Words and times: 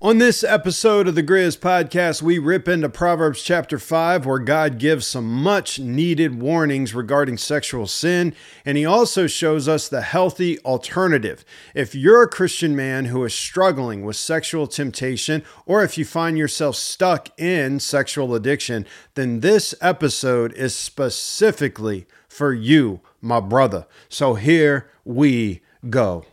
On 0.00 0.18
this 0.18 0.44
episode 0.44 1.08
of 1.08 1.16
the 1.16 1.24
Griz 1.24 1.56
podcast, 1.56 2.22
we 2.22 2.38
rip 2.38 2.68
into 2.68 2.88
Proverbs 2.88 3.42
chapter 3.42 3.80
5, 3.80 4.26
where 4.26 4.38
God 4.38 4.78
gives 4.78 5.08
some 5.08 5.26
much 5.26 5.80
needed 5.80 6.40
warnings 6.40 6.94
regarding 6.94 7.36
sexual 7.36 7.88
sin, 7.88 8.32
and 8.64 8.78
He 8.78 8.86
also 8.86 9.26
shows 9.26 9.66
us 9.66 9.88
the 9.88 10.02
healthy 10.02 10.60
alternative. 10.60 11.44
If 11.74 11.96
you're 11.96 12.22
a 12.22 12.28
Christian 12.28 12.76
man 12.76 13.06
who 13.06 13.24
is 13.24 13.34
struggling 13.34 14.04
with 14.04 14.14
sexual 14.14 14.68
temptation, 14.68 15.42
or 15.66 15.82
if 15.82 15.98
you 15.98 16.04
find 16.04 16.38
yourself 16.38 16.76
stuck 16.76 17.36
in 17.36 17.80
sexual 17.80 18.36
addiction, 18.36 18.86
then 19.14 19.40
this 19.40 19.74
episode 19.80 20.52
is 20.52 20.76
specifically 20.76 22.06
for 22.28 22.52
you, 22.52 23.00
my 23.20 23.40
brother. 23.40 23.84
So 24.08 24.34
here 24.34 24.88
we 25.04 25.62
go. 25.90 26.24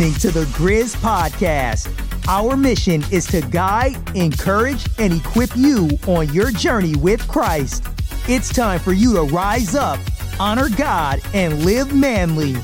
Listening 0.00 0.32
to 0.32 0.40
the 0.40 0.50
Griz 0.56 0.96
Podcast. 0.96 1.86
Our 2.26 2.56
mission 2.56 3.04
is 3.12 3.26
to 3.26 3.42
guide, 3.42 3.98
encourage, 4.16 4.86
and 4.98 5.12
equip 5.12 5.54
you 5.54 5.90
on 6.06 6.32
your 6.32 6.50
journey 6.50 6.96
with 6.96 7.28
Christ. 7.28 7.84
It's 8.26 8.48
time 8.48 8.80
for 8.80 8.94
you 8.94 9.12
to 9.12 9.24
rise 9.24 9.74
up, 9.74 10.00
honor 10.40 10.70
God, 10.70 11.20
and 11.34 11.66
live 11.66 11.94
manly. 11.94 12.56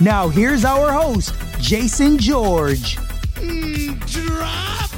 Now, 0.00 0.26
here's 0.26 0.64
our 0.64 0.90
host, 0.90 1.32
Jason 1.60 2.18
George. 2.18 2.96
Drop. 4.06 4.90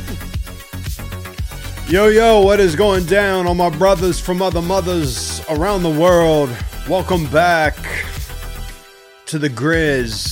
Yo, 1.88 2.06
yo, 2.08 2.40
what 2.40 2.58
is 2.58 2.74
going 2.74 3.04
down 3.04 3.46
on 3.46 3.58
my 3.58 3.68
brothers 3.68 4.18
from 4.18 4.40
other 4.40 4.62
mothers 4.62 5.42
around 5.50 5.82
the 5.82 5.90
world? 5.90 6.48
Welcome 6.88 7.27
back 7.27 7.77
to 9.27 9.38
the 9.38 9.50
Griz. 9.50 10.31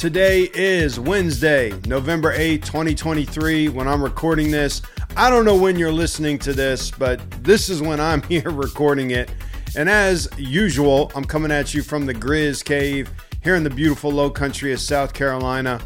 Today 0.00 0.48
is 0.54 0.98
Wednesday, 0.98 1.78
November 1.86 2.34
8th, 2.34 2.64
2023, 2.64 3.68
when 3.68 3.86
I'm 3.86 4.02
recording 4.02 4.50
this. 4.50 4.80
I 5.14 5.28
don't 5.28 5.44
know 5.44 5.56
when 5.56 5.78
you're 5.78 5.92
listening 5.92 6.38
to 6.38 6.54
this, 6.54 6.90
but 6.90 7.20
this 7.44 7.68
is 7.68 7.82
when 7.82 8.00
I'm 8.00 8.22
here 8.30 8.48
recording 8.48 9.10
it. 9.10 9.30
And 9.76 9.90
as 9.90 10.26
usual, 10.38 11.12
I'm 11.14 11.26
coming 11.26 11.52
at 11.52 11.74
you 11.74 11.82
from 11.82 12.06
the 12.06 12.14
Griz 12.14 12.62
Cave 12.62 13.10
here 13.44 13.56
in 13.56 13.62
the 13.62 13.68
beautiful 13.68 14.10
low 14.10 14.30
country 14.30 14.72
of 14.72 14.80
South 14.80 15.12
Carolina. 15.12 15.78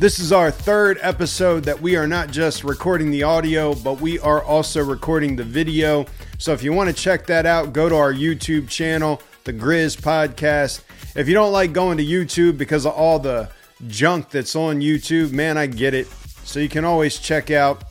This 0.00 0.18
is 0.18 0.32
our 0.32 0.50
third 0.50 0.98
episode 1.00 1.62
that 1.62 1.80
we 1.80 1.94
are 1.94 2.08
not 2.08 2.32
just 2.32 2.64
recording 2.64 3.12
the 3.12 3.22
audio, 3.22 3.76
but 3.76 4.00
we 4.00 4.18
are 4.18 4.42
also 4.42 4.82
recording 4.82 5.36
the 5.36 5.44
video. 5.44 6.04
So 6.36 6.52
if 6.52 6.64
you 6.64 6.72
want 6.72 6.90
to 6.90 6.96
check 7.00 7.26
that 7.26 7.46
out, 7.46 7.72
go 7.72 7.88
to 7.88 7.94
our 7.94 8.12
YouTube 8.12 8.68
channel, 8.68 9.22
The 9.44 9.52
Griz 9.52 9.94
Podcast. 9.94 10.82
If 11.14 11.28
you 11.28 11.34
don't 11.34 11.52
like 11.52 11.74
going 11.74 11.98
to 11.98 12.04
YouTube 12.04 12.56
because 12.56 12.86
of 12.86 12.94
all 12.94 13.18
the 13.18 13.50
junk 13.86 14.30
that's 14.30 14.56
on 14.56 14.80
YouTube, 14.80 15.32
man, 15.32 15.58
I 15.58 15.66
get 15.66 15.92
it. 15.92 16.06
So 16.44 16.58
you 16.58 16.70
can 16.70 16.84
always 16.84 17.18
check 17.18 17.50
out 17.50 17.84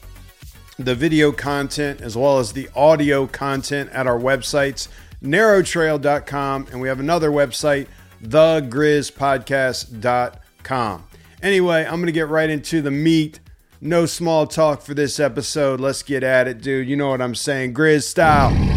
the 0.80 0.96
video 0.96 1.32
content 1.32 2.02
as 2.02 2.18
well 2.18 2.40
as 2.40 2.54
the 2.54 2.68
audio 2.76 3.28
content 3.28 3.92
at 3.92 4.08
our 4.08 4.18
websites, 4.18 4.88
narrowtrail.com, 5.24 6.68
and 6.72 6.82
we 6.82 6.88
have 6.88 7.00
another 7.00 7.30
website, 7.30 7.86
thegrizpodcast.com. 8.24 11.04
Anyway, 11.44 11.86
I'm 11.86 11.96
going 11.96 12.06
to 12.08 12.12
get 12.12 12.28
right 12.28 12.50
into 12.50 12.82
the 12.82 12.92
meat. 12.92 13.40
No 13.80 14.06
small 14.06 14.48
talk 14.48 14.82
for 14.82 14.94
this 14.94 15.20
episode. 15.20 15.80
Let's 15.80 16.04
get 16.04 16.24
at 16.24 16.48
it, 16.48 16.62
dude. 16.62 16.88
You 16.88 16.96
know 16.96 17.10
what 17.10 17.22
I'm 17.22 17.36
saying. 17.36 17.74
Griz 17.74 18.08
style. 18.08 18.71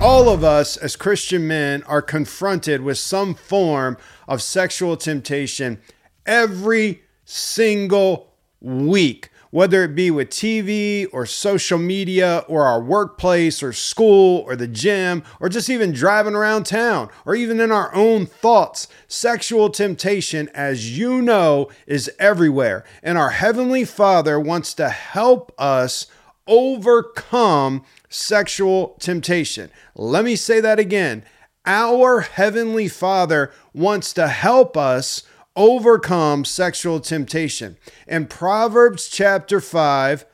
All 0.00 0.28
of 0.28 0.44
us 0.44 0.76
as 0.76 0.94
Christian 0.94 1.48
men 1.48 1.82
are 1.82 2.00
confronted 2.00 2.82
with 2.82 2.98
some 2.98 3.34
form 3.34 3.98
of 4.28 4.40
sexual 4.40 4.96
temptation 4.96 5.80
every 6.24 7.02
single 7.24 8.32
week, 8.60 9.30
whether 9.50 9.82
it 9.82 9.96
be 9.96 10.12
with 10.12 10.30
TV 10.30 11.08
or 11.12 11.26
social 11.26 11.78
media 11.78 12.44
or 12.46 12.64
our 12.64 12.80
workplace 12.80 13.60
or 13.60 13.72
school 13.72 14.44
or 14.46 14.54
the 14.54 14.68
gym 14.68 15.24
or 15.40 15.48
just 15.48 15.68
even 15.68 15.90
driving 15.90 16.36
around 16.36 16.64
town 16.64 17.08
or 17.26 17.34
even 17.34 17.58
in 17.58 17.72
our 17.72 17.92
own 17.92 18.24
thoughts. 18.24 18.86
Sexual 19.08 19.70
temptation, 19.70 20.48
as 20.54 20.96
you 20.96 21.20
know, 21.20 21.68
is 21.88 22.08
everywhere. 22.20 22.84
And 23.02 23.18
our 23.18 23.30
Heavenly 23.30 23.84
Father 23.84 24.38
wants 24.38 24.74
to 24.74 24.90
help 24.90 25.52
us 25.58 26.06
overcome 26.46 27.84
sexual 28.08 28.96
temptation. 29.00 29.70
Let 29.94 30.24
me 30.24 30.36
say 30.36 30.60
that 30.60 30.78
again. 30.78 31.24
Our 31.66 32.20
Heavenly 32.20 32.88
Father 32.88 33.52
wants 33.74 34.12
to 34.14 34.28
help 34.28 34.76
us 34.76 35.22
overcome 35.54 36.44
sexual 36.44 37.00
temptation. 37.00 37.76
And 38.06 38.30
Proverbs 38.30 39.08
chapter 39.08 39.60
5 39.60 40.24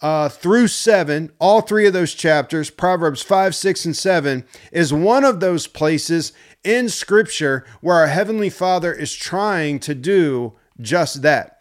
uh, 0.00 0.28
through 0.30 0.68
7, 0.68 1.30
all 1.38 1.60
three 1.60 1.86
of 1.86 1.92
those 1.92 2.14
chapters, 2.14 2.70
Proverbs 2.70 3.22
5, 3.22 3.54
6, 3.54 3.84
and 3.84 3.96
7, 3.96 4.44
is 4.72 4.92
one 4.92 5.24
of 5.24 5.40
those 5.40 5.66
places 5.66 6.32
in 6.64 6.88
Scripture 6.88 7.64
where 7.80 7.96
our 7.96 8.06
Heavenly 8.06 8.50
Father 8.50 8.92
is 8.92 9.14
trying 9.14 9.78
to 9.80 9.94
do 9.94 10.54
just 10.80 11.22
that. 11.22 11.59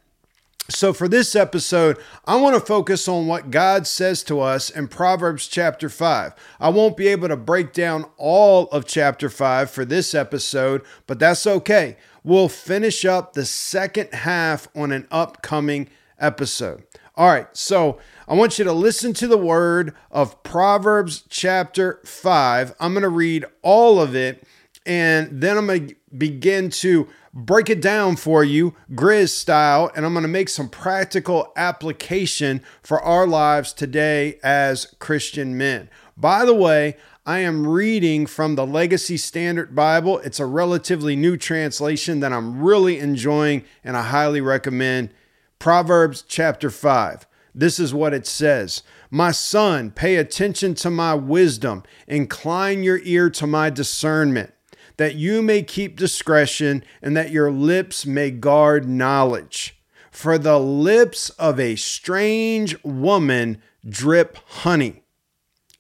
So, 0.69 0.93
for 0.93 1.07
this 1.07 1.35
episode, 1.35 1.97
I 2.25 2.35
want 2.35 2.53
to 2.53 2.61
focus 2.61 3.07
on 3.07 3.25
what 3.25 3.49
God 3.49 3.87
says 3.87 4.21
to 4.25 4.39
us 4.39 4.69
in 4.69 4.87
Proverbs 4.87 5.47
chapter 5.47 5.89
5. 5.89 6.33
I 6.59 6.69
won't 6.69 6.95
be 6.95 7.07
able 7.07 7.27
to 7.27 7.35
break 7.35 7.73
down 7.73 8.05
all 8.17 8.67
of 8.67 8.85
chapter 8.85 9.31
5 9.31 9.71
for 9.71 9.83
this 9.83 10.13
episode, 10.13 10.83
but 11.07 11.17
that's 11.17 11.47
okay. 11.47 11.97
We'll 12.23 12.49
finish 12.49 13.03
up 13.03 13.33
the 13.33 13.45
second 13.45 14.13
half 14.13 14.67
on 14.75 14.91
an 14.91 15.07
upcoming 15.09 15.89
episode. 16.19 16.83
All 17.15 17.27
right, 17.27 17.47
so 17.57 17.97
I 18.27 18.35
want 18.35 18.59
you 18.59 18.65
to 18.65 18.71
listen 18.71 19.13
to 19.13 19.27
the 19.27 19.39
word 19.39 19.95
of 20.11 20.43
Proverbs 20.43 21.23
chapter 21.29 21.99
5. 22.05 22.75
I'm 22.79 22.93
going 22.93 23.01
to 23.01 23.09
read 23.09 23.43
all 23.63 23.99
of 23.99 24.15
it, 24.15 24.43
and 24.85 25.41
then 25.41 25.57
I'm 25.57 25.65
going 25.65 25.87
to 25.87 25.95
begin 26.15 26.69
to 26.69 27.07
break 27.33 27.69
it 27.69 27.81
down 27.81 28.15
for 28.15 28.43
you, 28.43 28.75
Griz 28.95 29.33
style, 29.33 29.91
and 29.95 30.05
I'm 30.05 30.13
going 30.13 30.23
to 30.23 30.29
make 30.29 30.49
some 30.49 30.69
practical 30.69 31.51
application 31.55 32.61
for 32.81 33.01
our 33.01 33.27
lives 33.27 33.73
today 33.73 34.39
as 34.43 34.95
Christian 34.99 35.57
men. 35.57 35.89
By 36.17 36.45
the 36.45 36.55
way, 36.55 36.97
I 37.25 37.39
am 37.39 37.67
reading 37.67 38.25
from 38.25 38.55
the 38.55 38.65
Legacy 38.65 39.17
Standard 39.17 39.75
Bible. 39.75 40.19
It's 40.19 40.39
a 40.39 40.45
relatively 40.45 41.15
new 41.15 41.37
translation 41.37 42.21
that 42.21 42.33
I'm 42.33 42.61
really 42.61 42.97
enjoying 42.97 43.63
and 43.83 43.95
I 43.95 44.03
highly 44.03 44.41
recommend. 44.41 45.13
Proverbs 45.59 46.23
chapter 46.27 46.69
5. 46.69 47.27
This 47.53 47.79
is 47.79 47.93
what 47.93 48.13
it 48.13 48.25
says 48.25 48.83
My 49.11 49.31
son, 49.31 49.91
pay 49.91 50.15
attention 50.15 50.73
to 50.75 50.89
my 50.89 51.13
wisdom, 51.13 51.83
incline 52.07 52.83
your 52.83 52.99
ear 53.03 53.29
to 53.31 53.45
my 53.45 53.69
discernment 53.69 54.53
that 54.99 55.15
you 55.15 55.41
may 55.41 55.63
keep 55.63 55.95
discretion 55.95 56.83
and 57.01 57.15
that 57.15 57.31
your 57.31 57.49
lips 57.49 58.05
may 58.05 58.29
guard 58.29 58.85
knowledge. 58.85 59.79
For 60.11 60.37
the 60.37 60.59
lips 60.59 61.29
of 61.31 61.57
a 61.57 61.77
strange 61.77 62.75
woman 62.83 63.61
drip 63.87 64.35
honey, 64.45 65.03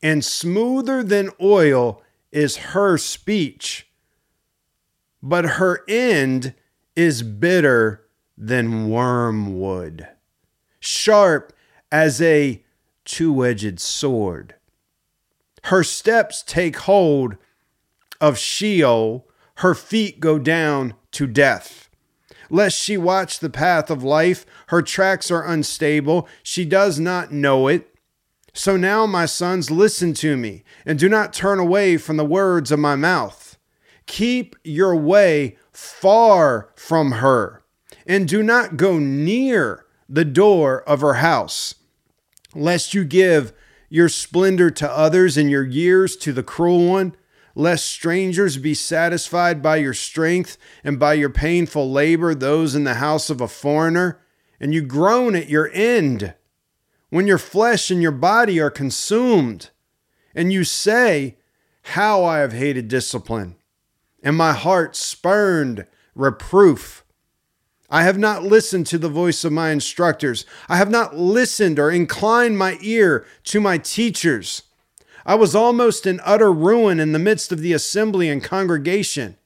and 0.01 0.23
smoother 0.23 1.03
than 1.03 1.31
oil 1.41 2.01
is 2.31 2.71
her 2.71 2.97
speech, 2.97 3.89
but 5.21 5.43
her 5.43 5.83
end 5.89 6.53
is 6.95 7.21
bitter 7.21 8.07
than 8.37 8.89
wormwood, 8.89 10.07
sharp 10.79 11.51
as 11.91 12.21
a 12.21 12.63
two 13.03 13.45
edged 13.45 13.81
sword. 13.81 14.55
Her 15.63 15.83
steps 15.83 16.41
take 16.41 16.77
hold 16.77 17.35
of 18.21 18.37
Sheol, 18.37 19.27
her 19.55 19.75
feet 19.75 20.19
go 20.19 20.39
down 20.39 20.93
to 21.11 21.27
death. 21.27 21.89
Lest 22.49 22.77
she 22.77 22.97
watch 22.97 23.39
the 23.39 23.49
path 23.49 23.91
of 23.91 24.03
life, 24.03 24.45
her 24.67 24.81
tracks 24.81 25.29
are 25.29 25.45
unstable, 25.45 26.27
she 26.41 26.65
does 26.65 26.99
not 26.99 27.31
know 27.31 27.67
it. 27.67 27.93
So 28.53 28.75
now, 28.75 29.05
my 29.05 29.25
sons, 29.25 29.69
listen 29.69 30.13
to 30.15 30.35
me, 30.35 30.63
and 30.85 30.97
do 30.97 31.07
not 31.07 31.33
turn 31.33 31.59
away 31.59 31.97
from 31.97 32.17
the 32.17 32.25
words 32.25 32.71
of 32.71 32.79
my 32.79 32.95
mouth. 32.95 33.57
Keep 34.07 34.55
your 34.63 34.95
way 34.95 35.57
far 35.71 36.69
from 36.75 37.13
her, 37.13 37.63
and 38.07 38.27
do 38.27 38.41
not 38.41 38.75
go 38.75 38.97
near 38.97 39.85
the 40.09 40.25
door 40.25 40.81
of 40.81 41.01
her 41.01 41.15
house, 41.15 41.75
lest 42.55 42.95
you 42.95 43.03
give 43.03 43.53
your 43.87 44.09
splendor 44.09 44.71
to 44.71 44.89
others 44.89 45.37
and 45.37 45.51
your 45.51 45.65
years 45.65 46.15
to 46.17 46.33
the 46.33 46.43
cruel 46.43 46.87
one, 46.87 47.15
lest 47.59 47.85
strangers 47.85 48.55
be 48.55 48.73
satisfied 48.73 49.61
by 49.61 49.75
your 49.75 49.93
strength 49.93 50.57
and 50.81 50.97
by 50.97 51.13
your 51.13 51.29
painful 51.29 51.91
labor, 51.91 52.33
those 52.33 52.73
in 52.73 52.85
the 52.85 52.95
house 52.95 53.29
of 53.29 53.41
a 53.41 53.49
foreigner, 53.49 54.21
and 54.61 54.73
you 54.73 54.81
groan 54.81 55.35
at 55.35 55.49
your 55.49 55.69
end 55.73 56.33
when 57.09 57.27
your 57.27 57.37
flesh 57.37 57.91
and 57.91 58.01
your 58.01 58.13
body 58.13 58.61
are 58.61 58.69
consumed, 58.69 59.71
and 60.33 60.53
you 60.53 60.63
say, 60.63 61.37
How 61.81 62.23
I 62.23 62.39
have 62.39 62.53
hated 62.53 62.87
discipline, 62.87 63.57
and 64.23 64.37
my 64.37 64.53
heart 64.53 64.95
spurned 64.95 65.85
reproof. 66.15 67.03
I 67.89 68.03
have 68.03 68.17
not 68.17 68.43
listened 68.43 68.87
to 68.87 68.97
the 68.97 69.09
voice 69.09 69.43
of 69.43 69.51
my 69.51 69.71
instructors. 69.71 70.45
I 70.69 70.77
have 70.77 70.91
not 70.91 71.17
listened 71.17 71.77
or 71.77 71.91
inclined 71.91 72.57
my 72.57 72.77
ear 72.81 73.25
to 73.45 73.59
my 73.59 73.79
teachers. 73.79 74.61
I 75.25 75.35
was 75.35 75.55
almost 75.55 76.05
in 76.05 76.21
utter 76.23 76.51
ruin 76.51 76.99
in 76.99 77.11
the 77.11 77.19
midst 77.19 77.51
of 77.51 77.61
the 77.61 77.73
assembly 77.73 78.29
and 78.29 78.43
congregation. 78.43 79.37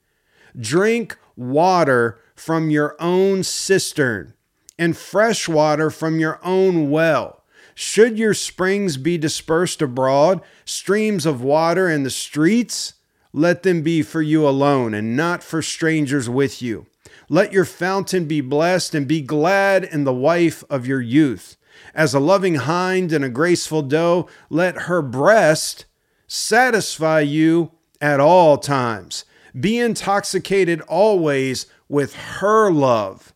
Drink 0.58 1.16
water 1.36 2.20
from 2.34 2.70
your 2.70 2.96
own 3.00 3.42
cistern 3.42 4.34
and 4.78 4.96
fresh 4.96 5.48
water 5.48 5.90
from 5.90 6.18
your 6.18 6.40
own 6.44 6.90
well. 6.90 7.42
Should 7.74 8.18
your 8.18 8.34
springs 8.34 8.96
be 8.96 9.18
dispersed 9.18 9.82
abroad, 9.82 10.40
streams 10.64 11.26
of 11.26 11.42
water 11.42 11.90
in 11.90 12.04
the 12.04 12.10
streets, 12.10 12.94
let 13.32 13.64
them 13.64 13.82
be 13.82 14.02
for 14.02 14.22
you 14.22 14.46
alone 14.46 14.94
and 14.94 15.16
not 15.16 15.42
for 15.42 15.60
strangers 15.60 16.28
with 16.28 16.62
you. 16.62 16.86
Let 17.28 17.52
your 17.52 17.64
fountain 17.64 18.26
be 18.26 18.40
blessed 18.40 18.94
and 18.94 19.08
be 19.08 19.22
glad 19.22 19.82
in 19.82 20.04
the 20.04 20.12
wife 20.12 20.62
of 20.70 20.86
your 20.86 21.00
youth. 21.00 21.56
As 21.94 22.14
a 22.14 22.20
loving 22.20 22.56
hind 22.56 23.12
and 23.12 23.24
a 23.24 23.28
graceful 23.28 23.82
doe, 23.82 24.28
let 24.50 24.82
her 24.82 25.02
breast 25.02 25.84
satisfy 26.26 27.20
you 27.20 27.72
at 28.00 28.20
all 28.20 28.58
times. 28.58 29.24
Be 29.58 29.78
intoxicated 29.78 30.80
always 30.82 31.66
with 31.88 32.14
her 32.14 32.70
love. 32.70 33.32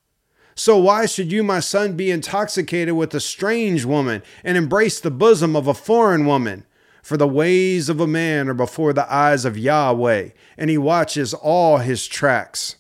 So 0.55 0.77
why 0.77 1.07
should 1.07 1.31
you, 1.31 1.45
my 1.45 1.61
son, 1.61 1.97
be 1.97 2.11
intoxicated 2.11 2.95
with 2.95 3.15
a 3.15 3.21
strange 3.21 3.85
woman 3.85 4.23
and 4.43 4.57
embrace 4.57 4.99
the 4.99 5.11
bosom 5.11 5.55
of 5.55 5.69
a 5.69 5.75
foreign 5.75 6.27
woman? 6.27 6.65
For 7.01 7.17
the 7.17 7.29
ways 7.29 7.89
of 7.89 8.01
a 8.01 8.07
man 8.09 8.49
are 8.49 8.55
before 8.55 8.93
the 8.93 9.11
eyes 9.13 9.45
of 9.45 9.57
Yahweh, 9.57 10.31
and 10.59 10.69
he 10.69 10.77
watches 10.77 11.33
all 11.33 11.79
his 11.79 12.09
tracks. 12.09 12.77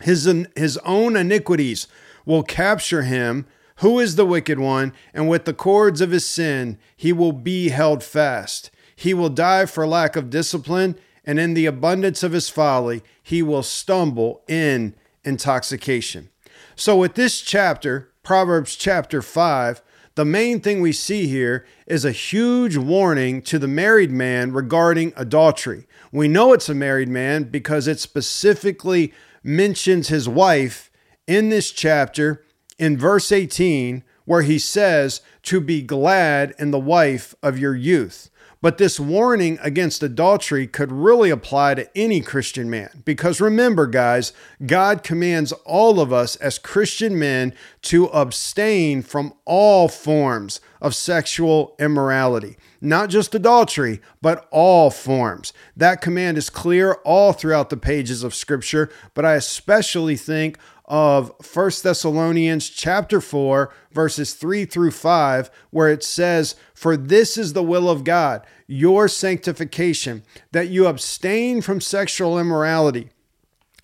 His, 0.00 0.32
his 0.54 0.78
own 0.78 1.16
iniquities 1.16 1.88
will 2.24 2.42
capture 2.42 3.02
him, 3.02 3.46
who 3.76 3.98
is 3.98 4.16
the 4.16 4.26
wicked 4.26 4.58
one, 4.58 4.92
and 5.12 5.28
with 5.28 5.44
the 5.44 5.54
cords 5.54 6.00
of 6.00 6.10
his 6.10 6.26
sin 6.26 6.78
he 6.96 7.12
will 7.12 7.32
be 7.32 7.68
held 7.68 8.02
fast. 8.02 8.70
He 8.94 9.12
will 9.12 9.28
die 9.28 9.66
for 9.66 9.86
lack 9.86 10.16
of 10.16 10.30
discipline, 10.30 10.98
and 11.24 11.38
in 11.38 11.54
the 11.54 11.66
abundance 11.66 12.22
of 12.22 12.32
his 12.32 12.48
folly 12.48 13.02
he 13.22 13.42
will 13.42 13.62
stumble 13.62 14.42
in 14.48 14.94
intoxication. 15.24 16.30
So, 16.74 16.96
with 16.96 17.14
this 17.14 17.40
chapter, 17.40 18.10
Proverbs 18.22 18.76
chapter 18.76 19.22
5, 19.22 19.82
the 20.14 20.24
main 20.24 20.60
thing 20.60 20.80
we 20.80 20.92
see 20.92 21.26
here 21.26 21.66
is 21.86 22.04
a 22.04 22.12
huge 22.12 22.78
warning 22.78 23.42
to 23.42 23.58
the 23.58 23.68
married 23.68 24.10
man 24.10 24.52
regarding 24.52 25.12
adultery. 25.14 25.86
We 26.10 26.26
know 26.26 26.54
it's 26.54 26.70
a 26.70 26.74
married 26.74 27.10
man 27.10 27.44
because 27.44 27.86
it 27.86 28.00
specifically 28.00 29.12
mentions 29.42 30.08
his 30.08 30.26
wife 30.26 30.90
in 31.26 31.50
this 31.50 31.70
chapter 31.70 32.45
in 32.78 32.98
verse 32.98 33.32
18, 33.32 34.02
where 34.24 34.42
he 34.42 34.58
says, 34.58 35.20
To 35.44 35.60
be 35.60 35.82
glad 35.82 36.54
in 36.58 36.70
the 36.70 36.78
wife 36.78 37.34
of 37.42 37.58
your 37.58 37.74
youth. 37.74 38.30
But 38.62 38.78
this 38.78 38.98
warning 38.98 39.58
against 39.62 40.02
adultery 40.02 40.66
could 40.66 40.90
really 40.90 41.30
apply 41.30 41.74
to 41.74 41.88
any 41.96 42.20
Christian 42.20 42.70
man. 42.70 43.02
Because 43.04 43.40
remember, 43.40 43.86
guys, 43.86 44.32
God 44.64 45.02
commands 45.02 45.52
all 45.64 46.00
of 46.00 46.12
us 46.12 46.36
as 46.36 46.58
Christian 46.58 47.18
men 47.18 47.54
to 47.82 48.06
abstain 48.06 49.02
from 49.02 49.34
all 49.44 49.88
forms 49.88 50.60
of 50.80 50.94
sexual 50.94 51.76
immorality. 51.78 52.56
Not 52.80 53.10
just 53.10 53.34
adultery, 53.34 54.00
but 54.22 54.48
all 54.50 54.90
forms. 54.90 55.52
That 55.76 56.00
command 56.00 56.38
is 56.38 56.50
clear 56.50 56.94
all 57.04 57.32
throughout 57.32 57.70
the 57.70 57.76
pages 57.76 58.22
of 58.22 58.34
Scripture, 58.34 58.90
but 59.14 59.24
I 59.24 59.34
especially 59.34 60.16
think 60.16 60.58
of 60.86 61.32
1 61.54 61.70
Thessalonians 61.82 62.68
chapter 62.68 63.20
4 63.20 63.72
verses 63.90 64.34
3 64.34 64.64
through 64.64 64.92
5 64.92 65.50
where 65.70 65.90
it 65.90 66.04
says 66.04 66.54
for 66.74 66.96
this 66.96 67.36
is 67.36 67.52
the 67.52 67.62
will 67.62 67.90
of 67.90 68.04
God 68.04 68.46
your 68.66 69.08
sanctification 69.08 70.22
that 70.52 70.68
you 70.68 70.86
abstain 70.86 71.60
from 71.60 71.80
sexual 71.80 72.38
immorality 72.38 73.10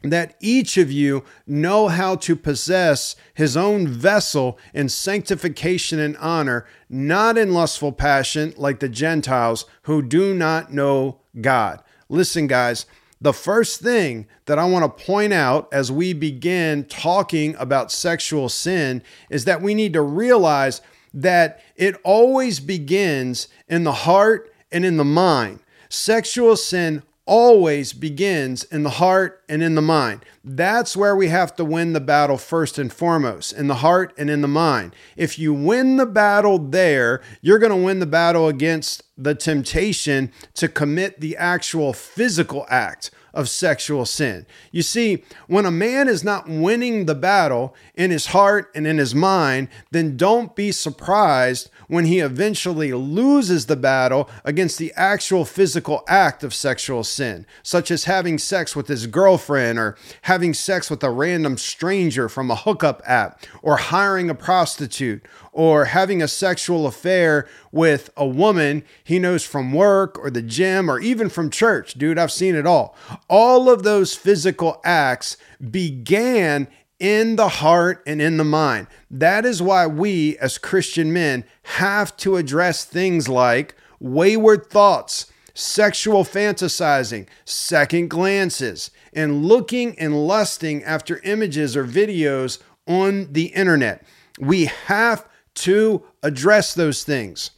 that 0.02 0.34
each 0.40 0.76
of 0.76 0.90
you 0.90 1.24
know 1.46 1.88
how 1.88 2.16
to 2.16 2.34
possess 2.34 3.16
his 3.34 3.56
own 3.56 3.86
vessel 3.86 4.58
in 4.74 4.88
sanctification 4.88 5.98
and 5.98 6.16
honor, 6.16 6.66
not 6.88 7.38
in 7.38 7.54
lustful 7.54 7.92
passion 7.92 8.52
like 8.56 8.80
the 8.80 8.88
Gentiles 8.88 9.64
who 9.82 10.02
do 10.02 10.34
not 10.34 10.72
know 10.72 11.20
God. 11.40 11.82
Listen, 12.08 12.46
guys, 12.46 12.86
the 13.22 13.32
first 13.32 13.80
thing 13.80 14.26
that 14.46 14.58
I 14.58 14.64
want 14.64 14.84
to 14.84 15.04
point 15.04 15.32
out 15.32 15.68
as 15.72 15.92
we 15.92 16.12
begin 16.12 16.84
talking 16.86 17.54
about 17.56 17.92
sexual 17.92 18.48
sin 18.48 19.00
is 19.30 19.44
that 19.44 19.62
we 19.62 19.74
need 19.74 19.92
to 19.92 20.02
realize 20.02 20.80
that 21.14 21.60
it 21.76 21.94
always 22.02 22.58
begins 22.58 23.46
in 23.68 23.84
the 23.84 23.92
heart 23.92 24.52
and 24.72 24.84
in 24.84 24.96
the 24.96 25.04
mind. 25.04 25.60
Sexual 25.88 26.56
sin 26.56 27.04
always 27.24 27.92
begins 27.92 28.64
in 28.64 28.82
the 28.82 28.90
heart 28.90 29.42
and 29.48 29.62
in 29.62 29.76
the 29.76 29.82
mind. 29.82 30.24
That's 30.42 30.96
where 30.96 31.14
we 31.14 31.28
have 31.28 31.54
to 31.56 31.64
win 31.64 31.92
the 31.92 32.00
battle 32.00 32.36
first 32.36 32.78
and 32.78 32.92
foremost, 32.92 33.52
in 33.52 33.68
the 33.68 33.76
heart 33.76 34.12
and 34.18 34.28
in 34.28 34.40
the 34.40 34.48
mind. 34.48 34.94
If 35.16 35.38
you 35.38 35.54
win 35.54 35.98
the 35.98 36.06
battle 36.06 36.58
there, 36.58 37.22
you're 37.40 37.60
going 37.60 37.70
to 37.70 37.76
win 37.76 38.00
the 38.00 38.06
battle 38.06 38.48
against 38.48 39.04
the 39.16 39.34
temptation 39.34 40.32
to 40.54 40.68
commit 40.68 41.20
the 41.20 41.36
actual 41.36 41.92
physical 41.92 42.66
act 42.68 43.10
of 43.34 43.48
sexual 43.48 44.04
sin. 44.06 44.46
You 44.70 44.82
see, 44.82 45.24
when 45.46 45.66
a 45.66 45.70
man 45.70 46.08
is 46.08 46.22
not 46.22 46.48
winning 46.48 47.06
the 47.06 47.14
battle 47.14 47.74
in 47.94 48.10
his 48.10 48.26
heart 48.26 48.70
and 48.74 48.86
in 48.86 48.98
his 48.98 49.14
mind, 49.14 49.68
then 49.90 50.16
don't 50.16 50.54
be 50.54 50.72
surprised 50.72 51.70
when 51.92 52.06
he 52.06 52.20
eventually 52.20 52.90
loses 52.94 53.66
the 53.66 53.76
battle 53.76 54.26
against 54.46 54.78
the 54.78 54.90
actual 54.96 55.44
physical 55.44 56.02
act 56.08 56.42
of 56.42 56.54
sexual 56.54 57.04
sin, 57.04 57.44
such 57.62 57.90
as 57.90 58.04
having 58.04 58.38
sex 58.38 58.74
with 58.74 58.88
his 58.88 59.06
girlfriend 59.06 59.78
or 59.78 59.94
having 60.22 60.54
sex 60.54 60.88
with 60.88 61.04
a 61.04 61.10
random 61.10 61.58
stranger 61.58 62.30
from 62.30 62.50
a 62.50 62.56
hookup 62.56 63.02
app 63.04 63.44
or 63.60 63.76
hiring 63.76 64.30
a 64.30 64.34
prostitute 64.34 65.22
or 65.52 65.84
having 65.84 66.22
a 66.22 66.28
sexual 66.28 66.86
affair 66.86 67.46
with 67.72 68.08
a 68.16 68.26
woman 68.26 68.82
he 69.04 69.18
knows 69.18 69.44
from 69.44 69.70
work 69.70 70.18
or 70.18 70.30
the 70.30 70.40
gym 70.40 70.90
or 70.90 70.98
even 70.98 71.28
from 71.28 71.50
church. 71.50 71.92
Dude, 71.92 72.16
I've 72.16 72.32
seen 72.32 72.54
it 72.54 72.66
all. 72.66 72.96
All 73.28 73.68
of 73.68 73.82
those 73.82 74.14
physical 74.14 74.80
acts 74.82 75.36
began 75.70 76.68
in 77.02 77.34
the 77.34 77.48
heart 77.48 78.00
and 78.06 78.22
in 78.22 78.36
the 78.36 78.44
mind. 78.44 78.86
That 79.10 79.44
is 79.44 79.60
why 79.60 79.88
we, 79.88 80.38
as 80.38 80.56
Christian 80.56 81.12
men, 81.12 81.44
have 81.64 82.16
to 82.18 82.36
address 82.36 82.84
things 82.84 83.28
like 83.28 83.74
wayward 83.98 84.70
thoughts, 84.70 85.26
sexual 85.52 86.22
fantasizing, 86.22 87.26
second 87.44 88.08
glances, 88.08 88.92
and 89.12 89.44
looking 89.44 89.98
and 89.98 90.28
lusting 90.28 90.84
after 90.84 91.20
images 91.24 91.76
or 91.76 91.84
videos 91.84 92.62
on 92.86 93.32
the 93.32 93.46
internet. 93.46 94.06
We 94.38 94.66
have 94.86 95.28
to 95.54 96.04
address 96.22 96.72
those 96.72 97.02
things. 97.02 97.50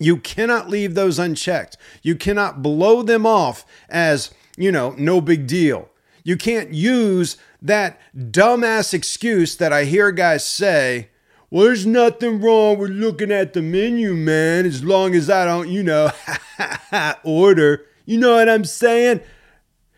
You 0.00 0.16
cannot 0.16 0.68
leave 0.68 0.94
those 0.94 1.20
unchecked. 1.20 1.76
You 2.02 2.16
cannot 2.16 2.62
blow 2.62 3.04
them 3.04 3.26
off 3.26 3.64
as, 3.88 4.34
you 4.56 4.72
know, 4.72 4.92
no 4.98 5.20
big 5.20 5.46
deal. 5.46 5.88
You 6.24 6.36
can't 6.36 6.74
use 6.74 7.36
that 7.62 8.00
dumbass 8.14 8.94
excuse 8.94 9.56
that 9.56 9.72
I 9.72 9.84
hear 9.84 10.12
guys 10.12 10.46
say, 10.46 11.08
well, 11.50 11.64
there's 11.64 11.86
nothing 11.86 12.40
wrong 12.40 12.78
with 12.78 12.90
looking 12.90 13.30
at 13.30 13.52
the 13.52 13.62
menu, 13.62 14.14
man, 14.14 14.66
as 14.66 14.82
long 14.82 15.14
as 15.14 15.30
I 15.30 15.44
don't, 15.44 15.68
you 15.68 15.82
know, 15.82 16.10
order. 17.24 17.86
You 18.04 18.18
know 18.18 18.34
what 18.34 18.48
I'm 18.48 18.64
saying? 18.64 19.20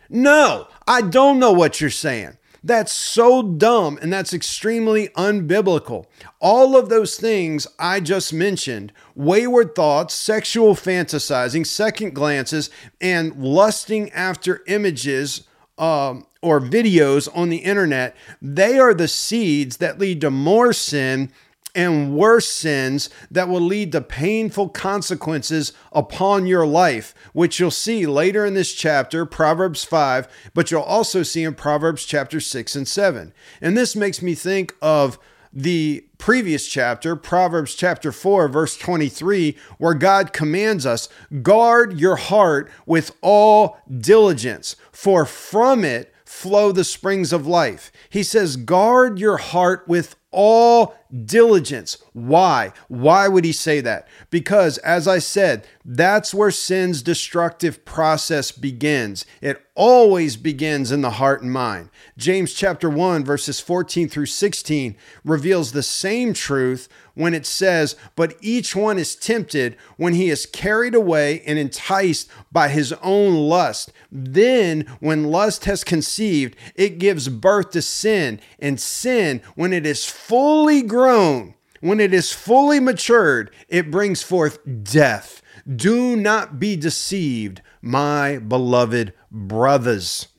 No, 0.09 0.67
I 0.87 1.01
don't 1.01 1.39
know 1.39 1.51
what 1.51 1.81
you're 1.81 1.89
saying. 1.89 2.37
That's 2.63 2.91
so 2.91 3.41
dumb 3.41 3.97
and 4.01 4.11
that's 4.11 4.33
extremely 4.33 5.07
unbiblical. 5.09 6.05
All 6.41 6.75
of 6.75 6.89
those 6.89 7.17
things 7.17 7.67
I 7.77 7.99
just 7.99 8.33
mentioned 8.33 8.91
wayward 9.15 9.75
thoughts, 9.75 10.13
sexual 10.13 10.75
fantasizing, 10.75 11.65
second 11.65 12.13
glances, 12.13 12.69
and 12.99 13.41
lusting 13.41 14.11
after 14.11 14.61
images 14.67 15.47
um, 15.79 16.25
or 16.41 16.59
videos 16.59 17.27
on 17.35 17.49
the 17.49 17.57
internet 17.57 18.15
they 18.41 18.77
are 18.77 18.93
the 18.93 19.07
seeds 19.07 19.77
that 19.77 19.99
lead 19.99 20.21
to 20.21 20.29
more 20.29 20.73
sin 20.73 21.31
and 21.75 22.15
worse 22.15 22.47
sins 22.47 23.09
that 23.29 23.47
will 23.47 23.61
lead 23.61 23.91
to 23.91 24.01
painful 24.01 24.69
consequences 24.69 25.71
upon 25.91 26.47
your 26.47 26.65
life, 26.65 27.13
which 27.33 27.59
you'll 27.59 27.71
see 27.71 28.05
later 28.07 28.45
in 28.45 28.53
this 28.53 28.73
chapter, 28.73 29.25
Proverbs 29.25 29.83
5, 29.83 30.27
but 30.53 30.71
you'll 30.71 30.81
also 30.81 31.23
see 31.23 31.43
in 31.43 31.53
Proverbs 31.53 32.05
chapter 32.05 32.39
6 32.39 32.75
and 32.75 32.87
7. 32.87 33.33
And 33.61 33.77
this 33.77 33.95
makes 33.95 34.21
me 34.21 34.35
think 34.35 34.73
of 34.81 35.19
the 35.51 36.05
previous 36.17 36.67
chapter, 36.67 37.15
Proverbs 37.15 37.73
chapter 37.73 38.11
4, 38.11 38.47
verse 38.49 38.77
23, 38.77 39.55
where 39.77 39.93
God 39.95 40.31
commands 40.31 40.85
us 40.85 41.09
guard 41.41 41.99
your 41.99 42.17
heart 42.17 42.69
with 42.85 43.15
all 43.21 43.79
diligence, 43.99 44.75
for 44.99 45.23
from 45.23 45.85
it 45.85 46.13
flow 46.25 46.73
the 46.73 46.83
springs 46.83 47.31
of 47.31 47.47
life. 47.47 47.89
He 48.09 48.21
says, 48.21 48.57
guard 48.57 49.17
your 49.17 49.37
heart 49.37 49.87
with 49.87 50.17
all 50.29 50.93
diligence. 51.25 51.97
Why? 52.11 52.73
Why 52.89 53.29
would 53.29 53.45
he 53.45 53.53
say 53.53 53.79
that? 53.79 54.09
Because, 54.29 54.77
as 54.79 55.07
I 55.07 55.19
said, 55.19 55.65
that's 55.85 56.33
where 56.33 56.51
sin's 56.51 57.01
destructive 57.01 57.85
process 57.85 58.51
begins. 58.51 59.25
It 59.41 59.65
always 59.73 60.35
begins 60.35 60.91
in 60.91 60.99
the 60.99 61.11
heart 61.11 61.41
and 61.41 61.51
mind. 61.51 61.89
James 62.17 62.53
chapter 62.53 62.89
1, 62.89 63.23
verses 63.23 63.61
14 63.61 64.09
through 64.09 64.25
16 64.25 64.97
reveals 65.23 65.71
the 65.71 65.81
same 65.81 66.33
truth 66.33 66.89
when 67.19 67.33
it 67.33 67.45
says, 67.45 67.97
But 68.15 68.37
each 68.39 68.77
one 68.77 68.97
is 68.97 69.13
tempted 69.13 69.75
when 69.97 70.13
he 70.13 70.29
is 70.29 70.45
carried 70.45 70.95
away 70.95 71.41
and 71.41 71.59
enticed 71.59 72.29
by 72.49 72.69
his 72.69 72.93
own 73.03 73.35
lust. 73.35 73.91
Then, 74.09 74.85
when 75.01 75.25
lust 75.25 75.65
has 75.65 75.83
conceived, 75.83 76.55
it 76.75 76.97
gives 76.97 77.27
birth 77.27 77.71
to 77.71 77.81
sin. 77.81 78.39
And 78.57 78.79
sin, 78.79 79.41
when 79.55 79.73
it 79.73 79.85
is 79.85 80.05
fully 80.05 80.81
grown, 80.81 81.55
when 81.81 81.99
it 81.99 82.13
is 82.13 82.31
fully 82.31 82.79
matured, 82.79 83.51
it 83.67 83.91
brings 83.91 84.23
forth 84.23 84.59
death. 84.81 85.41
Do 85.67 86.15
not 86.15 86.57
be 86.57 86.77
deceived, 86.77 87.61
my 87.81 88.37
beloved 88.37 89.11
brothers. 89.29 90.29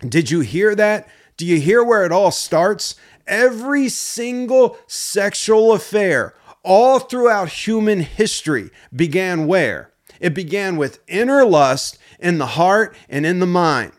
Did 0.00 0.30
you 0.30 0.40
hear 0.40 0.74
that? 0.76 1.10
Do 1.36 1.44
you 1.44 1.60
hear 1.60 1.84
where 1.84 2.06
it 2.06 2.12
all 2.12 2.30
starts? 2.30 2.94
Every 3.26 3.88
single 3.88 4.78
sexual 4.86 5.72
affair, 5.72 6.34
all 6.62 6.98
throughout 6.98 7.48
human 7.48 8.00
history, 8.00 8.70
began 8.94 9.46
where? 9.46 9.92
It 10.20 10.34
began 10.34 10.76
with 10.76 11.00
inner 11.08 11.44
lust 11.44 11.98
in 12.18 12.38
the 12.38 12.46
heart 12.46 12.96
and 13.08 13.26
in 13.26 13.40
the 13.40 13.46
mind. 13.46 13.92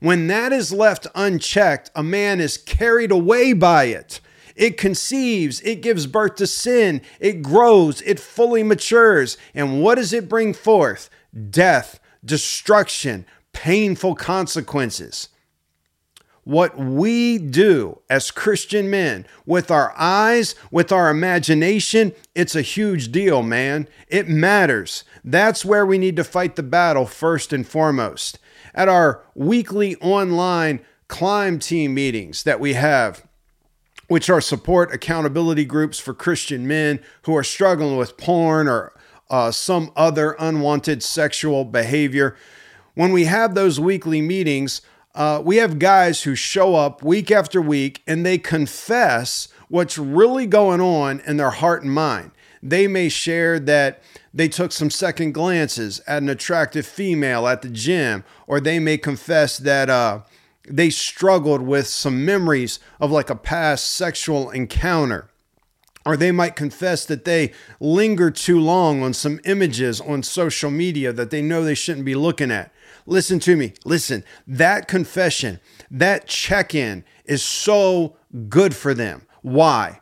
When 0.00 0.26
that 0.26 0.52
is 0.52 0.72
left 0.72 1.06
unchecked, 1.14 1.90
a 1.94 2.02
man 2.02 2.40
is 2.40 2.58
carried 2.58 3.10
away 3.10 3.52
by 3.52 3.84
it. 3.84 4.20
It 4.54 4.76
conceives, 4.76 5.60
it 5.62 5.80
gives 5.80 6.06
birth 6.06 6.36
to 6.36 6.46
sin, 6.46 7.00
it 7.18 7.42
grows, 7.42 8.02
it 8.02 8.20
fully 8.20 8.62
matures. 8.62 9.36
And 9.54 9.82
what 9.82 9.96
does 9.96 10.12
it 10.12 10.28
bring 10.28 10.52
forth? 10.52 11.10
Death, 11.50 11.98
destruction, 12.24 13.26
painful 13.52 14.14
consequences. 14.14 15.28
What 16.44 16.78
we 16.78 17.38
do 17.38 18.02
as 18.10 18.30
Christian 18.30 18.90
men 18.90 19.26
with 19.46 19.70
our 19.70 19.94
eyes, 19.96 20.54
with 20.70 20.92
our 20.92 21.08
imagination, 21.08 22.12
it's 22.34 22.54
a 22.54 22.62
huge 22.62 23.10
deal, 23.10 23.42
man. 23.42 23.88
It 24.08 24.28
matters. 24.28 25.04
That's 25.24 25.64
where 25.64 25.86
we 25.86 25.96
need 25.96 26.16
to 26.16 26.24
fight 26.24 26.56
the 26.56 26.62
battle 26.62 27.06
first 27.06 27.54
and 27.54 27.66
foremost. 27.66 28.38
At 28.74 28.90
our 28.90 29.22
weekly 29.34 29.96
online 29.96 30.80
climb 31.08 31.58
team 31.58 31.94
meetings 31.94 32.42
that 32.42 32.60
we 32.60 32.74
have, 32.74 33.26
which 34.08 34.28
are 34.28 34.40
support 34.40 34.92
accountability 34.92 35.64
groups 35.64 35.98
for 35.98 36.12
Christian 36.12 36.66
men 36.66 37.00
who 37.22 37.34
are 37.34 37.44
struggling 37.44 37.96
with 37.96 38.18
porn 38.18 38.68
or 38.68 38.92
uh, 39.30 39.50
some 39.50 39.90
other 39.96 40.36
unwanted 40.38 41.02
sexual 41.02 41.64
behavior. 41.64 42.36
When 42.94 43.12
we 43.12 43.24
have 43.24 43.54
those 43.54 43.80
weekly 43.80 44.20
meetings, 44.20 44.82
uh, 45.14 45.40
we 45.44 45.56
have 45.56 45.78
guys 45.78 46.22
who 46.22 46.34
show 46.34 46.74
up 46.74 47.02
week 47.02 47.30
after 47.30 47.62
week 47.62 48.02
and 48.06 48.26
they 48.26 48.38
confess 48.38 49.48
what's 49.68 49.96
really 49.96 50.46
going 50.46 50.80
on 50.80 51.20
in 51.20 51.36
their 51.36 51.50
heart 51.50 51.82
and 51.82 51.92
mind. 51.92 52.32
They 52.62 52.88
may 52.88 53.08
share 53.08 53.60
that 53.60 54.02
they 54.32 54.48
took 54.48 54.72
some 54.72 54.90
second 54.90 55.32
glances 55.32 56.00
at 56.06 56.22
an 56.22 56.28
attractive 56.28 56.86
female 56.86 57.46
at 57.46 57.62
the 57.62 57.68
gym, 57.68 58.24
or 58.46 58.58
they 58.58 58.78
may 58.78 58.98
confess 58.98 59.58
that 59.58 59.88
uh, 59.90 60.22
they 60.68 60.90
struggled 60.90 61.62
with 61.62 61.86
some 61.86 62.24
memories 62.24 62.80
of 63.00 63.10
like 63.10 63.30
a 63.30 63.36
past 63.36 63.92
sexual 63.92 64.50
encounter. 64.50 65.28
Or 66.06 66.16
they 66.16 66.32
might 66.32 66.56
confess 66.56 67.06
that 67.06 67.24
they 67.24 67.52
linger 67.80 68.30
too 68.30 68.60
long 68.60 69.02
on 69.02 69.14
some 69.14 69.40
images 69.44 70.00
on 70.02 70.22
social 70.22 70.70
media 70.70 71.12
that 71.12 71.30
they 71.30 71.40
know 71.40 71.64
they 71.64 71.74
shouldn't 71.74 72.04
be 72.04 72.14
looking 72.14 72.50
at. 72.50 72.73
Listen 73.06 73.38
to 73.40 73.56
me. 73.56 73.74
Listen, 73.84 74.24
that 74.46 74.88
confession, 74.88 75.60
that 75.90 76.26
check 76.26 76.74
in 76.74 77.04
is 77.24 77.42
so 77.42 78.16
good 78.48 78.74
for 78.74 78.94
them. 78.94 79.26
Why? 79.42 80.00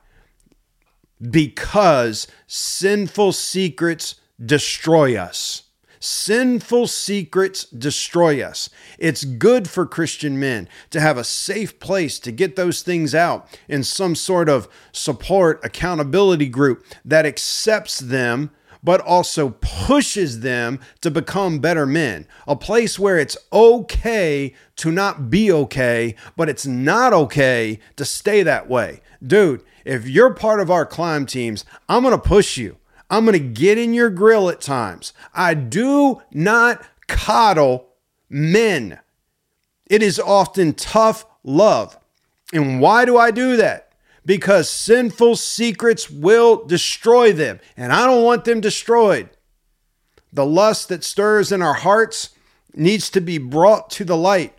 Because 1.21 2.27
sinful 2.47 3.33
secrets 3.33 4.17
destroy 4.45 5.17
us. 5.17 5.65
Sinful 5.99 6.89
secrets 6.89 7.65
destroy 7.67 8.43
us. 8.43 8.69
It's 8.99 9.23
good 9.23 9.71
for 9.71 9.87
Christian 9.87 10.39
men 10.41 10.69
to 10.91 11.01
have 11.01 11.17
a 11.17 11.23
safe 11.23 11.79
place 11.79 12.19
to 12.21 12.33
get 12.33 12.57
those 12.57 12.83
things 12.83 13.15
out 13.15 13.49
in 13.69 13.85
some 13.85 14.17
sort 14.17 14.49
of 14.49 14.69
support 14.91 15.65
accountability 15.65 16.49
group 16.49 16.85
that 17.05 17.25
accepts 17.25 18.01
them 18.01 18.51
but 18.83 19.01
also 19.01 19.51
pushes 19.61 20.41
them 20.41 20.81
to 21.01 21.11
become 21.11 21.59
better 21.59 21.87
men. 21.87 22.27
A 22.47 22.57
place 22.57 22.99
where 22.99 23.19
it's 23.19 23.37
okay 23.53 24.55
to 24.77 24.91
not 24.91 25.31
be 25.31 25.53
okay, 25.53 26.15
but 26.37 26.49
it's 26.49 26.67
not 26.67 27.13
okay 27.13 27.79
to 27.97 28.05
stay 28.05 28.43
that 28.43 28.69
way. 28.69 29.01
Dude, 29.25 29.63
if 29.85 30.09
you're 30.09 30.35
part 30.35 30.61
of 30.61 30.71
our 30.71 30.87
climb 30.87 31.27
teams, 31.27 31.65
I'm 31.89 32.03
going 32.03 32.13
to 32.15 32.19
push 32.19 32.57
you. 32.57 32.79
I'm 33.11 33.25
going 33.25 33.39
to 33.39 33.61
get 33.61 33.79
in 33.79 33.93
your 33.95 34.11
grill 34.11 34.49
at 34.49 34.61
times. 34.61 35.13
I 35.35 35.55
do 35.55 36.23
not 36.33 36.83
coddle 37.09 37.89
men. 38.29 38.99
It 39.87 40.03
is 40.03 40.19
often 40.19 40.73
tough 40.73 41.27
love. 41.45 41.99
And 42.53 42.81
why 42.81 43.05
do 43.05 43.19
I 43.19 43.31
do 43.31 43.57
that? 43.59 43.92
Because 44.25 44.71
sinful 44.71 45.37
secrets 45.37 46.09
will 46.11 46.65
destroy 46.65 47.33
them, 47.33 47.61
and 47.77 47.93
I 47.93 48.07
don't 48.07 48.25
want 48.25 48.45
them 48.45 48.61
destroyed. 48.61 49.31
The 50.33 50.47
lust 50.47 50.89
that 50.89 51.05
stirs 51.05 51.53
in 51.53 51.61
our 51.61 51.75
hearts 51.75 52.31
needs 52.75 53.11
to 53.11 53.21
be 53.21 53.39
brought 53.39 53.91
to 53.91 54.05
the 54.05 54.17
light. 54.17 54.55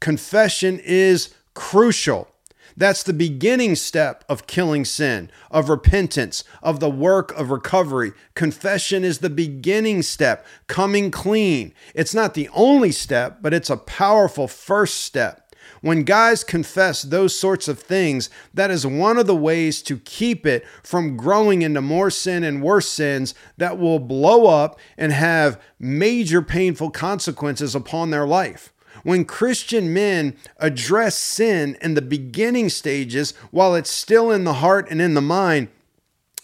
Confession 0.00 0.80
is 0.82 1.34
crucial. 1.54 2.28
That's 2.76 3.02
the 3.02 3.12
beginning 3.12 3.74
step 3.74 4.24
of 4.28 4.46
killing 4.46 4.84
sin, 4.84 5.32
of 5.50 5.68
repentance, 5.68 6.44
of 6.62 6.78
the 6.78 6.88
work 6.88 7.36
of 7.36 7.50
recovery. 7.50 8.12
Confession 8.34 9.02
is 9.02 9.18
the 9.18 9.28
beginning 9.28 10.02
step, 10.02 10.46
coming 10.68 11.10
clean. 11.10 11.74
It's 11.92 12.14
not 12.14 12.34
the 12.34 12.48
only 12.54 12.92
step, 12.92 13.38
but 13.42 13.52
it's 13.52 13.68
a 13.68 13.76
powerful 13.76 14.46
first 14.46 15.00
step. 15.00 15.47
When 15.80 16.02
guys 16.02 16.44
confess 16.44 17.02
those 17.02 17.38
sorts 17.38 17.68
of 17.68 17.78
things, 17.78 18.30
that 18.54 18.70
is 18.70 18.86
one 18.86 19.18
of 19.18 19.26
the 19.26 19.36
ways 19.36 19.82
to 19.82 19.98
keep 19.98 20.46
it 20.46 20.66
from 20.82 21.16
growing 21.16 21.62
into 21.62 21.80
more 21.80 22.10
sin 22.10 22.44
and 22.44 22.62
worse 22.62 22.88
sins 22.88 23.34
that 23.56 23.78
will 23.78 23.98
blow 23.98 24.46
up 24.46 24.78
and 24.96 25.12
have 25.12 25.60
major 25.78 26.42
painful 26.42 26.90
consequences 26.90 27.74
upon 27.74 28.10
their 28.10 28.26
life. 28.26 28.72
When 29.04 29.24
Christian 29.24 29.92
men 29.92 30.36
address 30.58 31.16
sin 31.16 31.76
in 31.80 31.94
the 31.94 32.02
beginning 32.02 32.68
stages 32.68 33.32
while 33.50 33.74
it's 33.74 33.90
still 33.90 34.30
in 34.32 34.44
the 34.44 34.54
heart 34.54 34.88
and 34.90 35.00
in 35.00 35.14
the 35.14 35.20
mind, 35.20 35.68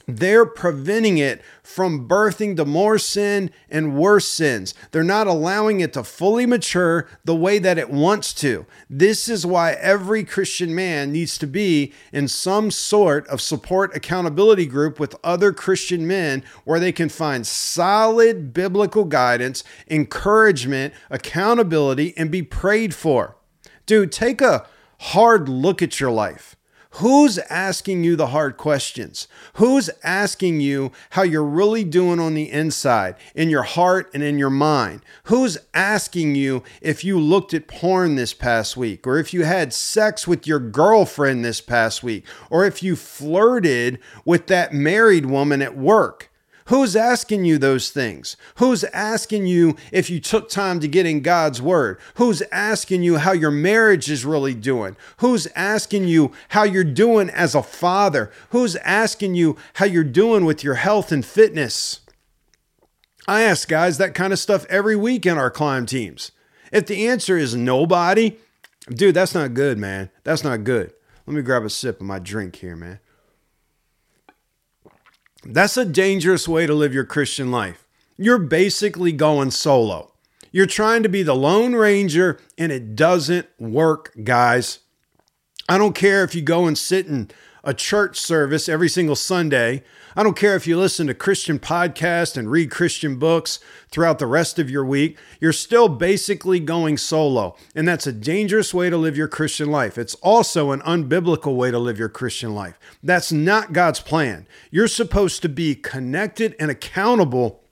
they're 0.06 0.46
preventing 0.46 1.18
it 1.18 1.42
from 1.62 2.06
birthing 2.06 2.56
to 2.56 2.64
more 2.64 2.98
sin 2.98 3.50
and 3.70 3.96
worse 3.96 4.28
sins. 4.28 4.74
They're 4.90 5.02
not 5.02 5.26
allowing 5.26 5.80
it 5.80 5.92
to 5.94 6.04
fully 6.04 6.46
mature 6.46 7.08
the 7.24 7.34
way 7.34 7.58
that 7.58 7.78
it 7.78 7.90
wants 7.90 8.34
to. 8.34 8.66
This 8.90 9.28
is 9.28 9.46
why 9.46 9.72
every 9.72 10.24
Christian 10.24 10.74
man 10.74 11.12
needs 11.12 11.38
to 11.38 11.46
be 11.46 11.92
in 12.12 12.28
some 12.28 12.70
sort 12.70 13.26
of 13.28 13.40
support 13.40 13.96
accountability 13.96 14.66
group 14.66 15.00
with 15.00 15.16
other 15.24 15.52
Christian 15.52 16.06
men 16.06 16.44
where 16.64 16.80
they 16.80 16.92
can 16.92 17.08
find 17.08 17.46
solid 17.46 18.52
biblical 18.52 19.04
guidance, 19.04 19.64
encouragement, 19.88 20.92
accountability, 21.10 22.14
and 22.16 22.30
be 22.30 22.42
prayed 22.42 22.94
for. 22.94 23.36
Dude, 23.86 24.12
take 24.12 24.40
a 24.40 24.66
hard 24.98 25.48
look 25.48 25.82
at 25.82 26.00
your 26.00 26.10
life. 26.10 26.53
Who's 26.98 27.38
asking 27.38 28.04
you 28.04 28.14
the 28.14 28.28
hard 28.28 28.56
questions? 28.56 29.26
Who's 29.54 29.90
asking 30.04 30.60
you 30.60 30.92
how 31.10 31.22
you're 31.22 31.42
really 31.42 31.82
doing 31.82 32.20
on 32.20 32.34
the 32.34 32.48
inside, 32.48 33.16
in 33.34 33.50
your 33.50 33.64
heart 33.64 34.08
and 34.14 34.22
in 34.22 34.38
your 34.38 34.50
mind? 34.50 35.00
Who's 35.24 35.58
asking 35.74 36.36
you 36.36 36.62
if 36.80 37.02
you 37.02 37.18
looked 37.18 37.52
at 37.52 37.66
porn 37.66 38.14
this 38.14 38.32
past 38.32 38.76
week, 38.76 39.08
or 39.08 39.18
if 39.18 39.34
you 39.34 39.42
had 39.42 39.72
sex 39.72 40.28
with 40.28 40.46
your 40.46 40.60
girlfriend 40.60 41.44
this 41.44 41.60
past 41.60 42.04
week, 42.04 42.24
or 42.48 42.64
if 42.64 42.80
you 42.80 42.94
flirted 42.94 43.98
with 44.24 44.46
that 44.46 44.72
married 44.72 45.26
woman 45.26 45.62
at 45.62 45.76
work? 45.76 46.30
Who's 46.68 46.96
asking 46.96 47.44
you 47.44 47.58
those 47.58 47.90
things? 47.90 48.38
Who's 48.56 48.84
asking 48.84 49.46
you 49.46 49.76
if 49.92 50.08
you 50.08 50.18
took 50.18 50.48
time 50.48 50.80
to 50.80 50.88
get 50.88 51.04
in 51.04 51.20
God's 51.20 51.60
word? 51.60 51.98
Who's 52.14 52.42
asking 52.50 53.02
you 53.02 53.18
how 53.18 53.32
your 53.32 53.50
marriage 53.50 54.10
is 54.10 54.24
really 54.24 54.54
doing? 54.54 54.96
Who's 55.18 55.46
asking 55.54 56.08
you 56.08 56.32
how 56.48 56.62
you're 56.62 56.82
doing 56.82 57.28
as 57.28 57.54
a 57.54 57.62
father? 57.62 58.30
Who's 58.48 58.76
asking 58.76 59.34
you 59.34 59.58
how 59.74 59.84
you're 59.84 60.04
doing 60.04 60.46
with 60.46 60.64
your 60.64 60.76
health 60.76 61.12
and 61.12 61.24
fitness? 61.24 62.00
I 63.28 63.42
ask 63.42 63.68
guys 63.68 63.98
that 63.98 64.14
kind 64.14 64.32
of 64.32 64.38
stuff 64.38 64.64
every 64.70 64.96
week 64.96 65.26
in 65.26 65.36
our 65.36 65.50
climb 65.50 65.84
teams. 65.84 66.32
If 66.72 66.86
the 66.86 67.06
answer 67.06 67.36
is 67.36 67.54
nobody, 67.54 68.38
dude, 68.88 69.14
that's 69.14 69.34
not 69.34 69.52
good, 69.52 69.78
man. 69.78 70.10
That's 70.24 70.44
not 70.44 70.64
good. 70.64 70.94
Let 71.26 71.36
me 71.36 71.42
grab 71.42 71.64
a 71.64 71.70
sip 71.70 72.00
of 72.00 72.06
my 72.06 72.18
drink 72.18 72.56
here, 72.56 72.76
man. 72.76 73.00
That's 75.46 75.76
a 75.76 75.84
dangerous 75.84 76.48
way 76.48 76.66
to 76.66 76.74
live 76.74 76.94
your 76.94 77.04
Christian 77.04 77.50
life. 77.50 77.86
You're 78.16 78.38
basically 78.38 79.12
going 79.12 79.50
solo. 79.50 80.12
You're 80.52 80.66
trying 80.66 81.02
to 81.02 81.08
be 81.08 81.22
the 81.22 81.34
Lone 81.34 81.74
Ranger, 81.74 82.40
and 82.56 82.72
it 82.72 82.96
doesn't 82.96 83.48
work, 83.58 84.12
guys. 84.22 84.78
I 85.68 85.76
don't 85.76 85.94
care 85.94 86.24
if 86.24 86.34
you 86.34 86.42
go 86.42 86.66
and 86.66 86.78
sit 86.78 87.06
in 87.06 87.30
a 87.62 87.74
church 87.74 88.18
service 88.18 88.68
every 88.68 88.88
single 88.88 89.16
Sunday. 89.16 89.82
I 90.16 90.22
don't 90.22 90.36
care 90.36 90.54
if 90.54 90.66
you 90.66 90.78
listen 90.78 91.08
to 91.08 91.14
Christian 91.14 91.58
podcasts 91.58 92.36
and 92.36 92.50
read 92.50 92.70
Christian 92.70 93.16
books 93.16 93.58
throughout 93.90 94.20
the 94.20 94.26
rest 94.26 94.58
of 94.60 94.70
your 94.70 94.84
week. 94.84 95.18
You're 95.40 95.52
still 95.52 95.88
basically 95.88 96.60
going 96.60 96.98
solo. 96.98 97.56
And 97.74 97.88
that's 97.88 98.06
a 98.06 98.12
dangerous 98.12 98.72
way 98.72 98.90
to 98.90 98.96
live 98.96 99.16
your 99.16 99.28
Christian 99.28 99.70
life. 99.70 99.98
It's 99.98 100.14
also 100.16 100.70
an 100.70 100.82
unbiblical 100.82 101.56
way 101.56 101.72
to 101.72 101.78
live 101.78 101.98
your 101.98 102.08
Christian 102.08 102.54
life. 102.54 102.78
That's 103.02 103.32
not 103.32 103.72
God's 103.72 104.00
plan. 104.00 104.46
You're 104.70 104.88
supposed 104.88 105.42
to 105.42 105.48
be 105.48 105.74
connected 105.74 106.54
and 106.60 106.70
accountable 106.70 107.64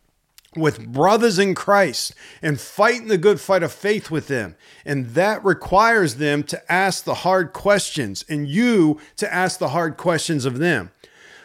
with 0.56 0.86
brothers 0.86 1.38
in 1.38 1.54
Christ 1.54 2.12
and 2.42 2.60
fighting 2.60 3.08
the 3.08 3.18
good 3.18 3.40
fight 3.40 3.62
of 3.62 3.72
faith 3.72 4.10
with 4.10 4.28
them. 4.28 4.56
And 4.84 5.06
that 5.10 5.44
requires 5.44 6.16
them 6.16 6.42
to 6.44 6.72
ask 6.72 7.04
the 7.04 7.14
hard 7.14 7.52
questions 7.52 8.24
and 8.28 8.46
you 8.48 9.00
to 9.16 9.32
ask 9.32 9.58
the 9.58 9.70
hard 9.70 9.96
questions 9.96 10.44
of 10.44 10.58
them. 10.58 10.90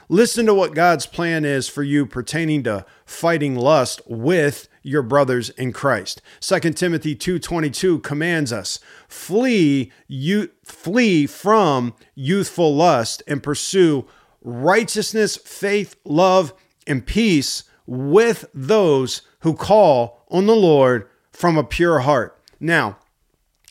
Listen 0.10 0.46
to 0.46 0.54
what 0.54 0.74
God's 0.74 1.06
plan 1.06 1.44
is 1.44 1.68
for 1.68 1.84
you 1.84 2.06
pertaining 2.06 2.64
to 2.64 2.86
fighting 3.06 3.56
lust 3.56 4.02
with 4.08 4.70
your 4.82 5.02
brothers 5.02 5.50
in 5.52 5.74
Christ. 5.74 6.22
2 6.40 6.78
Timothy 6.78 7.14
2:22 7.14 8.00
commands 8.00 8.54
us, 8.54 8.80
"Flee 9.10 9.92
you 10.08 10.52
flee 10.64 11.28
from 11.28 11.94
youthful 12.16 12.74
lust 12.74 13.22
and 13.28 13.44
pursue 13.44 14.06
righteousness, 14.42 15.38
faith, 15.44 15.98
love, 16.06 16.54
and 16.86 17.06
peace 17.06 17.64
with 17.86 18.46
those 18.54 19.24
who 19.42 19.54
call 19.54 20.26
on 20.30 20.46
the 20.46 20.56
Lord 20.56 21.08
from 21.34 21.58
a 21.58 21.66
pure 21.66 22.00
heart." 22.00 22.40
Now, 22.62 22.98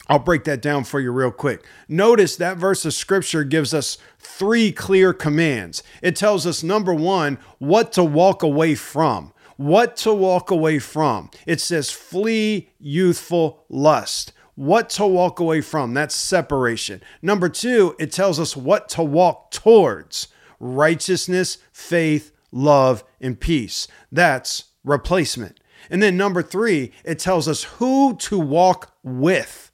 I'll 0.08 0.18
break 0.18 0.44
that 0.44 0.62
down 0.62 0.84
for 0.84 1.00
you 1.00 1.10
real 1.10 1.30
quick. 1.30 1.64
Notice 1.88 2.36
that 2.36 2.58
verse 2.58 2.84
of 2.84 2.94
scripture 2.94 3.44
gives 3.44 3.74
us 3.74 3.98
three 4.18 4.70
clear 4.72 5.12
commands. 5.12 5.82
It 6.02 6.16
tells 6.16 6.46
us, 6.46 6.62
number 6.62 6.94
one, 6.94 7.38
what 7.58 7.92
to 7.92 8.04
walk 8.04 8.42
away 8.42 8.74
from. 8.74 9.32
What 9.56 9.96
to 9.98 10.12
walk 10.12 10.50
away 10.50 10.78
from. 10.78 11.30
It 11.46 11.60
says, 11.60 11.90
flee 11.90 12.70
youthful 12.78 13.64
lust. 13.68 14.32
What 14.54 14.90
to 14.90 15.06
walk 15.06 15.40
away 15.40 15.60
from. 15.60 15.94
That's 15.94 16.14
separation. 16.14 17.02
Number 17.20 17.48
two, 17.48 17.96
it 17.98 18.12
tells 18.12 18.38
us 18.38 18.56
what 18.56 18.88
to 18.90 19.02
walk 19.02 19.50
towards 19.50 20.28
righteousness, 20.60 21.58
faith, 21.72 22.32
love, 22.52 23.04
and 23.20 23.38
peace. 23.38 23.88
That's 24.10 24.64
replacement. 24.84 25.60
And 25.90 26.02
then 26.02 26.16
number 26.16 26.42
three, 26.42 26.92
it 27.04 27.18
tells 27.18 27.48
us 27.48 27.64
who 27.64 28.16
to 28.16 28.38
walk 28.38 28.94
with. 29.02 29.65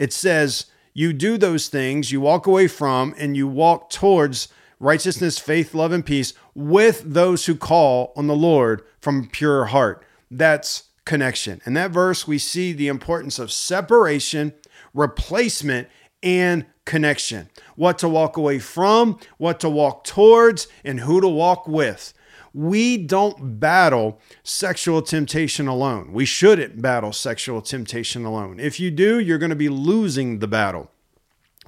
It 0.00 0.14
says, 0.14 0.64
you 0.94 1.12
do 1.12 1.36
those 1.36 1.68
things, 1.68 2.10
you 2.10 2.22
walk 2.22 2.46
away 2.46 2.68
from, 2.68 3.14
and 3.18 3.36
you 3.36 3.46
walk 3.46 3.90
towards 3.90 4.48
righteousness, 4.78 5.38
faith, 5.38 5.74
love, 5.74 5.92
and 5.92 6.06
peace 6.06 6.32
with 6.54 7.02
those 7.04 7.44
who 7.44 7.54
call 7.54 8.14
on 8.16 8.26
the 8.26 8.34
Lord 8.34 8.82
from 8.98 9.28
pure 9.28 9.66
heart. 9.66 10.02
That's 10.30 10.84
connection. 11.04 11.60
In 11.66 11.74
that 11.74 11.90
verse, 11.90 12.26
we 12.26 12.38
see 12.38 12.72
the 12.72 12.88
importance 12.88 13.38
of 13.38 13.52
separation, 13.52 14.54
replacement, 14.94 15.88
and 16.22 16.64
connection. 16.86 17.50
What 17.76 17.98
to 17.98 18.08
walk 18.08 18.38
away 18.38 18.58
from, 18.58 19.18
what 19.36 19.60
to 19.60 19.68
walk 19.68 20.04
towards, 20.04 20.66
and 20.82 21.00
who 21.00 21.20
to 21.20 21.28
walk 21.28 21.68
with. 21.68 22.14
We 22.52 22.96
don't 22.96 23.60
battle 23.60 24.20
sexual 24.42 25.02
temptation 25.02 25.68
alone. 25.68 26.12
We 26.12 26.24
shouldn't 26.24 26.82
battle 26.82 27.12
sexual 27.12 27.62
temptation 27.62 28.24
alone. 28.24 28.58
If 28.58 28.80
you 28.80 28.90
do, 28.90 29.18
you're 29.18 29.38
going 29.38 29.50
to 29.50 29.56
be 29.56 29.68
losing 29.68 30.40
the 30.40 30.48
battle. 30.48 30.90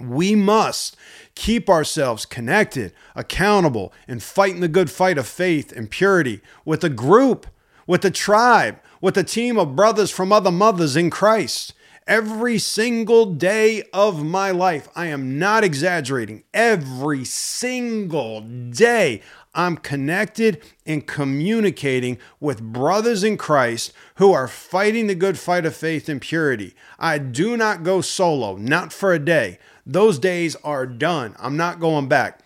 We 0.01 0.35
must 0.35 0.97
keep 1.35 1.69
ourselves 1.69 2.27
connected, 2.27 2.93
accountable, 3.15 3.93
and 4.09 4.23
fighting 4.23 4.61
the 4.61 4.69
good 4.69 4.91
fight 4.91 5.19
of 5.19 5.27
faith 5.29 5.71
and 5.71 5.91
purity 5.91 6.41
with 6.65 6.83
a 6.83 6.89
group, 6.89 7.47
with 7.87 8.05
a 8.05 8.11
tribe, 8.11 8.81
with 9.01 9.17
a 9.17 9.25
team 9.25 9.59
of 9.59 9.77
brothers 9.77 10.11
from 10.11 10.33
other 10.33 10.51
mothers 10.51 10.97
in 10.97 11.11
Christ. 11.11 11.75
Every 12.07 12.59
single 12.59 13.27
day 13.27 13.85
of 13.93 14.25
my 14.25 14.51
life, 14.51 14.89
I 14.97 15.07
am 15.07 15.39
not 15.39 15.63
exaggerating, 15.63 16.43
every 16.53 17.25
single 17.25 18.41
day, 18.41 19.23
I'm 19.55 19.77
connected 19.77 20.63
and 20.85 21.07
communicating 21.07 22.19
with 22.41 22.61
brothers 22.61 23.23
in 23.23 23.37
Christ 23.37 23.93
who 24.17 24.33
are 24.33 24.49
fighting 24.49 25.07
the 25.07 25.15
good 25.15 25.39
fight 25.39 25.65
of 25.65 25.77
faith 25.77 26.09
and 26.09 26.21
purity. 26.21 26.75
I 26.99 27.19
do 27.19 27.57
not 27.57 27.85
go 27.85 28.01
solo, 28.01 28.57
not 28.57 28.93
for 28.93 29.13
a 29.13 29.19
day. 29.19 29.59
Those 29.87 30.19
days 30.19 30.57
are 30.65 30.87
done. 30.87 31.37
I'm 31.39 31.57
not 31.57 31.81
going 31.81 32.09
back. 32.09 32.41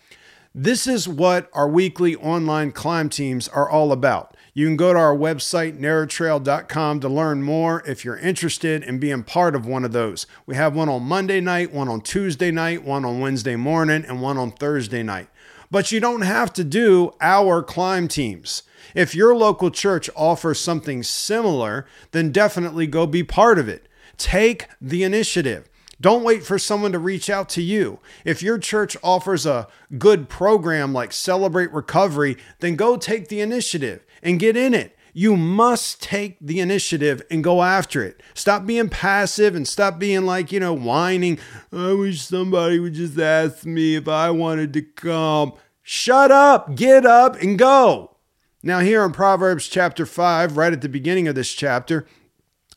This 0.54 0.86
is 0.86 1.08
what 1.08 1.48
our 1.52 1.68
weekly 1.68 2.16
online 2.16 2.72
climb 2.72 3.08
teams 3.08 3.46
are 3.48 3.68
all 3.68 3.92
about. 3.92 4.35
You 4.56 4.66
can 4.66 4.76
go 4.76 4.94
to 4.94 4.98
our 4.98 5.14
website, 5.14 5.78
narrowtrail.com, 5.78 7.00
to 7.00 7.10
learn 7.10 7.42
more 7.42 7.82
if 7.86 8.06
you're 8.06 8.16
interested 8.16 8.82
in 8.82 8.98
being 8.98 9.22
part 9.22 9.54
of 9.54 9.66
one 9.66 9.84
of 9.84 9.92
those. 9.92 10.26
We 10.46 10.54
have 10.54 10.74
one 10.74 10.88
on 10.88 11.02
Monday 11.02 11.42
night, 11.42 11.74
one 11.74 11.90
on 11.90 12.00
Tuesday 12.00 12.50
night, 12.50 12.82
one 12.82 13.04
on 13.04 13.20
Wednesday 13.20 13.56
morning, 13.56 14.06
and 14.08 14.22
one 14.22 14.38
on 14.38 14.52
Thursday 14.52 15.02
night. 15.02 15.28
But 15.70 15.92
you 15.92 16.00
don't 16.00 16.22
have 16.22 16.54
to 16.54 16.64
do 16.64 17.12
our 17.20 17.62
climb 17.62 18.08
teams. 18.08 18.62
If 18.94 19.14
your 19.14 19.36
local 19.36 19.70
church 19.70 20.08
offers 20.16 20.58
something 20.58 21.02
similar, 21.02 21.84
then 22.12 22.32
definitely 22.32 22.86
go 22.86 23.06
be 23.06 23.22
part 23.22 23.58
of 23.58 23.68
it. 23.68 23.86
Take 24.16 24.68
the 24.80 25.02
initiative. 25.02 25.68
Don't 26.00 26.24
wait 26.24 26.42
for 26.42 26.58
someone 26.58 26.92
to 26.92 26.98
reach 26.98 27.28
out 27.28 27.50
to 27.50 27.62
you. 27.62 28.00
If 28.24 28.42
your 28.42 28.56
church 28.56 28.96
offers 29.02 29.44
a 29.44 29.68
good 29.98 30.30
program 30.30 30.94
like 30.94 31.12
Celebrate 31.12 31.72
Recovery, 31.72 32.38
then 32.60 32.76
go 32.76 32.96
take 32.96 33.28
the 33.28 33.42
initiative 33.42 34.02
and 34.22 34.40
get 34.40 34.56
in 34.56 34.74
it. 34.74 34.96
You 35.12 35.36
must 35.36 36.02
take 36.02 36.36
the 36.42 36.60
initiative 36.60 37.22
and 37.30 37.42
go 37.42 37.62
after 37.62 38.04
it. 38.04 38.22
Stop 38.34 38.66
being 38.66 38.90
passive 38.90 39.54
and 39.54 39.66
stop 39.66 39.98
being 39.98 40.26
like, 40.26 40.52
you 40.52 40.60
know, 40.60 40.74
whining. 40.74 41.38
I 41.72 41.94
wish 41.94 42.20
somebody 42.20 42.78
would 42.78 42.92
just 42.92 43.18
ask 43.18 43.64
me 43.64 43.94
if 43.94 44.08
I 44.08 44.30
wanted 44.30 44.74
to 44.74 44.82
come. 44.82 45.54
Shut 45.82 46.30
up, 46.30 46.74
get 46.74 47.06
up, 47.06 47.40
and 47.40 47.58
go. 47.58 48.16
Now, 48.62 48.80
here 48.80 49.04
in 49.04 49.12
Proverbs 49.12 49.68
chapter 49.68 50.04
5, 50.04 50.56
right 50.56 50.72
at 50.72 50.82
the 50.82 50.88
beginning 50.88 51.28
of 51.28 51.34
this 51.34 51.54
chapter, 51.54 52.06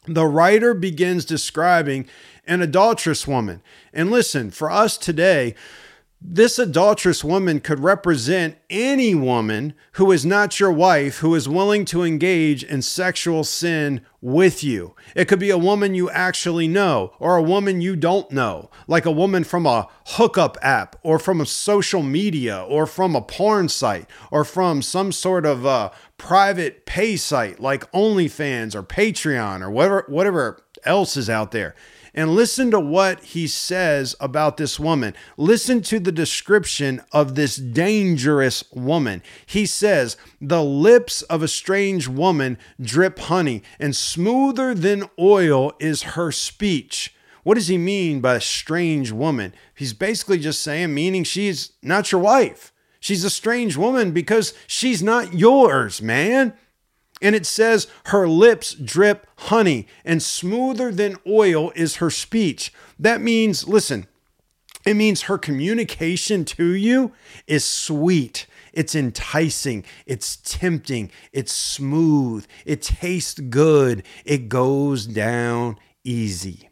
the 0.06 0.25
writer 0.25 0.73
begins 0.73 1.25
describing 1.25 2.08
an 2.45 2.62
adulterous 2.62 3.28
woman. 3.28 3.62
And 3.93 4.12
listen, 4.12 4.49
for 4.52 4.71
us 4.71 4.97
today, 4.97 5.56
This 6.21 6.60
adulterous 6.60 7.23
woman 7.23 7.62
could 7.62 7.79
represent 7.79 8.58
any 8.69 9.15
woman 9.15 9.73
who 9.93 10.12
is 10.12 10.25
not 10.25 10.60
your 10.60 10.71
wife 10.71 11.19
who 11.19 11.34
is 11.34 11.47
willing 11.47 11.86
to 11.86 12.03
engage 12.03 12.62
in 12.62 12.82
sexual 12.82 13.45
sin 13.45 14.01
with 14.19 14.62
you. 14.62 14.95
It 15.15 15.29
could 15.29 15.39
be 15.39 15.49
a 15.49 15.58
woman 15.58 15.95
you 15.95 16.10
actually 16.10 16.67
know 16.67 17.13
or 17.19 17.38
a 17.38 17.41
woman 17.41 17.79
you 17.79 17.95
don't 17.95 18.29
know, 18.32 18.69
like 18.86 19.05
a 19.05 19.12
woman 19.12 19.45
from 19.45 19.65
a 19.65 19.88
hookup 20.08 20.58
app 20.62 20.97
or 21.03 21.19
from 21.19 21.39
a 21.39 21.45
social 21.45 22.03
media 22.03 22.65
or 22.67 22.86
from 22.86 23.15
a 23.15 23.21
porn 23.21 23.69
site 23.69 24.05
or 24.29 24.43
from 24.43 24.82
some 24.82 25.13
sort 25.13 25.45
of 25.45 25.65
uh, 25.65 25.89
private 26.17 26.86
pay 26.86 27.15
site 27.15 27.62
like 27.62 27.89
OnlyFans 27.93 28.75
or 28.75 28.84
Patreon 28.84 29.62
or 29.62 29.71
whatever, 29.71 30.03
whatever 30.10 30.65
else 30.84 31.15
is 31.15 31.29
out 31.29 31.51
there 31.51 31.75
and 32.19 32.36
listen 32.36 32.69
to 32.69 32.82
what 32.82 33.23
he 33.23 33.47
says 33.47 34.13
about 34.19 34.58
this 34.58 34.77
woman. 34.77 35.15
Listen 35.38 35.82
to 35.84 36.01
the 36.01 36.12
description 36.12 37.01
of 37.13 37.36
this 37.36 37.55
dangerous 37.55 38.62
woman. 38.73 39.23
He 39.45 39.65
says, 39.65 40.17
The 40.41 40.62
lips 40.62 41.21
of 41.21 41.41
a 41.41 41.47
strange 41.47 42.10
woman 42.10 42.58
drip 42.77 43.19
honey, 43.19 43.63
and 43.79 43.95
smoother 43.95 44.75
than 44.75 45.10
oil 45.17 45.71
is 45.79 46.01
her 46.01 46.34
speech. 46.34 47.15
What 47.43 47.55
does 47.55 47.69
he 47.69 47.77
mean 47.77 48.19
by 48.19 48.36
a 48.36 48.41
strange 48.41 49.13
woman? 49.13 49.53
He's 49.73 49.93
basically 49.93 50.39
just 50.39 50.62
saying, 50.62 50.93
meaning 50.93 51.23
she's 51.23 51.71
not 51.82 52.12
your 52.12 52.19
wife. 52.19 52.73
She's 52.99 53.23
a 53.23 53.29
strange 53.29 53.77
woman 53.77 54.12
because 54.12 54.53
she's 54.67 55.01
not 55.01 55.36
yours, 55.36 56.01
man. 56.01 56.53
And 57.21 57.36
it 57.36 57.45
says, 57.45 57.88
Her 58.05 58.27
lips 58.27 58.73
drip 58.73 59.27
honey, 59.38 59.88
and 60.05 60.21
smoother 60.21 60.91
than 60.91 61.17
oil 61.27 61.71
is 61.75 61.97
her 61.97 62.10
speech. 62.10 62.73
That 62.97 63.21
means, 63.21 63.67
listen, 63.67 64.08
it 64.86 64.93
means 64.93 65.23
her 65.23 65.38
communication 65.38 66.45
to 66.45 66.73
you 66.73 67.12
is 67.47 67.65
sweet. 67.65 68.47
It's 68.73 68.95
enticing. 68.95 69.84
It's 70.05 70.38
tempting. 70.38 71.12
It's 71.34 71.51
smooth. 71.51 72.45
It 72.65 72.82
tastes 72.82 73.39
good. 73.39 74.03
It 74.25 74.47
goes 74.49 75.05
down 75.05 75.77
easy. 76.03 76.69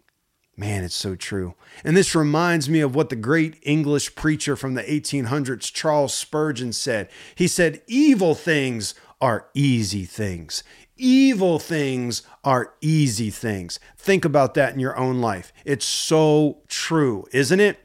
Man, 0.60 0.83
it's 0.83 0.95
so 0.95 1.15
true. 1.15 1.53
And 1.83 1.95
this 1.95 2.15
reminds 2.15 2.67
me 2.67 2.79
of 2.79 2.95
what 2.95 3.10
the 3.10 3.15
great 3.15 3.60
English 3.62 4.15
preacher 4.15 4.55
from 4.55 4.73
the 4.73 4.81
1800s, 4.81 5.71
Charles 5.71 6.15
Spurgeon, 6.15 6.73
said. 6.73 7.10
He 7.36 7.47
said, 7.47 7.83
Evil 7.86 8.33
things 8.33 8.95
are 9.21 9.47
easy 9.53 10.06
things. 10.06 10.63
Evil 10.97 11.60
things 11.60 12.23
are 12.43 12.73
easy 12.82 13.30
things. 13.30 13.80
Think 13.97 14.25
about 14.25 14.53
that 14.56 14.73
in 14.73 14.80
your 14.80 14.97
own 14.97 15.21
life. 15.21 15.53
It's 15.65 15.86
so 15.86 16.62
true, 16.67 17.25
isn't 17.32 17.60
it? 17.60 17.80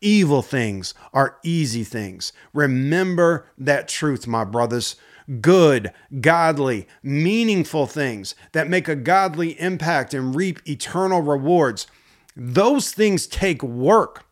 Evil 0.00 0.42
things 0.42 0.94
are 1.12 1.38
easy 1.42 1.84
things. 1.84 2.32
Remember 2.52 3.46
that 3.58 3.88
truth, 3.88 4.26
my 4.26 4.44
brothers. 4.44 4.96
Good, 5.40 5.92
godly, 6.20 6.86
meaningful 7.02 7.86
things 7.86 8.34
that 8.52 8.68
make 8.68 8.88
a 8.88 8.96
godly 8.96 9.60
impact 9.60 10.14
and 10.14 10.34
reap 10.34 10.60
eternal 10.66 11.20
rewards. 11.20 11.86
Those 12.34 12.92
things 12.92 13.26
take 13.26 13.62
work. 13.62 14.24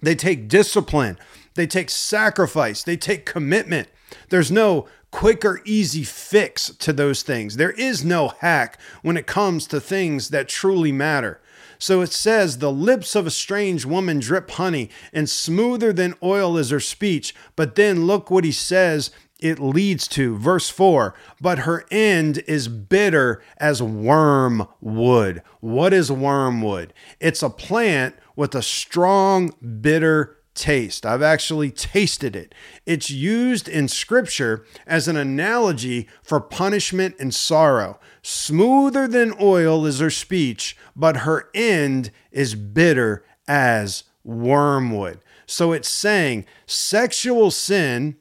They 0.00 0.14
take 0.14 0.48
discipline. 0.48 1.18
They 1.54 1.66
take 1.66 1.90
sacrifice. 1.90 2.82
They 2.82 2.96
take 2.96 3.26
commitment. 3.26 3.88
There's 4.30 4.50
no 4.50 4.86
quick 5.10 5.44
or 5.44 5.60
easy 5.64 6.04
fix 6.04 6.70
to 6.76 6.92
those 6.92 7.22
things. 7.22 7.56
There 7.56 7.72
is 7.72 8.04
no 8.04 8.28
hack 8.40 8.78
when 9.02 9.16
it 9.16 9.26
comes 9.26 9.66
to 9.68 9.80
things 9.80 10.30
that 10.30 10.48
truly 10.48 10.92
matter. 10.92 11.40
So 11.78 12.00
it 12.00 12.12
says, 12.12 12.58
The 12.58 12.72
lips 12.72 13.14
of 13.14 13.26
a 13.26 13.30
strange 13.30 13.84
woman 13.84 14.18
drip 14.18 14.50
honey, 14.50 14.90
and 15.12 15.28
smoother 15.28 15.92
than 15.92 16.14
oil 16.22 16.56
is 16.56 16.70
her 16.70 16.80
speech. 16.80 17.34
But 17.56 17.76
then 17.76 18.06
look 18.06 18.30
what 18.30 18.44
he 18.44 18.52
says 18.52 19.10
it 19.38 19.60
leads 19.60 20.08
to. 20.08 20.36
Verse 20.36 20.68
4 20.68 21.14
But 21.40 21.60
her 21.60 21.84
end 21.90 22.38
is 22.48 22.68
bitter 22.68 23.40
as 23.58 23.82
wormwood. 23.82 25.42
What 25.60 25.92
is 25.92 26.10
wormwood? 26.10 26.92
It's 27.20 27.42
a 27.42 27.50
plant 27.50 28.16
with 28.34 28.54
a 28.54 28.62
strong, 28.62 29.54
bitter 29.80 30.37
taste. 30.58 31.06
I've 31.06 31.22
actually 31.22 31.70
tasted 31.70 32.36
it. 32.36 32.54
It's 32.84 33.10
used 33.10 33.68
in 33.68 33.88
scripture 33.88 34.66
as 34.86 35.08
an 35.08 35.16
analogy 35.16 36.08
for 36.22 36.40
punishment 36.40 37.14
and 37.18 37.34
sorrow. 37.34 37.98
Smoother 38.22 39.08
than 39.08 39.34
oil 39.40 39.86
is 39.86 40.00
her 40.00 40.10
speech, 40.10 40.76
but 40.94 41.18
her 41.18 41.48
end 41.54 42.10
is 42.30 42.54
bitter 42.54 43.24
as 43.46 44.04
wormwood. 44.24 45.20
So 45.46 45.72
it's 45.72 45.88
saying 45.88 46.44
sexual 46.66 47.50
sin 47.50 48.16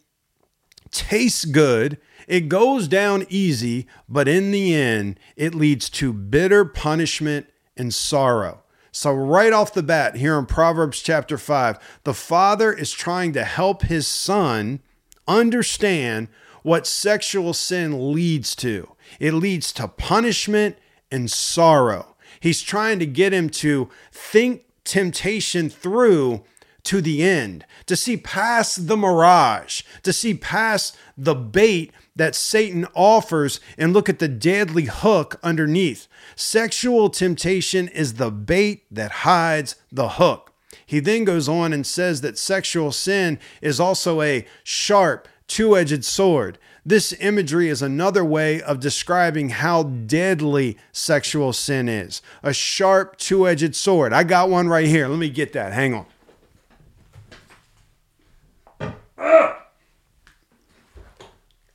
tastes 0.92 1.44
good. 1.44 1.98
It 2.28 2.50
goes 2.50 2.88
down 2.88 3.26
easy, 3.30 3.88
but 4.08 4.28
in 4.28 4.52
the 4.52 4.74
end, 4.74 5.20
it 5.36 5.56
leads 5.56 5.90
to 5.92 6.14
bitter 6.14 6.64
punishment 6.64 7.48
and 7.76 7.94
sorrow. 7.94 8.64
So, 8.98 9.14
right 9.14 9.54
off 9.54 9.76
the 9.76 9.84
bat, 9.84 10.16
here 10.16 10.40
in 10.40 10.48
Proverbs 10.48 11.04
chapter 11.04 11.38
5, 11.38 12.00
the 12.04 12.16
father 12.16 12.74
is 12.74 12.92
trying 12.92 13.32
to 13.34 13.44
help 13.44 13.84
his 13.84 14.08
son 14.08 14.80
understand 15.28 16.30
what 16.64 16.88
sexual 16.88 17.54
sin 17.54 18.12
leads 18.12 18.56
to. 18.56 18.94
It 19.20 19.36
leads 19.36 19.72
to 19.74 19.88
punishment 19.88 20.78
and 21.12 21.30
sorrow. 21.30 22.16
He's 22.40 22.64
trying 22.64 22.98
to 22.98 23.06
get 23.06 23.34
him 23.34 23.52
to 23.62 23.88
think 24.12 24.64
temptation 24.84 25.70
through 25.70 26.44
to 26.86 27.00
the 27.00 27.22
end, 27.22 27.68
to 27.86 27.96
see 27.96 28.18
past 28.18 28.88
the 28.88 28.98
mirage, 28.98 29.84
to 30.02 30.12
see 30.12 30.34
past 30.34 30.98
the 31.16 31.36
bait 31.36 31.94
that 32.18 32.36
Satan 32.36 32.86
offers 32.94 33.60
and 33.78 33.94
look 33.94 34.10
at 34.10 34.20
the 34.20 34.28
deadly 34.28 34.86
hook 34.86 35.40
underneath. 35.42 36.08
Sexual 36.36 37.10
temptation 37.10 37.88
is 37.88 38.16
the 38.16 38.32
bait 38.32 38.84
that 38.92 39.12
hides 39.12 39.76
the 39.92 40.10
hook. 40.10 40.52
He 40.86 41.00
then 41.00 41.24
goes 41.24 41.48
on 41.48 41.74
and 41.74 41.86
says 41.86 42.22
that 42.22 42.38
sexual 42.38 42.92
sin 42.92 43.40
is 43.62 43.80
also 43.80 44.22
a 44.22 44.46
sharp, 44.64 45.28
two 45.48 45.78
edged 45.78 46.06
sword. 46.06 46.58
This 46.86 47.14
imagery 47.20 47.68
is 47.68 47.82
another 47.82 48.24
way 48.24 48.62
of 48.62 48.80
describing 48.80 49.50
how 49.50 49.84
deadly 49.84 50.78
sexual 50.94 51.52
sin 51.52 51.90
is. 51.90 52.22
A 52.44 52.54
sharp, 52.54 53.18
two 53.18 53.48
edged 53.48 53.76
sword. 53.76 54.14
I 54.14 54.24
got 54.24 54.50
one 54.50 54.70
right 54.70 54.88
here. 54.88 55.08
Let 55.10 55.20
me 55.20 55.30
get 55.30 55.52
that. 55.54 55.74
Hang 55.74 55.94
on. 55.94 56.06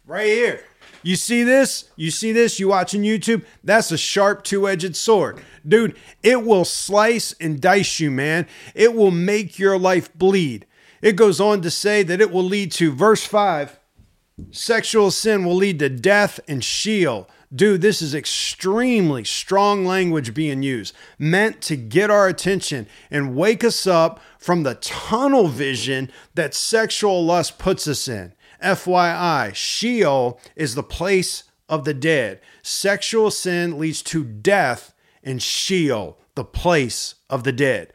Right 0.07 0.27
here. 0.27 0.65
You 1.03 1.17
see 1.17 1.43
this? 1.43 1.91
You 1.97 2.11
see 2.11 2.33
this? 2.33 2.61
You 2.61 2.69
watching 2.69 3.03
YouTube? 3.03 3.45
That's 3.63 3.91
a 3.91 3.99
sharp 3.99 4.45
two 4.45 4.69
edged 4.69 4.97
sword. 4.97 5.43
Dude, 5.67 5.97
it 6.23 6.45
will 6.45 6.65
slice 6.65 7.33
and 7.41 7.61
dice 7.61 8.01
you, 8.01 8.11
man. 8.11 8.47
It 8.75 8.95
will 8.95 9.11
make 9.11 9.59
your 9.59 9.79
life 9.79 10.13
bleed. 10.17 10.67
It 11.01 11.17
goes 11.17 11.41
on 11.41 11.63
to 11.63 11.71
say 11.71 12.03
that 12.05 12.21
it 12.21 12.31
will 12.31 12.45
lead 12.45 12.71
to, 12.73 12.93
verse 12.93 13.25
5, 13.25 13.79
sexual 14.53 15.11
sin 15.11 15.45
will 15.45 15.57
lead 15.57 15.81
to 15.81 15.89
death 15.89 16.39
and 16.47 16.63
Sheol. 16.63 17.29
Dude, 17.55 17.83
this 17.83 18.01
is 18.01 18.15
extremely 18.15 19.25
strong 19.25 19.85
language 19.85 20.33
being 20.33 20.63
used, 20.63 20.95
meant 21.19 21.61
to 21.63 21.77
get 21.77 22.11
our 22.11 22.29
attention 22.29 22.87
and 23.11 23.37
wake 23.37 23.63
us 23.63 23.87
up 23.87 24.21
from 24.39 24.63
the 24.63 24.77
tunnel 24.77 25.49
vision 25.49 26.11
that 26.35 26.55
sexual 26.55 27.25
lust 27.25 27.59
puts 27.59 27.87
us 27.87 28.09
in. 28.09 28.33
FYI, 28.63 29.55
Sheol 29.55 30.41
is 30.57 30.75
the 30.75 30.83
place 30.83 31.45
of 31.69 31.85
the 31.85 31.95
dead. 31.95 32.41
Sexual 32.63 33.31
sin 33.31 33.79
leads 33.79 34.03
to 34.03 34.25
death, 34.25 34.95
and 35.23 35.43
Sheol, 35.43 36.19
the 36.35 36.45
place 36.45 37.17
of 37.29 37.45
the 37.45 37.53
dead. 37.53 37.93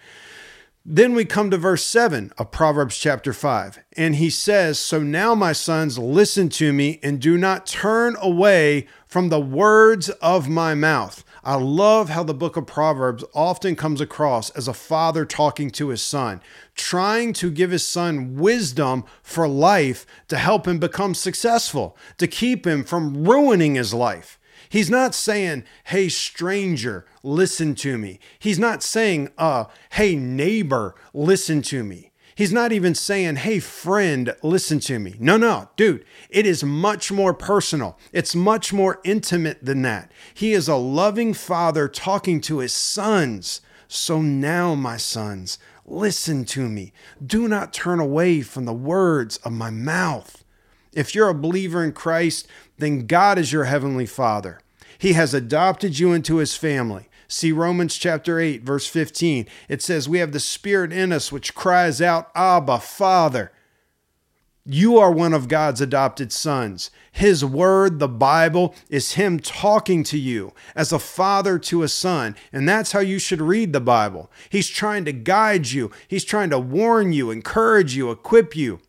Then 0.89 1.13
we 1.15 1.25
come 1.25 1.51
to 1.51 1.57
verse 1.57 1.83
7 1.83 2.31
of 2.37 2.51
Proverbs 2.51 2.97
chapter 2.97 3.33
5. 3.33 3.79
And 3.97 4.15
he 4.15 4.29
says, 4.29 4.79
So 4.79 5.03
now, 5.03 5.35
my 5.35 5.51
sons, 5.51 5.99
listen 5.99 6.47
to 6.49 6.71
me 6.71 7.01
and 7.03 7.19
do 7.19 7.37
not 7.37 7.65
turn 7.65 8.15
away 8.21 8.87
from 9.05 9.27
the 9.27 9.41
words 9.41 10.07
of 10.09 10.47
my 10.47 10.75
mouth. 10.75 11.25
I 11.47 11.55
love 11.55 12.09
how 12.09 12.23
the 12.23 12.33
book 12.33 12.57
of 12.57 12.67
Proverbs 12.67 13.23
often 13.33 13.77
comes 13.77 14.01
across 14.01 14.49
as 14.49 14.67
a 14.67 14.73
father 14.73 15.23
talking 15.23 15.69
to 15.71 15.87
his 15.87 16.01
son, 16.01 16.41
trying 16.75 17.31
to 17.35 17.49
give 17.49 17.71
his 17.71 17.87
son 17.87 18.35
wisdom 18.35 19.05
for 19.23 19.47
life 19.47 20.05
to 20.27 20.35
help 20.37 20.67
him 20.67 20.77
become 20.77 21.15
successful, 21.15 21.95
to 22.17 22.27
keep 22.27 22.67
him 22.67 22.83
from 22.83 23.23
ruining 23.23 23.75
his 23.75 23.93
life. 23.93 24.37
He's 24.67 24.89
not 24.89 25.15
saying, 25.15 25.63
hey, 25.85 26.09
stranger, 26.09 27.05
listen 27.23 27.75
to 27.75 27.97
me. 27.97 28.19
He's 28.39 28.59
not 28.59 28.83
saying, 28.83 29.29
uh, 29.37 29.65
hey, 29.91 30.17
neighbor, 30.17 30.95
listen 31.13 31.61
to 31.61 31.81
me. 31.81 32.11
He's 32.37 32.53
not 32.53 32.71
even 32.71 32.93
saying, 32.93 33.37
hey, 33.37 33.57
friend, 33.59 34.35
listen 34.43 34.79
to 34.81 34.99
me. 34.99 35.15
No, 35.17 35.37
no, 35.37 35.69
dude, 35.75 36.05
it 36.29 36.45
is 36.45 36.63
much 36.63 37.11
more 37.11 37.33
personal. 37.33 37.97
It's 38.13 38.35
much 38.35 38.71
more 38.71 39.01
intimate 39.03 39.65
than 39.65 39.81
that. 39.81 40.11
He 40.35 40.53
is 40.53 40.67
a 40.67 40.75
loving 40.75 41.33
father 41.33 41.87
talking 41.87 42.39
to 42.41 42.59
his 42.59 42.73
sons. 42.73 43.61
So 43.87 44.21
now, 44.21 44.75
my 44.75 44.97
sons, 44.97 45.57
listen 45.83 46.45
to 46.45 46.69
me. 46.69 46.93
Do 47.25 47.47
not 47.47 47.73
turn 47.73 47.99
away 47.99 48.43
from 48.43 48.65
the 48.65 48.71
words 48.71 49.37
of 49.37 49.53
my 49.53 49.71
mouth. 49.71 50.43
If 50.93 51.15
you're 51.15 51.29
a 51.29 51.33
believer 51.33 51.83
in 51.83 51.91
Christ, 51.91 52.47
then 52.77 53.07
God 53.07 53.39
is 53.39 53.51
your 53.51 53.63
heavenly 53.63 54.05
Father. 54.05 54.59
He 54.99 55.13
has 55.13 55.33
adopted 55.33 55.97
you 55.97 56.13
into 56.13 56.37
his 56.37 56.55
family. 56.55 57.09
See 57.27 57.51
Romans 57.51 57.95
chapter 57.95 58.39
8, 58.39 58.63
verse 58.63 58.87
15. 58.87 59.47
It 59.67 59.81
says, 59.81 60.07
We 60.07 60.19
have 60.19 60.31
the 60.31 60.39
Spirit 60.39 60.93
in 60.93 61.11
us 61.11 61.31
which 61.31 61.55
cries 61.55 62.01
out, 62.01 62.31
Abba, 62.35 62.79
Father. 62.79 63.51
You 64.69 64.97
are 64.97 65.11
one 65.11 65.33
of 65.33 65.47
God's 65.47 65.79
adopted 65.79 66.33
sons. 66.33 66.91
His 67.13 67.43
word, 67.43 67.99
the 67.99 68.09
Bible, 68.09 68.75
is 68.89 69.13
Him 69.13 69.39
talking 69.39 70.03
to 70.03 70.17
you 70.17 70.51
as 70.75 70.91
a 70.91 70.99
father 70.99 71.57
to 71.59 71.83
a 71.83 71.87
son. 71.87 72.35
And 72.51 72.67
that's 72.67 72.91
how 72.91 72.99
you 72.99 73.17
should 73.17 73.41
read 73.41 73.71
the 73.71 73.79
Bible. 73.79 74.29
He's 74.49 74.67
trying 74.67 75.05
to 75.05 75.13
guide 75.13 75.71
you, 75.71 75.89
He's 76.07 76.25
trying 76.25 76.49
to 76.49 76.59
warn 76.59 77.13
you, 77.13 77.31
encourage 77.31 77.95
you, 77.95 78.11
equip 78.11 78.57
you. 78.57 78.79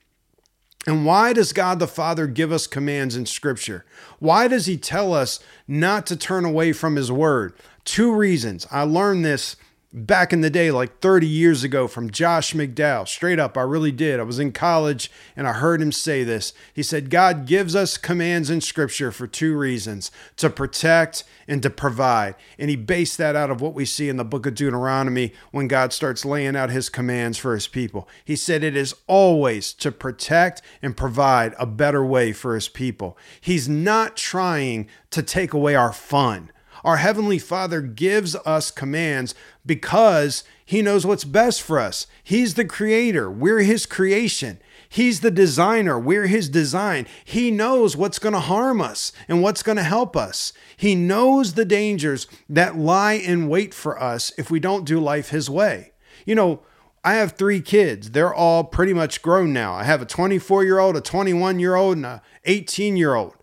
And 0.85 1.05
why 1.05 1.33
does 1.33 1.53
God 1.53 1.79
the 1.79 1.87
Father 1.87 2.27
give 2.27 2.51
us 2.51 2.66
commands 2.66 3.14
in 3.14 3.27
Scripture? 3.27 3.85
Why 4.18 4.48
does 4.48 4.66
He 4.66 4.77
tell 4.77 5.12
us 5.12 5.38
not 5.68 6.07
to 6.07 6.16
turn 6.16 6.44
away 6.44 6.72
from 6.72 6.96
His 6.96 7.12
Word? 7.12 7.53
Two 7.88 8.12
reasons. 8.12 8.66
I 8.70 8.83
learned 8.83 9.24
this 9.24 9.57
back 9.94 10.35
in 10.35 10.42
the 10.42 10.51
day, 10.51 10.70
like 10.70 11.01
30 11.01 11.27
years 11.27 11.64
ago, 11.64 11.88
from 11.88 12.11
Josh 12.11 12.53
McDowell. 12.53 13.09
Straight 13.09 13.38
up, 13.38 13.57
I 13.57 13.62
really 13.62 13.92
did. 13.92 14.20
I 14.20 14.24
was 14.24 14.38
in 14.38 14.53
college 14.53 15.11
and 15.35 15.48
I 15.48 15.55
heard 15.55 15.81
him 15.81 15.90
say 15.90 16.22
this. 16.22 16.53
He 16.74 16.83
said, 16.83 17.09
God 17.09 17.46
gives 17.46 17.74
us 17.74 17.96
commands 17.96 18.51
in 18.51 18.61
Scripture 18.61 19.11
for 19.11 19.27
two 19.27 19.57
reasons 19.57 20.11
to 20.37 20.51
protect 20.51 21.24
and 21.48 21.62
to 21.62 21.70
provide. 21.70 22.35
And 22.59 22.68
he 22.68 22.77
based 22.77 23.16
that 23.16 23.35
out 23.35 23.51
of 23.51 23.62
what 23.62 23.72
we 23.72 23.87
see 23.87 24.11
in 24.11 24.18
the 24.18 24.22
book 24.22 24.44
of 24.44 24.55
Deuteronomy 24.55 25.33
when 25.51 25.66
God 25.66 25.94
starts 25.94 26.27
laying 26.27 26.57
out 26.57 26.68
his 26.68 26.90
commands 26.90 27.38
for 27.38 27.55
his 27.55 27.68
people. 27.68 28.07
He 28.22 28.37
said, 28.37 28.62
It 28.62 28.77
is 28.77 28.94
always 29.07 29.72
to 29.72 29.90
protect 29.90 30.61
and 30.83 30.94
provide 30.94 31.55
a 31.59 31.64
better 31.64 32.05
way 32.05 32.35
for 32.35 32.55
his 32.55 32.68
people. 32.68 33.16
He's 33.40 33.66
not 33.66 34.14
trying 34.14 34.88
to 35.11 35.22
take 35.22 35.55
away 35.55 35.74
our 35.74 35.94
fun. 35.94 36.51
Our 36.88 36.96
Heavenly 36.96 37.38
Father 37.38 37.83
gives 37.83 38.35
us 38.35 38.70
commands 38.70 39.35
because 39.66 40.42
He 40.64 40.81
knows 40.81 41.05
what's 41.05 41.22
best 41.22 41.61
for 41.61 41.79
us. 41.79 42.07
He's 42.24 42.55
the 42.55 42.64
creator, 42.64 43.31
we're 43.31 43.61
His 43.61 43.85
creation. 43.85 44.59
He's 44.88 45.20
the 45.20 45.31
designer, 45.31 45.98
we're 45.98 46.29
His 46.29 46.48
design. 46.48 47.07
He 47.27 47.51
knows 47.51 47.94
what's 47.94 48.18
going 48.18 48.33
to 48.33 48.40
harm 48.40 48.81
us 48.81 49.12
and 49.29 49.42
what's 49.42 49.62
going 49.62 49.77
to 49.77 49.83
help 49.83 50.16
us. 50.16 50.55
He 50.79 50.94
knows 50.94 51.53
the 51.53 51.66
dangers 51.66 52.27
that 52.48 52.79
lie 52.79 53.12
in 53.12 53.51
wait 53.51 53.74
for 53.74 54.03
us 54.03 54.33
if 54.38 54.51
we 54.51 54.59
don't 54.59 54.87
do 54.87 54.98
life 54.98 55.29
His 55.29 55.51
way. 55.51 55.92
You 56.24 56.37
know, 56.37 56.62
I 57.05 57.16
have 57.16 57.33
three 57.33 57.61
kids. 57.61 58.12
They're 58.12 58.33
all 58.33 58.64
pretty 58.64 58.94
much 58.94 59.20
grown 59.20 59.53
now. 59.53 59.74
I 59.74 59.85
have 59.85 60.01
a 60.01 60.07
24 60.07 60.64
year 60.64 60.79
old, 60.79 60.96
a 60.96 61.03
21 61.03 61.59
year 61.59 61.74
old, 61.74 61.98
and 61.98 62.07
a 62.07 62.22
18 62.46 62.96
year 62.96 63.14
old. 63.14 63.35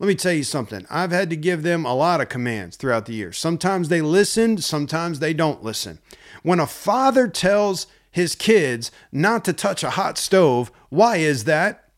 Let 0.00 0.08
me 0.08 0.16
tell 0.16 0.32
you 0.32 0.42
something. 0.42 0.86
I've 0.90 1.12
had 1.12 1.30
to 1.30 1.36
give 1.36 1.62
them 1.62 1.84
a 1.84 1.94
lot 1.94 2.20
of 2.20 2.28
commands 2.28 2.76
throughout 2.76 3.06
the 3.06 3.14
years. 3.14 3.38
Sometimes 3.38 3.88
they 3.88 4.00
listen, 4.00 4.58
sometimes 4.58 5.20
they 5.20 5.32
don't 5.32 5.62
listen. 5.62 6.00
When 6.42 6.58
a 6.58 6.66
father 6.66 7.28
tells 7.28 7.86
his 8.10 8.34
kids 8.34 8.90
not 9.12 9.44
to 9.44 9.52
touch 9.52 9.84
a 9.84 9.90
hot 9.90 10.18
stove, 10.18 10.72
why 10.88 11.18
is 11.18 11.44
that? 11.44 11.88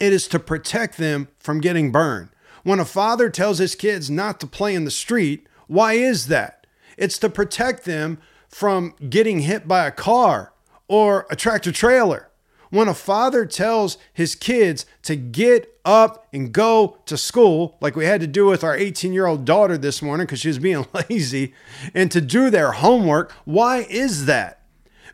It 0.00 0.12
is 0.12 0.26
to 0.28 0.40
protect 0.40 0.98
them 0.98 1.28
from 1.38 1.60
getting 1.60 1.92
burned. 1.92 2.30
When 2.64 2.80
a 2.80 2.84
father 2.84 3.30
tells 3.30 3.58
his 3.58 3.76
kids 3.76 4.10
not 4.10 4.40
to 4.40 4.46
play 4.46 4.74
in 4.74 4.84
the 4.84 4.90
street, 4.90 5.46
why 5.68 5.92
is 5.92 6.26
that? 6.26 6.66
It's 6.96 7.18
to 7.20 7.30
protect 7.30 7.84
them 7.84 8.18
from 8.48 8.94
getting 9.08 9.40
hit 9.40 9.68
by 9.68 9.86
a 9.86 9.92
car 9.92 10.52
or 10.88 11.26
a 11.30 11.36
tractor 11.36 11.70
trailer. 11.70 12.30
When 12.76 12.88
a 12.88 12.94
father 12.94 13.46
tells 13.46 13.96
his 14.12 14.34
kids 14.34 14.84
to 15.04 15.16
get 15.16 15.80
up 15.82 16.28
and 16.30 16.52
go 16.52 16.98
to 17.06 17.16
school, 17.16 17.78
like 17.80 17.96
we 17.96 18.04
had 18.04 18.20
to 18.20 18.26
do 18.26 18.44
with 18.44 18.62
our 18.62 18.76
18 18.76 19.14
year 19.14 19.24
old 19.24 19.46
daughter 19.46 19.78
this 19.78 20.02
morning 20.02 20.26
because 20.26 20.40
she 20.40 20.48
was 20.48 20.58
being 20.58 20.86
lazy, 21.08 21.54
and 21.94 22.10
to 22.10 22.20
do 22.20 22.50
their 22.50 22.72
homework, 22.72 23.32
why 23.46 23.86
is 23.88 24.26
that? 24.26 24.60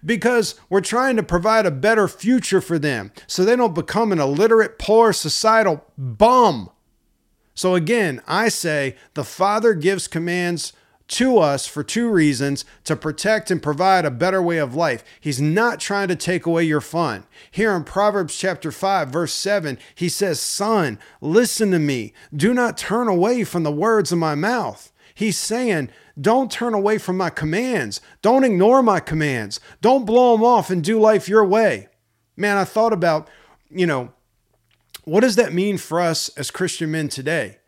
Because 0.05 0.57
we're 0.68 0.81
trying 0.81 1.14
to 1.14 1.22
provide 1.22 1.64
a 1.64 1.70
better 1.70 2.09
future 2.09 2.61
for 2.61 2.81
them 2.81 3.12
so 3.29 3.44
they 3.44 3.55
don't 3.55 3.77
become 3.77 4.11
an 4.11 4.18
illiterate, 4.18 4.81
poor 4.81 5.12
societal 5.12 5.85
bum. 5.96 6.68
So 7.55 7.77
again, 7.77 8.22
I 8.27 8.48
say 8.48 8.96
the 9.14 9.22
Father 9.22 9.75
gives 9.75 10.09
commands 10.09 10.72
to 11.12 11.38
us 11.38 11.66
for 11.66 11.83
two 11.83 12.11
reasons 12.11 12.64
to 12.85 12.96
protect 12.96 13.51
and 13.51 13.62
provide 13.62 14.05
a 14.05 14.11
better 14.11 14.42
way 14.42 14.59
of 14.59 14.75
life. 14.75 15.05
He's 15.20 15.40
not 15.40 15.81
trying 15.81 16.09
to 16.09 16.16
take 16.16 16.46
away 16.46 16.64
your 16.64 16.81
fun. 16.81 17.25
Here 17.51 17.75
in 17.75 17.85
Proverbs 17.85 18.37
chapter 18.37 18.72
5 18.72 19.09
verse 19.09 19.33
7, 19.33 19.79
he 19.94 20.09
says, 20.09 20.40
"Son, 20.40 20.98
listen 21.20 21.70
to 21.70 21.79
me. 21.79 22.12
Do 22.35 22.53
not 22.53 22.77
turn 22.77 23.09
away 23.09 23.44
from 23.44 23.62
the 23.62 23.72
words 23.72 24.12
of 24.12 24.18
my 24.18 24.35
mouth." 24.35 24.92
He's 25.14 25.37
saying, 25.37 25.90
don't 26.20 26.51
turn 26.51 26.75
away 26.75 26.98
from 26.98 27.16
my 27.16 27.31
commands. 27.31 28.01
Don't 28.20 28.44
ignore 28.44 28.83
my 28.83 29.01
commands. 29.01 29.61
Don't 29.81 30.05
blow 30.05 30.33
them 30.33 30.44
off 30.44 30.70
and 30.70 30.85
do 30.85 31.01
life 31.01 31.29
your 31.29 31.44
way. 31.44 31.88
Man, 32.37 32.57
I 32.57 32.64
thought 32.64 32.92
about, 32.92 33.29
you 33.70 33.87
know, 33.87 34.12
what 35.05 35.20
does 35.20 35.37
that 35.37 35.53
mean 35.53 35.79
for 35.79 36.01
us 36.01 36.29
as 36.31 36.51
Christian 36.51 36.90
men 36.90 37.09
today? 37.09 37.59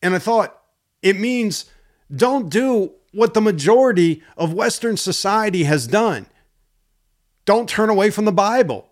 And 0.00 0.14
I 0.14 0.18
thought 0.18 0.58
it 1.02 1.18
means 1.18 1.66
don't 2.14 2.48
do 2.48 2.92
what 3.12 3.34
the 3.34 3.40
majority 3.40 4.22
of 4.36 4.52
Western 4.52 4.96
society 4.96 5.64
has 5.64 5.86
done. 5.86 6.26
Don't 7.44 7.68
turn 7.68 7.90
away 7.90 8.10
from 8.10 8.24
the 8.24 8.32
Bible. 8.32 8.88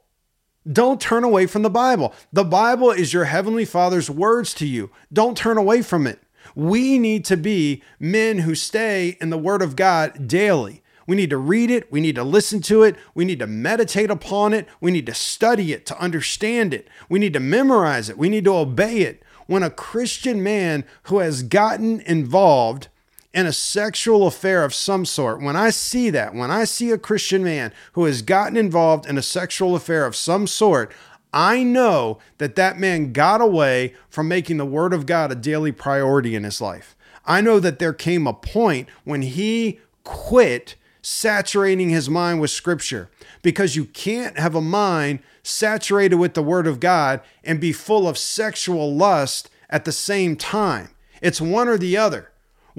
Don't 0.70 1.00
turn 1.00 1.24
away 1.24 1.46
from 1.46 1.62
the 1.62 1.70
Bible. 1.70 2.14
The 2.32 2.44
Bible 2.44 2.90
is 2.90 3.12
your 3.12 3.24
Heavenly 3.24 3.64
Father's 3.64 4.10
words 4.10 4.52
to 4.54 4.66
you. 4.66 4.90
Don't 5.12 5.36
turn 5.36 5.56
away 5.56 5.82
from 5.82 6.06
it. 6.06 6.20
We 6.54 6.98
need 6.98 7.24
to 7.26 7.36
be 7.36 7.82
men 7.98 8.38
who 8.38 8.54
stay 8.54 9.16
in 9.20 9.30
the 9.30 9.38
Word 9.38 9.62
of 9.62 9.76
God 9.76 10.28
daily. 10.28 10.82
We 11.06 11.16
need 11.16 11.30
to 11.30 11.38
read 11.38 11.70
it. 11.70 11.90
We 11.90 12.00
need 12.00 12.14
to 12.16 12.24
listen 12.24 12.60
to 12.62 12.82
it. 12.82 12.96
We 13.14 13.24
need 13.24 13.38
to 13.38 13.46
meditate 13.46 14.10
upon 14.10 14.52
it. 14.52 14.68
We 14.80 14.90
need 14.90 15.06
to 15.06 15.14
study 15.14 15.72
it 15.72 15.86
to 15.86 15.98
understand 15.98 16.74
it. 16.74 16.88
We 17.08 17.18
need 17.18 17.32
to 17.32 17.40
memorize 17.40 18.08
it. 18.08 18.18
We 18.18 18.28
need 18.28 18.44
to 18.44 18.54
obey 18.54 18.98
it. 18.98 19.22
When 19.46 19.62
a 19.62 19.70
Christian 19.70 20.42
man 20.42 20.84
who 21.04 21.18
has 21.18 21.42
gotten 21.42 22.00
involved 22.02 22.88
in 23.32 23.46
a 23.46 23.52
sexual 23.52 24.26
affair 24.26 24.64
of 24.64 24.74
some 24.74 25.04
sort, 25.04 25.40
when 25.40 25.56
I 25.56 25.70
see 25.70 26.10
that, 26.10 26.34
when 26.34 26.50
I 26.50 26.64
see 26.64 26.90
a 26.90 26.98
Christian 26.98 27.44
man 27.44 27.72
who 27.92 28.04
has 28.04 28.22
gotten 28.22 28.56
involved 28.56 29.06
in 29.06 29.16
a 29.16 29.22
sexual 29.22 29.76
affair 29.76 30.04
of 30.04 30.16
some 30.16 30.46
sort, 30.46 30.92
I 31.32 31.62
know 31.62 32.18
that 32.38 32.56
that 32.56 32.78
man 32.78 33.12
got 33.12 33.40
away 33.40 33.94
from 34.08 34.26
making 34.26 34.56
the 34.56 34.66
Word 34.66 34.92
of 34.92 35.06
God 35.06 35.30
a 35.30 35.36
daily 35.36 35.70
priority 35.70 36.34
in 36.34 36.42
his 36.42 36.60
life. 36.60 36.96
I 37.24 37.40
know 37.40 37.60
that 37.60 37.78
there 37.78 37.92
came 37.92 38.26
a 38.26 38.32
point 38.32 38.88
when 39.04 39.22
he 39.22 39.78
quit 40.02 40.74
saturating 41.02 41.88
his 41.90 42.10
mind 42.10 42.40
with 42.40 42.50
Scripture 42.50 43.10
because 43.42 43.76
you 43.76 43.84
can't 43.84 44.38
have 44.38 44.56
a 44.56 44.60
mind 44.60 45.20
saturated 45.44 46.16
with 46.16 46.34
the 46.34 46.42
Word 46.42 46.66
of 46.66 46.80
God 46.80 47.20
and 47.44 47.60
be 47.60 47.72
full 47.72 48.08
of 48.08 48.18
sexual 48.18 48.94
lust 48.94 49.48
at 49.68 49.84
the 49.84 49.92
same 49.92 50.34
time. 50.34 50.90
It's 51.22 51.40
one 51.40 51.68
or 51.68 51.78
the 51.78 51.96
other. 51.96 52.29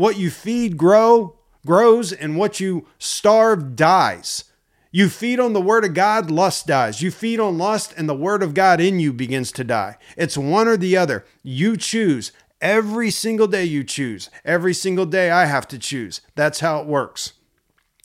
What 0.01 0.17
you 0.17 0.31
feed 0.31 0.77
grow 0.77 1.35
grows 1.63 2.11
and 2.11 2.35
what 2.35 2.59
you 2.59 2.87
starve 2.97 3.75
dies. 3.75 4.45
You 4.91 5.09
feed 5.09 5.39
on 5.39 5.53
the 5.53 5.61
word 5.61 5.85
of 5.85 5.93
God, 5.93 6.31
lust 6.31 6.65
dies. 6.65 7.03
You 7.03 7.11
feed 7.11 7.39
on 7.39 7.59
lust 7.59 7.93
and 7.95 8.09
the 8.09 8.15
word 8.15 8.41
of 8.41 8.55
God 8.55 8.81
in 8.81 8.99
you 8.99 9.13
begins 9.13 9.51
to 9.51 9.63
die. 9.63 9.97
It's 10.17 10.35
one 10.35 10.67
or 10.67 10.75
the 10.75 10.97
other. 10.97 11.23
You 11.43 11.77
choose. 11.77 12.31
Every 12.59 13.11
single 13.11 13.45
day 13.45 13.63
you 13.63 13.83
choose. 13.83 14.31
Every 14.43 14.73
single 14.73 15.05
day 15.05 15.29
I 15.29 15.45
have 15.45 15.67
to 15.67 15.77
choose. 15.77 16.21
That's 16.33 16.61
how 16.61 16.79
it 16.79 16.87
works. 16.87 17.33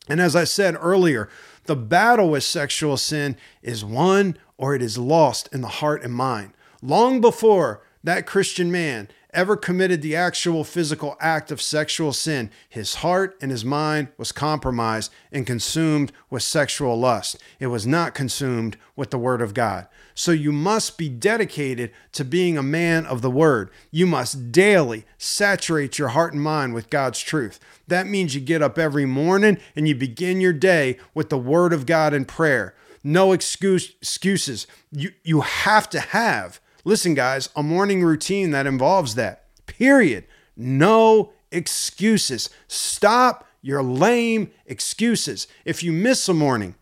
And 0.07 0.21
as 0.21 0.37
I 0.37 0.45
said 0.45 0.77
earlier, 0.79 1.31
the 1.65 1.77
battle 1.77 2.29
with 2.29 2.45
sexual 2.45 2.99
sin 2.99 3.39
is 3.63 3.87
won 3.87 4.37
or 4.59 4.75
it 4.75 4.83
is 4.83 4.99
lost 4.99 5.49
in 5.51 5.63
the 5.63 5.69
heart 5.69 6.05
and 6.05 6.13
mind. 6.13 6.53
Long 6.83 7.23
before 7.23 7.83
that 8.05 8.27
Christian 8.27 8.71
man 8.71 9.09
ever 9.37 9.57
committed 9.57 10.01
the 10.01 10.17
actual 10.17 10.65
physical 10.65 11.17
act 11.21 11.53
of 11.53 11.61
sexual 11.61 12.13
sin, 12.13 12.51
his 12.69 12.97
heart 12.97 13.37
and 13.41 13.51
his 13.51 13.65
mind 13.65 14.09
was 14.17 14.33
compromised 14.33 15.13
and 15.31 15.47
consumed 15.47 16.11
with 16.31 16.43
sexual 16.43 16.99
lust. 16.99 17.37
It 17.61 17.67
was 17.67 17.87
not 17.87 18.15
consumed 18.15 18.79
with 18.97 19.11
the 19.11 19.19
Word 19.19 19.43
of 19.43 19.53
God. 19.55 19.87
So 20.15 20.33
you 20.33 20.51
must 20.51 20.97
be 20.97 21.11
dedicated 21.11 21.93
to 22.13 22.25
being 22.25 22.57
a 22.57 22.63
man 22.63 23.05
of 23.05 23.21
the 23.21 23.31
Word. 23.31 23.71
You 23.91 24.07
must 24.07 24.51
daily 24.51 25.05
saturate 25.19 25.99
your 25.99 26.09
heart 26.09 26.33
and 26.33 26.43
mind 26.43 26.73
with 26.73 26.89
God's 26.89 27.21
truth. 27.21 27.61
That 27.87 28.07
means 28.07 28.35
you 28.35 28.41
get 28.41 28.63
up 28.63 28.79
every 28.79 29.05
morning 29.05 29.59
and 29.77 29.87
you 29.87 29.95
begin 29.95 30.41
your 30.41 30.55
day 30.55 30.97
with 31.13 31.29
the 31.29 31.39
Word 31.39 31.75
of 31.75 31.85
God 31.85 32.15
in 32.15 32.25
prayer. 32.25 32.75
No 33.05 33.33
excuse, 33.33 33.93
excuses. 34.01 34.67
You, 34.91 35.13
you 35.23 35.43
have 35.43 35.91
to 35.91 36.01
have 36.01 36.59
Listen, 36.87 37.15
guys, 37.15 37.49
a 37.57 37.65
morning 37.65 38.05
routine 38.05 38.53
that 38.53 38.65
involves 38.65 39.17
that. 39.17 39.47
Period. 39.67 40.25
No 40.57 41.33
excuses. 41.51 42.49
Stop 42.69 43.45
your 43.61 43.83
lame 43.83 44.53
excuses. 44.67 45.49
If 45.65 45.83
you 45.83 45.91
miss 45.91 46.29
a 46.29 46.33
morning, 46.33 46.77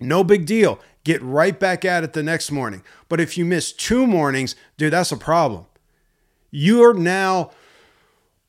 no 0.00 0.24
big 0.24 0.44
deal. 0.44 0.80
Get 1.04 1.22
right 1.22 1.56
back 1.56 1.84
at 1.84 2.02
it 2.02 2.14
the 2.14 2.22
next 2.24 2.50
morning. 2.50 2.82
But 3.08 3.20
if 3.20 3.38
you 3.38 3.44
miss 3.44 3.70
two 3.70 4.08
mornings, 4.08 4.56
dude, 4.76 4.92
that's 4.92 5.12
a 5.12 5.16
problem. 5.16 5.66
You're 6.50 6.92
now 6.92 7.52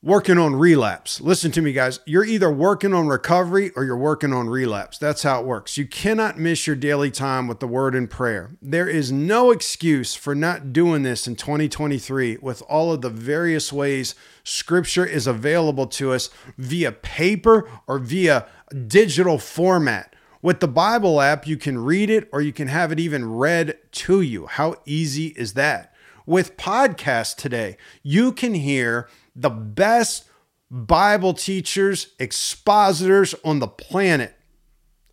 working 0.04 0.38
on 0.38 0.54
relapse. 0.54 1.22
Listen 1.22 1.50
to 1.50 1.62
me, 1.62 1.72
guys. 1.72 2.02
You're 2.06 2.26
either 2.26 2.52
working 2.52 2.94
on 2.94 3.08
recovery 3.08 3.72
or 3.78 3.86
you're 3.86 3.96
working 3.96 4.34
on 4.34 4.50
relapse. 4.50 4.98
That's 4.98 5.24
how 5.24 5.40
it 5.40 5.46
works. 5.46 5.78
You 5.78 5.88
cannot 5.88 6.38
miss 6.38 6.68
your 6.68 6.76
daily 6.76 7.10
time 7.10 7.48
with 7.48 7.62
the 7.62 7.68
word 7.68 7.96
and 7.96 8.10
prayer. 8.10 8.52
There 8.62 8.90
is 8.90 9.14
no 9.14 9.50
excuse 9.50 10.14
for 10.14 10.36
not 10.36 10.74
doing 10.74 11.04
this 11.04 11.26
in 11.26 11.38
2023 11.38 12.40
with 12.42 12.62
all 12.64 12.92
of 12.92 13.02
the 13.02 13.10
various 13.10 13.72
ways 13.72 14.14
scripture 14.44 15.06
is 15.06 15.26
available 15.26 15.88
to 15.88 16.12
us 16.12 16.30
via 16.58 16.92
paper 16.92 17.70
or 17.88 17.98
via 17.98 18.46
digital 18.88 19.38
format. 19.38 20.14
With 20.42 20.60
the 20.60 20.68
Bible 20.68 21.22
app, 21.22 21.48
you 21.48 21.56
can 21.56 21.78
read 21.78 22.10
it 22.10 22.28
or 22.34 22.42
you 22.42 22.52
can 22.52 22.68
have 22.68 22.92
it 22.92 23.00
even 23.00 23.32
read 23.32 23.78
to 23.94 24.20
you. 24.20 24.48
How 24.48 24.76
easy 24.86 25.28
is 25.28 25.54
that? 25.54 25.94
With 26.26 26.58
podcasts 26.58 27.36
today, 27.36 27.78
you 28.02 28.34
can 28.34 28.54
hear 28.54 29.08
the 29.36 29.50
best 29.50 30.26
Bible 30.70 31.34
teachers, 31.34 32.08
expositors 32.20 33.36
on 33.44 33.60
the 33.60 33.68
planet 33.68 34.36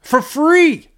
for 0.01 0.23
free. 0.23 0.89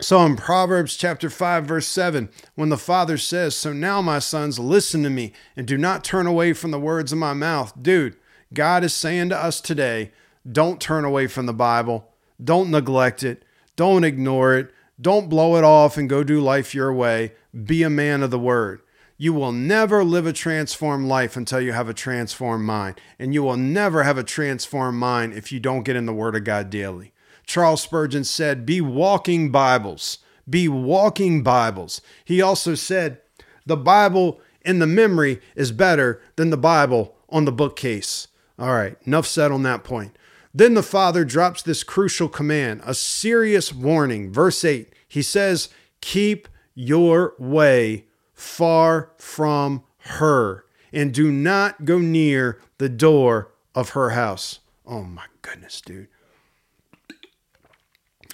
So 0.00 0.24
in 0.24 0.36
Proverbs 0.36 0.96
chapter 0.96 1.28
5 1.28 1.66
verse 1.66 1.88
7, 1.88 2.28
when 2.54 2.68
the 2.68 2.78
father 2.78 3.18
says, 3.18 3.56
"So 3.56 3.72
now 3.72 4.00
my 4.00 4.20
sons, 4.20 4.58
listen 4.58 5.02
to 5.02 5.10
me 5.10 5.32
and 5.56 5.66
do 5.66 5.76
not 5.76 6.04
turn 6.04 6.26
away 6.26 6.52
from 6.52 6.70
the 6.70 6.78
words 6.78 7.10
of 7.10 7.18
my 7.18 7.34
mouth." 7.34 7.72
Dude, 7.80 8.16
God 8.54 8.84
is 8.84 8.94
saying 8.94 9.30
to 9.30 9.36
us 9.36 9.60
today, 9.60 10.12
don't 10.50 10.80
turn 10.80 11.04
away 11.04 11.26
from 11.26 11.46
the 11.46 11.52
Bible. 11.52 12.12
Don't 12.42 12.70
neglect 12.70 13.22
it. 13.22 13.44
Don't 13.76 14.04
ignore 14.04 14.54
it. 14.54 14.72
Don't 15.00 15.28
blow 15.28 15.56
it 15.56 15.64
off 15.64 15.96
and 15.96 16.08
go 16.08 16.24
do 16.24 16.40
life 16.40 16.74
your 16.74 16.92
way. 16.92 17.32
Be 17.64 17.82
a 17.82 17.90
man 17.90 18.22
of 18.22 18.30
the 18.30 18.38
word. 18.38 18.80
You 19.20 19.32
will 19.32 19.50
never 19.50 20.04
live 20.04 20.26
a 20.26 20.32
transformed 20.32 21.08
life 21.08 21.36
until 21.36 21.60
you 21.60 21.72
have 21.72 21.88
a 21.88 21.94
transformed 21.94 22.64
mind. 22.64 23.00
And 23.18 23.34
you 23.34 23.42
will 23.42 23.56
never 23.56 24.04
have 24.04 24.16
a 24.16 24.22
transformed 24.22 24.96
mind 24.96 25.34
if 25.34 25.50
you 25.50 25.58
don't 25.58 25.82
get 25.82 25.96
in 25.96 26.06
the 26.06 26.12
Word 26.12 26.36
of 26.36 26.44
God 26.44 26.70
daily. 26.70 27.12
Charles 27.44 27.82
Spurgeon 27.82 28.22
said, 28.22 28.64
Be 28.64 28.80
walking 28.80 29.50
Bibles. 29.50 30.18
Be 30.48 30.68
walking 30.68 31.42
Bibles. 31.42 32.00
He 32.24 32.40
also 32.40 32.76
said, 32.76 33.20
The 33.66 33.76
Bible 33.76 34.40
in 34.62 34.78
the 34.78 34.86
memory 34.86 35.40
is 35.56 35.72
better 35.72 36.22
than 36.36 36.50
the 36.50 36.56
Bible 36.56 37.16
on 37.28 37.44
the 37.44 37.52
bookcase. 37.52 38.28
All 38.56 38.72
right, 38.72 38.96
enough 39.04 39.26
said 39.26 39.50
on 39.50 39.64
that 39.64 39.82
point. 39.82 40.16
Then 40.54 40.74
the 40.74 40.82
Father 40.82 41.24
drops 41.24 41.62
this 41.62 41.82
crucial 41.82 42.28
command, 42.28 42.82
a 42.84 42.94
serious 42.94 43.72
warning. 43.72 44.32
Verse 44.32 44.64
8, 44.64 44.92
he 45.08 45.22
says, 45.22 45.70
Keep 46.00 46.48
your 46.74 47.34
way 47.38 48.07
far 48.38 49.10
from 49.18 49.82
her, 49.98 50.64
and 50.92 51.12
do 51.12 51.32
not 51.32 51.84
go 51.84 51.98
near 51.98 52.60
the 52.78 52.88
door 52.88 53.52
of 53.74 53.90
her 53.90 54.10
house. 54.10 54.60
Oh 54.86 55.02
my 55.02 55.24
goodness, 55.42 55.80
dude. 55.80 56.06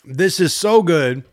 This 0.05 0.38
is 0.38 0.53
so 0.53 0.83
good. 0.83 1.25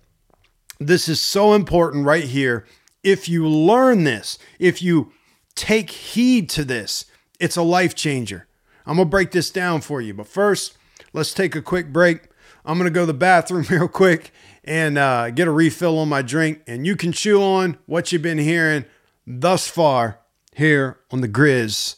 This 0.79 1.09
is 1.09 1.19
so 1.19 1.53
important 1.53 2.05
right 2.05 2.23
here. 2.23 2.65
If 3.03 3.27
you 3.27 3.45
learn 3.47 4.05
this, 4.05 4.39
if 4.57 4.81
you 4.81 5.11
take 5.53 5.89
heed 5.89 6.49
to 6.51 6.63
this, 6.63 7.05
it's 7.41 7.57
a 7.57 7.61
life 7.63 7.93
changer. 7.93 8.47
I'm 8.85 8.95
going 8.95 9.07
to 9.07 9.11
break 9.11 9.31
this 9.31 9.51
down 9.51 9.81
for 9.81 9.99
you. 9.99 10.13
But 10.13 10.27
first, 10.27 10.77
let's 11.11 11.33
take 11.33 11.55
a 11.55 11.61
quick 11.61 11.91
break. 11.91 12.29
I'm 12.63 12.77
going 12.77 12.89
to 12.89 12.93
go 12.93 13.01
to 13.01 13.07
the 13.07 13.13
bathroom 13.13 13.65
real 13.69 13.89
quick 13.89 14.31
and 14.71 14.97
uh, 14.97 15.29
get 15.31 15.49
a 15.49 15.51
refill 15.51 15.99
on 15.99 16.07
my 16.07 16.21
drink. 16.21 16.61
And 16.65 16.87
you 16.87 16.95
can 16.95 17.11
chew 17.11 17.43
on 17.43 17.77
what 17.87 18.13
you've 18.13 18.21
been 18.21 18.37
hearing 18.37 18.85
thus 19.27 19.67
far 19.67 20.19
here 20.55 20.99
on 21.11 21.19
the 21.19 21.27
Griz 21.27 21.97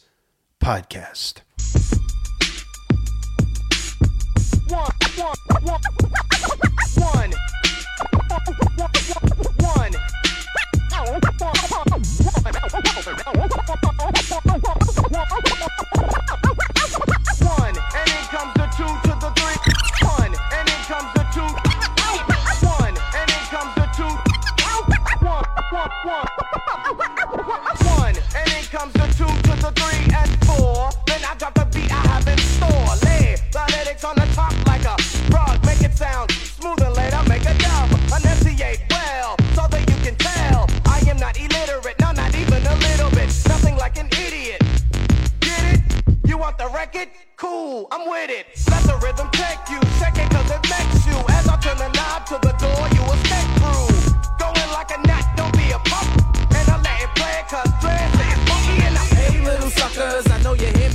podcast. 0.60 1.42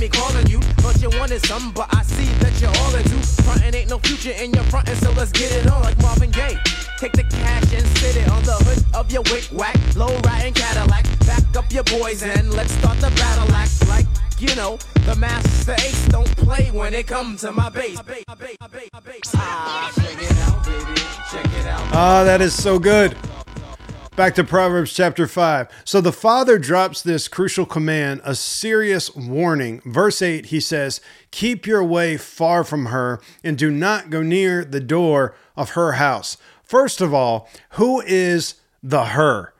Me 0.00 0.08
calling 0.08 0.46
you. 0.46 0.60
Thought 0.80 1.02
you 1.02 1.10
wanted 1.18 1.44
some, 1.44 1.72
but 1.72 1.86
I 1.94 2.02
see 2.04 2.24
that 2.40 2.58
you're 2.58 2.74
all 2.80 2.94
into. 2.94 3.16
Frontin' 3.42 3.74
ain't 3.74 3.90
no 3.90 3.98
future 3.98 4.30
in 4.30 4.50
your 4.54 4.64
frontin', 4.64 4.96
so 4.96 5.12
let's 5.12 5.30
get 5.30 5.52
it 5.52 5.70
on 5.70 5.82
like 5.82 5.98
Marvin 6.00 6.30
Gaye. 6.30 6.56
Take 6.96 7.12
the 7.12 7.24
cash 7.24 7.74
and 7.74 7.86
sit 7.98 8.16
it 8.16 8.26
on 8.30 8.42
the 8.44 8.54
hood 8.64 8.82
of 8.94 9.12
your 9.12 9.20
wick 9.24 9.44
whack, 9.52 9.76
low 9.96 10.16
riding 10.20 10.54
Cadillac. 10.54 11.04
Back 11.26 11.54
up 11.54 11.70
your 11.70 11.84
boys 11.84 12.22
and 12.22 12.50
let's 12.54 12.72
start 12.72 12.98
the 12.98 13.10
battle 13.10 13.54
act 13.54 13.86
like. 13.88 14.06
You 14.38 14.54
know, 14.56 14.78
the 15.04 15.14
Masta 15.16 15.74
Ace 15.74 16.08
don't 16.08 16.34
play 16.38 16.70
when 16.72 16.94
it 16.94 17.06
comes 17.06 17.42
to 17.42 17.52
my 17.52 17.68
bass. 17.68 18.00
Ah, 19.36 19.92
check 19.94 20.16
it 20.18 20.38
out, 20.38 20.64
baby. 20.64 21.00
Check 21.30 21.44
it 21.60 21.66
out. 21.66 21.82
Ah, 21.92 22.24
that 22.24 22.40
is 22.40 22.54
so 22.54 22.78
good. 22.78 23.14
Back 24.20 24.34
to 24.34 24.44
Proverbs 24.44 24.92
chapter 24.92 25.26
5. 25.26 25.68
So 25.86 26.02
the 26.02 26.12
father 26.12 26.58
drops 26.58 27.00
this 27.00 27.26
crucial 27.26 27.64
command, 27.64 28.20
a 28.22 28.34
serious 28.34 29.16
warning. 29.16 29.80
Verse 29.86 30.20
8, 30.20 30.44
he 30.44 30.60
says, 30.60 31.00
Keep 31.30 31.66
your 31.66 31.82
way 31.82 32.18
far 32.18 32.62
from 32.62 32.86
her 32.86 33.18
and 33.42 33.56
do 33.56 33.70
not 33.70 34.10
go 34.10 34.20
near 34.20 34.62
the 34.62 34.78
door 34.78 35.34
of 35.56 35.70
her 35.70 35.92
house. 35.92 36.36
First 36.62 37.00
of 37.00 37.14
all, 37.14 37.48
who 37.70 38.02
is 38.02 38.56
the 38.82 39.06
her 39.06 39.54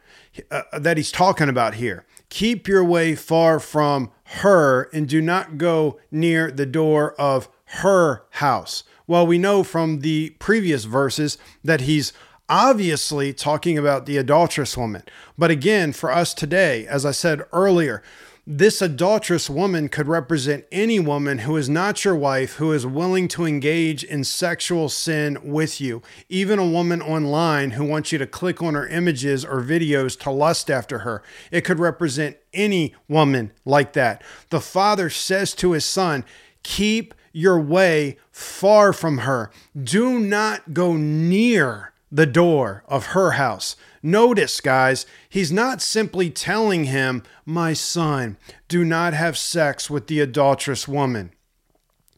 uh, 0.50 0.78
that 0.78 0.98
he's 0.98 1.10
talking 1.10 1.48
about 1.48 1.76
here? 1.76 2.04
Keep 2.28 2.68
your 2.68 2.84
way 2.84 3.14
far 3.14 3.60
from 3.60 4.10
her 4.24 4.90
and 4.92 5.08
do 5.08 5.22
not 5.22 5.56
go 5.56 5.98
near 6.10 6.50
the 6.50 6.66
door 6.66 7.14
of 7.18 7.48
her 7.64 8.24
house. 8.32 8.84
Well, 9.06 9.26
we 9.26 9.38
know 9.38 9.64
from 9.64 10.00
the 10.00 10.30
previous 10.38 10.84
verses 10.84 11.38
that 11.64 11.80
he's 11.80 12.12
obviously 12.50 13.32
talking 13.32 13.78
about 13.78 14.04
the 14.04 14.18
adulterous 14.18 14.76
woman. 14.76 15.04
But 15.38 15.50
again, 15.50 15.92
for 15.92 16.12
us 16.12 16.34
today, 16.34 16.86
as 16.86 17.06
I 17.06 17.12
said 17.12 17.42
earlier, 17.52 18.02
this 18.46 18.82
adulterous 18.82 19.48
woman 19.48 19.88
could 19.88 20.08
represent 20.08 20.64
any 20.72 20.98
woman 20.98 21.38
who 21.38 21.56
is 21.56 21.68
not 21.68 22.04
your 22.04 22.16
wife, 22.16 22.54
who 22.54 22.72
is 22.72 22.84
willing 22.84 23.28
to 23.28 23.46
engage 23.46 24.02
in 24.02 24.24
sexual 24.24 24.88
sin 24.88 25.38
with 25.44 25.80
you. 25.80 26.02
Even 26.28 26.58
a 26.58 26.66
woman 26.66 27.00
online 27.00 27.72
who 27.72 27.84
wants 27.84 28.10
you 28.10 28.18
to 28.18 28.26
click 28.26 28.60
on 28.60 28.74
her 28.74 28.88
images 28.88 29.44
or 29.44 29.62
videos 29.62 30.18
to 30.20 30.30
lust 30.30 30.68
after 30.68 31.00
her. 31.00 31.22
It 31.52 31.60
could 31.60 31.78
represent 31.78 32.38
any 32.52 32.94
woman 33.06 33.52
like 33.64 33.92
that. 33.92 34.22
The 34.48 34.60
father 34.60 35.10
says 35.10 35.54
to 35.54 35.72
his 35.72 35.84
son, 35.84 36.24
Keep 36.64 37.14
your 37.32 37.60
way 37.60 38.18
far 38.32 38.92
from 38.92 39.18
her. 39.18 39.52
Do 39.80 40.18
not 40.18 40.74
go 40.74 40.96
near 40.96 41.89
the 42.10 42.26
door 42.26 42.84
of 42.88 43.06
her 43.06 43.32
house. 43.32 43.76
Notice, 44.02 44.60
guys, 44.60 45.06
he's 45.28 45.52
not 45.52 45.82
simply 45.82 46.30
telling 46.30 46.84
him, 46.84 47.22
My 47.44 47.72
son, 47.72 48.36
do 48.68 48.84
not 48.84 49.12
have 49.12 49.36
sex 49.36 49.90
with 49.90 50.06
the 50.06 50.20
adulterous 50.20 50.88
woman. 50.88 51.32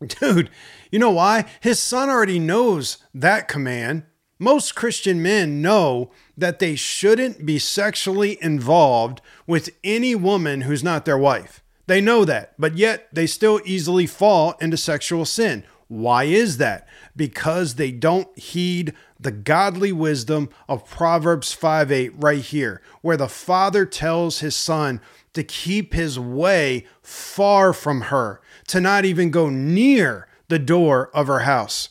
Dude, 0.07 0.51
you 0.91 0.99
know 0.99 1.11
why? 1.11 1.47
His 1.61 1.79
son 1.81 2.09
already 2.09 2.39
knows 2.39 2.99
that 3.15 3.49
command. 3.49 4.05
Most 4.39 4.75
Christian 4.75 5.23
men 5.23 5.63
know 5.63 6.11
that 6.37 6.59
they 6.59 6.75
shouldn't 6.75 7.47
be 7.47 7.59
sexually 7.59 8.39
involved 8.43 9.21
with 9.47 9.71
any 9.85 10.15
woman 10.15 10.63
who's 10.63 10.83
not 10.83 11.05
their 11.05 11.19
wife. 11.19 11.63
They 11.87 12.01
know 12.01 12.25
that, 12.25 12.55
but 12.59 12.77
yet 12.77 13.09
they 13.13 13.27
still 13.27 13.61
easily 13.65 14.07
fall 14.07 14.55
into 14.61 14.77
sexual 14.77 15.25
sin. 15.25 15.65
Why 15.89 16.25
is 16.25 16.57
that? 16.57 16.89
Because 17.15 17.75
they 17.75 17.93
don't 17.93 18.37
heed 18.39 18.95
the 19.23 19.33
godly 19.33 19.93
wisdom 19.93 20.49
of 20.69 20.89
Proverbs 20.89 21.53
5 21.53 21.93
8 21.93 22.13
right 22.17 22.41
here, 22.41 22.83
where 23.01 23.17
the 23.17 23.29
father 23.29 23.87
tells 23.87 24.41
his 24.41 24.57
son 24.57 25.01
to 25.33 25.43
keep 25.43 25.95
his 25.95 26.19
way 26.19 26.87
far 27.01 27.73
from 27.73 28.03
her, 28.03 28.41
to 28.69 28.81
not 28.81 29.05
even 29.05 29.31
go 29.31 29.49
near 29.49 30.29
the 30.49 30.59
door 30.59 31.11
of 31.15 31.27
her 31.27 31.41
house. 31.41 31.91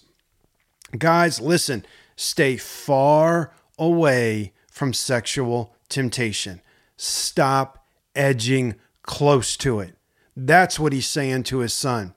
Guys, 0.98 1.40
listen, 1.40 1.86
stay 2.16 2.58
far 2.58 3.52
away 3.80 4.54
from 4.70 4.94
sexual 4.94 5.74
temptation. 5.90 6.62
Stop 6.98 7.86
edging 8.16 8.76
close 9.04 9.58
to 9.58 9.80
it. 9.80 9.96
That's 10.36 10.80
what 10.80 10.94
he's 10.94 11.08
saying 11.08 11.44
to 11.44 11.60
his 11.60 11.74
son. 11.74 12.14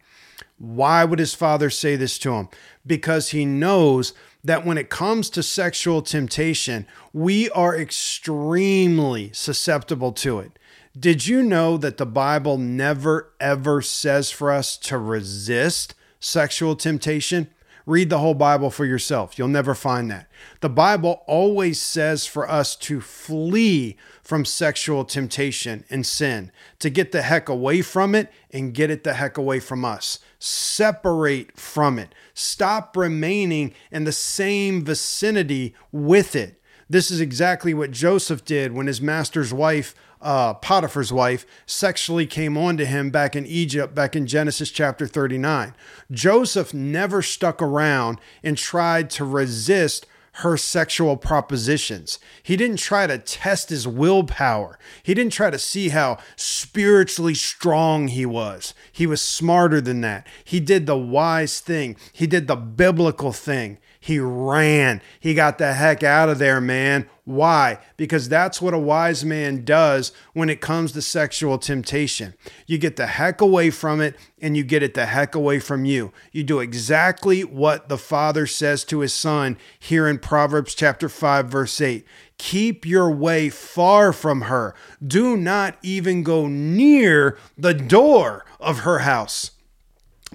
Why 0.58 1.04
would 1.04 1.18
his 1.18 1.34
father 1.34 1.70
say 1.70 1.96
this 1.96 2.18
to 2.20 2.32
him? 2.32 2.48
Because 2.86 3.30
he 3.30 3.44
knows 3.44 4.12
that 4.44 4.64
when 4.64 4.78
it 4.78 4.90
comes 4.90 5.30
to 5.30 5.42
sexual 5.42 6.02
temptation, 6.02 6.86
we 7.12 7.48
are 7.50 7.74
extremely 7.74 9.30
susceptible 9.32 10.12
to 10.12 10.38
it. 10.38 10.58
Did 10.98 11.26
you 11.26 11.42
know 11.42 11.76
that 11.78 11.96
the 11.96 12.06
Bible 12.06 12.58
never 12.58 13.32
ever 13.40 13.82
says 13.82 14.30
for 14.30 14.52
us 14.52 14.76
to 14.78 14.98
resist 14.98 15.94
sexual 16.20 16.76
temptation? 16.76 17.48
Read 17.86 18.08
the 18.08 18.18
whole 18.18 18.34
Bible 18.34 18.70
for 18.70 18.86
yourself. 18.86 19.38
You'll 19.38 19.48
never 19.48 19.74
find 19.74 20.10
that. 20.10 20.26
The 20.60 20.70
Bible 20.70 21.22
always 21.26 21.78
says 21.78 22.24
for 22.26 22.48
us 22.50 22.76
to 22.76 23.00
flee 23.00 23.96
from 24.22 24.46
sexual 24.46 25.04
temptation 25.04 25.84
and 25.90 26.06
sin, 26.06 26.50
to 26.78 26.88
get 26.88 27.12
the 27.12 27.20
heck 27.20 27.48
away 27.48 27.82
from 27.82 28.14
it 28.14 28.32
and 28.50 28.72
get 28.72 28.90
it 28.90 29.04
the 29.04 29.14
heck 29.14 29.36
away 29.36 29.60
from 29.60 29.84
us. 29.84 30.18
Separate 30.38 31.58
from 31.58 31.98
it. 31.98 32.14
Stop 32.32 32.96
remaining 32.96 33.74
in 33.92 34.04
the 34.04 34.12
same 34.12 34.82
vicinity 34.82 35.74
with 35.92 36.34
it. 36.34 36.62
This 36.88 37.10
is 37.10 37.20
exactly 37.20 37.74
what 37.74 37.90
Joseph 37.90 38.44
did 38.44 38.72
when 38.72 38.86
his 38.86 39.00
master's 39.00 39.52
wife 39.52 39.94
uh, 40.24 40.54
Potiphar's 40.54 41.12
wife, 41.12 41.46
sexually 41.66 42.26
came 42.26 42.56
on 42.56 42.76
to 42.78 42.86
him 42.86 43.10
back 43.10 43.36
in 43.36 43.46
Egypt, 43.46 43.94
back 43.94 44.16
in 44.16 44.26
Genesis 44.26 44.70
chapter 44.70 45.06
39. 45.06 45.74
Joseph 46.10 46.74
never 46.74 47.22
stuck 47.22 47.62
around 47.62 48.18
and 48.42 48.56
tried 48.56 49.10
to 49.10 49.24
resist 49.24 50.06
her 50.38 50.56
sexual 50.56 51.16
propositions. 51.16 52.18
He 52.42 52.56
didn't 52.56 52.78
try 52.78 53.06
to 53.06 53.18
test 53.18 53.68
his 53.68 53.86
willpower. 53.86 54.80
He 55.02 55.14
didn't 55.14 55.32
try 55.32 55.50
to 55.50 55.58
see 55.60 55.90
how 55.90 56.18
spiritually 56.34 57.34
strong 57.34 58.08
he 58.08 58.26
was. 58.26 58.74
He 58.90 59.06
was 59.06 59.22
smarter 59.22 59.80
than 59.80 60.00
that. 60.00 60.26
He 60.42 60.58
did 60.58 60.86
the 60.86 60.96
wise 60.96 61.60
thing, 61.60 61.96
he 62.12 62.26
did 62.26 62.48
the 62.48 62.56
biblical 62.56 63.32
thing. 63.32 63.78
He 64.04 64.18
ran. 64.18 65.00
He 65.18 65.32
got 65.32 65.56
the 65.56 65.72
heck 65.72 66.02
out 66.02 66.28
of 66.28 66.38
there, 66.38 66.60
man. 66.60 67.08
Why? 67.24 67.78
Because 67.96 68.28
that's 68.28 68.60
what 68.60 68.74
a 68.74 68.78
wise 68.78 69.24
man 69.24 69.64
does 69.64 70.12
when 70.34 70.50
it 70.50 70.60
comes 70.60 70.92
to 70.92 71.00
sexual 71.00 71.56
temptation. 71.56 72.34
You 72.66 72.76
get 72.76 72.96
the 72.96 73.06
heck 73.06 73.40
away 73.40 73.70
from 73.70 74.02
it 74.02 74.14
and 74.42 74.58
you 74.58 74.62
get 74.62 74.82
it 74.82 74.92
the 74.92 75.06
heck 75.06 75.34
away 75.34 75.58
from 75.58 75.86
you. 75.86 76.12
You 76.32 76.44
do 76.44 76.60
exactly 76.60 77.44
what 77.44 77.88
the 77.88 77.96
father 77.96 78.46
says 78.46 78.84
to 78.84 79.00
his 79.00 79.14
son 79.14 79.56
here 79.78 80.06
in 80.06 80.18
Proverbs 80.18 80.74
chapter 80.74 81.08
5 81.08 81.46
verse 81.46 81.80
8. 81.80 82.04
Keep 82.36 82.84
your 82.84 83.10
way 83.10 83.48
far 83.48 84.12
from 84.12 84.42
her. 84.42 84.74
Do 85.02 85.34
not 85.34 85.78
even 85.82 86.22
go 86.22 86.46
near 86.46 87.38
the 87.56 87.72
door 87.72 88.44
of 88.60 88.80
her 88.80 88.98
house. 88.98 89.52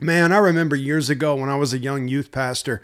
Man, 0.01 0.31
I 0.31 0.39
remember 0.39 0.75
years 0.75 1.11
ago 1.11 1.35
when 1.35 1.49
I 1.49 1.55
was 1.55 1.71
a 1.71 1.77
young 1.77 2.07
youth 2.07 2.31
pastor, 2.31 2.81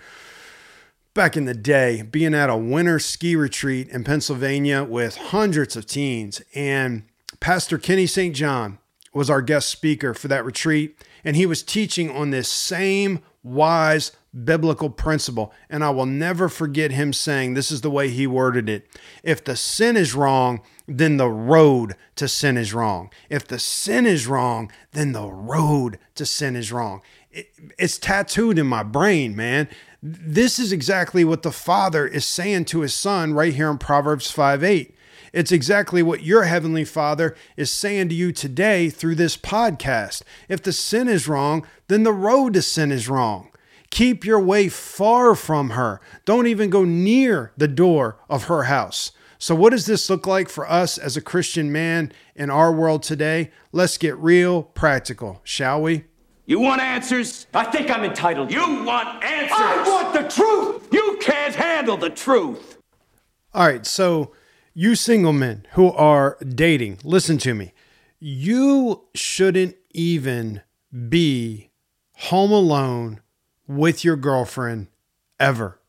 back 1.15 1.35
in 1.37 1.45
the 1.45 1.55
day 1.55 2.03
being 2.03 2.35
at 2.35 2.49
a 2.49 2.57
winter 2.57 2.99
ski 2.99 3.35
retreat 3.35 3.87
in 3.87 4.03
Pennsylvania 4.03 4.83
with 4.83 5.15
hundreds 5.15 5.75
of 5.75 5.87
teens. 5.87 6.41
And 6.53 7.03
Pastor 7.39 7.79
Kenny 7.79 8.05
St. 8.05 8.35
John 8.35 8.77
was 9.13 9.29
our 9.29 9.41
guest 9.41 9.69
speaker 9.69 10.13
for 10.13 10.27
that 10.27 10.45
retreat. 10.45 11.01
And 11.23 11.35
he 11.35 11.47
was 11.47 11.63
teaching 11.63 12.11
on 12.11 12.29
this 12.29 12.49
same 12.49 13.21
wise 13.41 14.11
biblical 14.43 14.89
principle. 14.89 15.53
And 15.69 15.83
I 15.83 15.89
will 15.89 16.05
never 16.05 16.49
forget 16.49 16.91
him 16.91 17.13
saying, 17.13 17.53
This 17.53 17.71
is 17.71 17.81
the 17.81 17.89
way 17.89 18.09
he 18.09 18.27
worded 18.27 18.67
it. 18.67 18.87
If 19.23 19.43
the 19.43 19.55
sin 19.55 19.95
is 19.95 20.13
wrong, 20.13 20.61
then 20.85 21.17
the 21.17 21.29
road 21.29 21.95
to 22.17 22.27
sin 22.27 22.57
is 22.57 22.73
wrong. 22.73 23.09
If 23.29 23.47
the 23.47 23.57
sin 23.57 24.05
is 24.05 24.27
wrong, 24.27 24.69
then 24.91 25.13
the 25.13 25.27
road 25.27 25.97
to 26.15 26.25
sin 26.25 26.55
is 26.55 26.71
wrong. 26.71 27.01
It, 27.35 27.51
it's 27.77 27.97
tattooed 27.97 28.57
in 28.57 28.65
my 28.65 28.81
brain, 28.81 29.35
man. 29.35 29.67
This 30.01 30.57
is 30.57 30.71
exactly 30.71 31.25
what 31.25 31.43
the 31.43 31.51
father 31.51 32.07
is 32.07 32.25
saying 32.25 32.65
to 32.65 32.79
his 32.79 32.93
son 32.93 33.33
right 33.33 33.53
here 33.53 33.69
in 33.69 33.77
Proverbs 33.77 34.31
5 34.31 34.63
8. 34.63 34.95
It's 35.33 35.51
exactly 35.51 36.01
what 36.01 36.23
your 36.23 36.43
heavenly 36.43 36.85
father 36.85 37.35
is 37.57 37.69
saying 37.69 38.07
to 38.07 38.15
you 38.15 38.31
today 38.31 38.89
through 38.89 39.15
this 39.15 39.35
podcast. 39.35 40.21
If 40.47 40.63
the 40.63 40.71
sin 40.71 41.09
is 41.09 41.27
wrong, 41.27 41.67
then 41.89 42.03
the 42.03 42.13
road 42.13 42.53
to 42.53 42.61
sin 42.61 42.89
is 42.89 43.09
wrong. 43.09 43.51
Keep 43.91 44.23
your 44.23 44.39
way 44.39 44.69
far 44.69 45.35
from 45.35 45.71
her. 45.71 45.99
Don't 46.23 46.47
even 46.47 46.69
go 46.69 46.85
near 46.85 47.51
the 47.57 47.67
door 47.67 48.17
of 48.29 48.45
her 48.45 48.63
house. 48.63 49.11
So, 49.37 49.53
what 49.53 49.71
does 49.71 49.85
this 49.85 50.09
look 50.09 50.25
like 50.25 50.47
for 50.47 50.69
us 50.69 50.97
as 50.97 51.17
a 51.17 51.21
Christian 51.21 51.69
man 51.69 52.13
in 52.33 52.49
our 52.49 52.71
world 52.71 53.03
today? 53.03 53.51
Let's 53.73 53.97
get 53.97 54.17
real 54.17 54.63
practical, 54.63 55.41
shall 55.43 55.81
we? 55.81 56.05
You 56.47 56.59
want 56.59 56.81
answers? 56.81 57.47
I 57.53 57.63
think 57.65 57.89
I'm 57.89 58.03
entitled. 58.03 58.51
You 58.51 58.83
want 58.83 59.23
answers? 59.23 59.57
I 59.57 59.83
want 59.87 60.13
the 60.13 60.29
truth. 60.29 60.87
You 60.91 61.17
can't 61.19 61.55
handle 61.55 61.97
the 61.97 62.11
truth. 62.11 62.77
All 63.53 63.65
right, 63.65 63.85
so 63.85 64.31
you 64.73 64.95
single 64.95 65.33
men 65.33 65.65
who 65.71 65.91
are 65.93 66.37
dating, 66.47 66.99
listen 67.03 67.37
to 67.39 67.55
me. 67.55 67.73
You 68.19 69.07
shouldn't 69.15 69.75
even 69.91 70.61
be 71.09 71.71
home 72.15 72.51
alone 72.51 73.21
with 73.67 74.03
your 74.03 74.15
girlfriend 74.15 74.87
ever. 75.39 75.79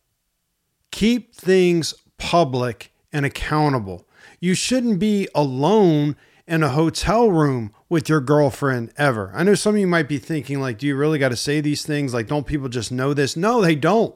Keep 0.91 1.35
things 1.35 1.93
public 2.17 2.93
and 3.13 3.27
accountable. 3.27 4.09
You 4.41 4.55
shouldn't 4.55 4.99
be 4.99 5.29
alone 5.35 6.17
in 6.47 6.63
a 6.63 6.71
hotel 6.71 7.31
room 7.31 7.73
with 7.89 8.09
your 8.09 8.20
girlfriend 8.20 8.93
ever. 8.97 9.30
I 9.34 9.43
know 9.43 9.55
some 9.55 9.74
of 9.74 9.80
you 9.80 9.87
might 9.87 10.09
be 10.09 10.18
thinking, 10.18 10.61
like, 10.61 10.78
do 10.78 10.87
you 10.87 10.97
really 10.97 11.18
got 11.18 11.28
to 11.28 11.37
say 11.37 11.61
these 11.61 11.84
things? 11.84 12.12
Like, 12.12 12.26
don't 12.26 12.47
people 12.47 12.68
just 12.68 12.91
know 12.91 13.14
this? 13.14 13.37
No, 13.37 13.61
they 13.61 13.74
don't. 13.74 14.14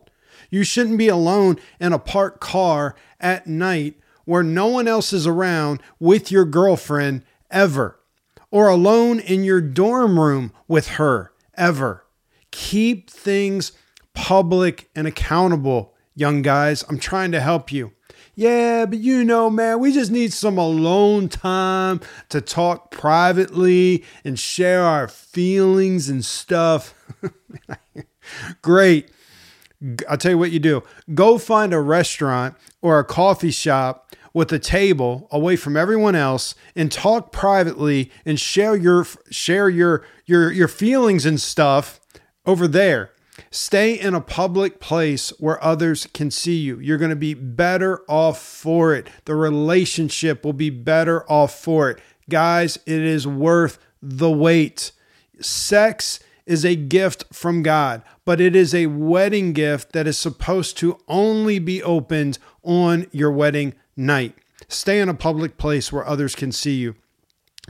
You 0.50 0.64
shouldn't 0.64 0.98
be 0.98 1.08
alone 1.08 1.58
in 1.78 1.92
a 1.92 1.98
parked 1.98 2.40
car 2.40 2.96
at 3.20 3.46
night 3.46 3.96
where 4.24 4.42
no 4.42 4.66
one 4.66 4.88
else 4.88 5.12
is 5.12 5.26
around 5.26 5.82
with 5.98 6.30
your 6.30 6.44
girlfriend 6.44 7.24
ever, 7.50 8.00
or 8.50 8.68
alone 8.68 9.20
in 9.20 9.44
your 9.44 9.60
dorm 9.60 10.18
room 10.18 10.52
with 10.66 10.88
her 10.88 11.32
ever. 11.54 12.04
Keep 12.50 13.10
things 13.10 13.72
public 14.14 14.90
and 14.94 15.06
accountable, 15.06 15.94
young 16.14 16.42
guys. 16.42 16.84
I'm 16.88 16.98
trying 16.98 17.32
to 17.32 17.40
help 17.40 17.72
you. 17.72 17.92
Yeah, 18.35 18.87
but 18.87 18.99
you 18.99 19.24
know, 19.24 19.51
man, 19.51 19.81
we 19.81 19.93
just 19.93 20.11
need 20.11 20.33
some 20.33 20.57
alone 20.57 21.28
time 21.28 22.01
to 22.28 22.41
talk 22.41 22.91
privately 22.91 24.05
and 24.24 24.39
share 24.39 24.83
our 24.83 25.09
feelings 25.09 26.09
and 26.09 26.24
stuff. 26.24 26.95
Great. 28.62 29.11
I'll 30.09 30.18
tell 30.18 30.33
you 30.33 30.39
what 30.39 30.51
you 30.51 30.59
do 30.59 30.83
go 31.14 31.39
find 31.39 31.72
a 31.72 31.81
restaurant 31.81 32.55
or 32.83 32.99
a 32.99 33.05
coffee 33.05 33.51
shop 33.51 34.14
with 34.35 34.53
a 34.53 34.59
table 34.59 35.26
away 35.31 35.57
from 35.57 35.76
everyone 35.76 36.14
else 36.14 36.55
and 36.76 36.93
talk 36.93 37.33
privately 37.33 38.11
and 38.26 38.39
share 38.39 38.76
your 38.76 39.07
share 39.31 39.70
your 39.70 40.05
your 40.26 40.53
your 40.53 40.68
feelings 40.68 41.24
and 41.24 41.41
stuff 41.41 41.99
over 42.45 42.68
there 42.68 43.11
Stay 43.51 43.99
in 43.99 44.14
a 44.14 44.20
public 44.20 44.80
place 44.80 45.30
where 45.38 45.62
others 45.62 46.07
can 46.12 46.30
see 46.30 46.57
you. 46.57 46.78
You're 46.78 46.99
going 46.99 47.11
to 47.11 47.16
be 47.16 47.34
better 47.34 48.03
off 48.09 48.41
for 48.41 48.95
it. 48.95 49.09
The 49.24 49.34
relationship 49.34 50.45
will 50.45 50.53
be 50.53 50.70
better 50.70 51.30
off 51.30 51.55
for 51.59 51.91
it. 51.91 52.01
Guys, 52.28 52.78
it 52.86 53.01
is 53.01 53.26
worth 53.26 53.78
the 54.03 54.30
wait. 54.30 54.93
Sex 55.41 56.20
is 56.47 56.64
a 56.64 56.74
gift 56.74 57.24
from 57.32 57.62
God, 57.62 58.03
but 58.24 58.41
it 58.41 58.57
is 58.57 58.74
a 58.74 58.86
wedding 58.86 59.53
gift 59.53 59.93
that 59.93 60.07
is 60.07 60.18
supposed 60.18 60.76
to 60.78 60.99
only 61.07 61.59
be 61.59 61.82
opened 61.82 62.38
on 62.62 63.07
your 63.12 63.30
wedding 63.30 63.74
night. 63.97 64.34
Stay 64.68 65.01
in 65.01 65.09
a 65.09 65.14
public 65.14 65.57
place 65.59 65.93
where 65.93 66.07
others 66.07 66.34
can 66.34 66.53
see 66.53 66.74
you. 66.74 66.95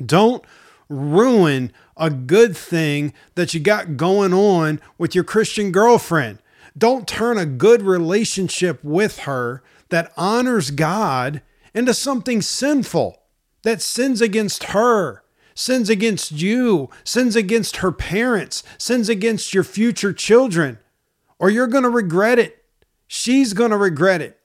Don't 0.04 0.44
ruin 0.88 1.72
a 2.00 2.10
good 2.10 2.56
thing 2.56 3.12
that 3.36 3.54
you 3.54 3.60
got 3.60 3.96
going 3.96 4.32
on 4.34 4.80
with 4.98 5.14
your 5.14 5.22
Christian 5.22 5.70
girlfriend. 5.70 6.38
Don't 6.76 7.06
turn 7.06 7.38
a 7.38 7.46
good 7.46 7.82
relationship 7.82 8.82
with 8.82 9.20
her 9.20 9.62
that 9.90 10.12
honors 10.16 10.70
God 10.70 11.42
into 11.74 11.94
something 11.94 12.42
sinful 12.42 13.20
that 13.62 13.82
sins 13.82 14.20
against 14.20 14.64
her. 14.64 15.22
sins 15.54 15.90
against 15.90 16.32
you, 16.32 16.88
sins 17.04 17.36
against 17.36 17.76
her 17.78 17.92
parents, 17.92 18.62
sins 18.78 19.08
against 19.08 19.52
your 19.52 19.64
future 19.64 20.12
children, 20.12 20.78
or 21.38 21.50
you're 21.50 21.66
going 21.66 21.84
to 21.84 21.90
regret 21.90 22.38
it. 22.38 22.64
She's 23.06 23.52
going 23.52 23.70
to 23.70 23.76
regret 23.76 24.20
it. 24.22 24.38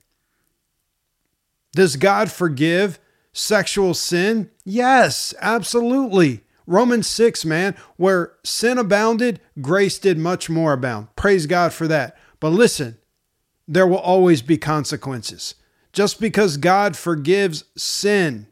Does 1.73 1.95
God 1.95 2.31
forgive 2.31 2.99
sexual 3.33 3.93
sin? 3.93 4.49
Yes, 4.63 5.33
absolutely. 5.41 6.41
Romans 6.67 7.07
6, 7.07 7.45
man, 7.45 7.75
where 7.97 8.33
sin 8.43 8.77
abounded, 8.77 9.39
grace 9.61 9.99
did 9.99 10.17
much 10.17 10.49
more 10.49 10.73
abound. 10.73 11.07
Praise 11.15 11.45
God 11.45 11.73
for 11.73 11.87
that. 11.87 12.17
But 12.39 12.49
listen, 12.49 12.97
there 13.67 13.87
will 13.87 13.97
always 13.97 14.41
be 14.41 14.57
consequences. 14.57 15.55
Just 15.93 16.19
because 16.19 16.57
God 16.57 16.97
forgives 16.97 17.63
sin, 17.77 18.47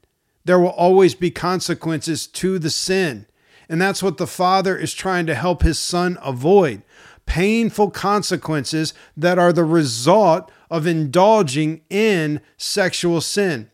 there 0.46 0.60
will 0.60 0.70
always 0.70 1.16
be 1.16 1.32
consequences 1.32 2.28
to 2.28 2.60
the 2.60 2.70
sin. 2.70 3.26
And 3.68 3.82
that's 3.82 4.04
what 4.04 4.18
the 4.18 4.28
Father 4.28 4.78
is 4.78 4.94
trying 4.94 5.26
to 5.26 5.36
help 5.36 5.62
his 5.62 5.80
Son 5.80 6.18
avoid 6.22 6.84
painful 7.26 7.92
consequences 7.92 8.94
that 9.16 9.40
are 9.40 9.54
the 9.54 9.64
result 9.64 10.52
of 10.70 10.86
indulging 10.88 11.82
in 11.90 12.42
sexual 12.58 13.22
sin. 13.22 13.70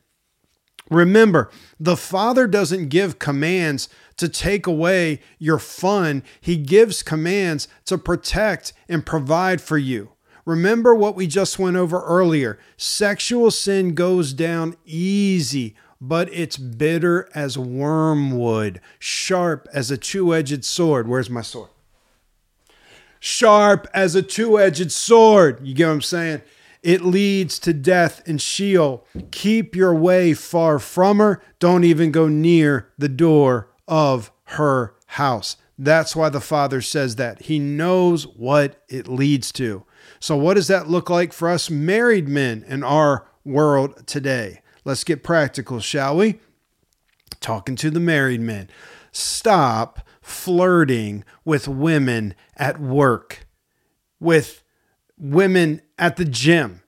Remember, 0.90 1.50
the 1.80 1.98
Father 1.98 2.48
doesn't 2.48 2.90
give 2.90 3.20
commands 3.20 3.90
to 4.20 4.30
take 4.30 4.68
away 4.68 5.20
your 5.40 5.60
fun, 5.60 6.24
He 6.40 6.58
gives 6.58 7.02
commands 7.02 7.68
to 7.86 7.98
protect 7.98 8.74
and 8.88 9.06
provide 9.06 9.62
for 9.62 9.78
you. 9.78 10.12
Remember 10.46 10.96
what 10.96 11.16
we 11.16 11.28
just 11.28 11.60
went 11.60 11.78
over 11.78 12.02
earlier 12.02 12.60
sexual 12.78 13.52
sin 13.52 13.94
goes 13.94 14.34
down 14.34 14.76
easy. 14.86 15.76
But 16.02 16.34
it's 16.34 16.56
bitter 16.56 17.28
as 17.36 17.58
wormwood, 17.58 18.80
sharp 19.00 19.68
as 19.74 19.92
a 19.92 19.98
two 19.98 20.34
edged 20.34 20.64
sword. 20.64 21.10
Where's 21.10 21.30
my 21.30 21.42
sword? 21.42 21.70
Sharp 23.20 23.86
as 23.94 24.16
a 24.16 24.22
two 24.22 24.58
edged 24.58 24.94
sword. 24.94 25.60
You 25.62 25.74
get 25.74 25.88
what 25.88 25.94
I'm 25.94 26.02
saying? 26.02 26.42
It 26.82 27.02
leads 27.02 27.60
to 27.60 27.74
death 27.74 28.22
and 28.26 28.42
Sheol. 28.42 29.06
Keep 29.32 29.76
your 29.76 29.94
way 29.94 30.34
far 30.34 30.80
from 30.80 31.20
her. 31.20 31.42
Don't 31.60 31.84
even 31.84 32.12
go 32.12 32.30
near 32.30 32.88
the 32.98 33.10
door 33.10 33.70
of 33.90 34.32
her 34.46 34.96
house. 35.08 35.58
That's 35.78 36.16
why 36.16 36.30
the 36.30 36.40
Father 36.40 36.82
says 36.82 37.16
that. 37.18 37.44
He 37.44 37.60
knows 37.60 38.28
what 38.28 38.82
it 38.88 39.08
leads 39.08 39.52
to. 39.54 39.84
So, 40.20 40.38
what 40.38 40.54
does 40.54 40.68
that 40.68 40.90
look 40.90 41.10
like 41.10 41.34
for 41.34 41.50
us 41.50 41.70
married 41.70 42.28
men 42.28 42.64
in 42.68 42.84
our 42.84 43.28
world 43.44 44.06
today? 44.06 44.62
Let's 44.86 45.04
get 45.04 45.24
practical, 45.24 45.80
shall 45.80 46.18
we? 46.18 46.40
Talking 47.42 47.76
to 47.78 47.90
the 47.90 48.00
married 48.00 48.42
men. 48.42 48.70
Stop 49.12 50.06
flirting 50.22 51.24
with 51.44 51.68
women 51.68 52.36
at 52.56 52.80
work, 52.80 53.48
with 54.20 54.64
women 55.18 55.82
at 55.98 56.18
the 56.18 56.26
gym, 56.26 56.82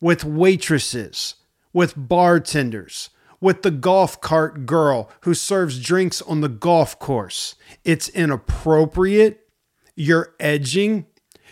with 0.00 0.24
waitresses, 0.24 1.36
with 1.72 1.94
bartenders, 1.96 3.10
with 3.46 3.62
the 3.62 3.70
golf 3.70 4.20
cart 4.20 4.66
girl 4.66 5.08
who 5.20 5.32
serves 5.32 5.78
drinks 5.80 6.20
on 6.22 6.40
the 6.40 6.48
golf 6.48 6.98
course. 6.98 7.54
It's 7.84 8.08
inappropriate. 8.08 9.48
You're 9.94 10.34
edging. 10.40 11.06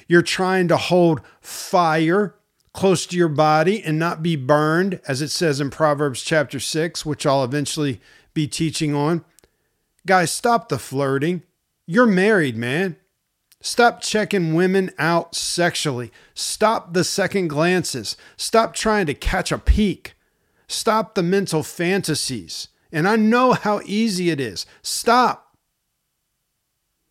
You're 0.08 0.20
trying 0.20 0.66
to 0.68 0.76
hold 0.76 1.20
fire 1.40 2.34
close 2.72 3.06
to 3.06 3.16
your 3.16 3.28
body 3.28 3.80
and 3.80 3.96
not 3.96 4.24
be 4.24 4.34
burned, 4.34 5.00
as 5.06 5.22
it 5.22 5.28
says 5.28 5.60
in 5.60 5.70
Proverbs 5.70 6.22
chapter 6.22 6.58
6, 6.58 7.06
which 7.06 7.24
I'll 7.24 7.44
eventually 7.44 8.00
be 8.34 8.48
teaching 8.48 8.92
on. 8.92 9.24
Guys, 10.04 10.32
stop 10.32 10.70
the 10.70 10.80
flirting. 10.80 11.44
You're 11.86 12.06
married, 12.06 12.56
man. 12.56 12.96
Stop 13.60 14.00
checking 14.00 14.54
women 14.54 14.90
out 14.98 15.36
sexually. 15.36 16.10
Stop 16.34 16.92
the 16.92 17.04
second 17.04 17.46
glances. 17.46 18.16
Stop 18.36 18.74
trying 18.74 19.06
to 19.06 19.14
catch 19.14 19.52
a 19.52 19.58
peek. 19.58 20.13
Stop 20.74 21.14
the 21.14 21.22
mental 21.22 21.62
fantasies. 21.62 22.68
And 22.92 23.08
I 23.08 23.16
know 23.16 23.52
how 23.52 23.80
easy 23.84 24.30
it 24.30 24.40
is. 24.40 24.66
Stop. 24.82 25.56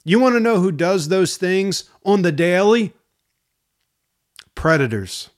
You 0.05 0.19
want 0.19 0.35
to 0.35 0.39
know 0.39 0.59
who 0.59 0.71
does 0.71 1.07
those 1.07 1.37
things 1.37 1.89
on 2.05 2.21
the 2.21 2.31
daily? 2.31 2.93
Predators. 4.53 5.29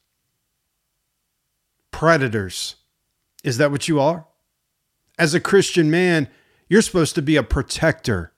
Predators. 1.91 2.75
Is 3.43 3.57
that 3.57 3.71
what 3.71 3.87
you 3.87 3.99
are? 3.99 4.25
As 5.17 5.33
a 5.33 5.39
Christian 5.39 5.89
man, 5.89 6.27
you're 6.67 6.81
supposed 6.81 7.15
to 7.15 7.21
be 7.21 7.35
a 7.35 7.43
protector, 7.43 8.33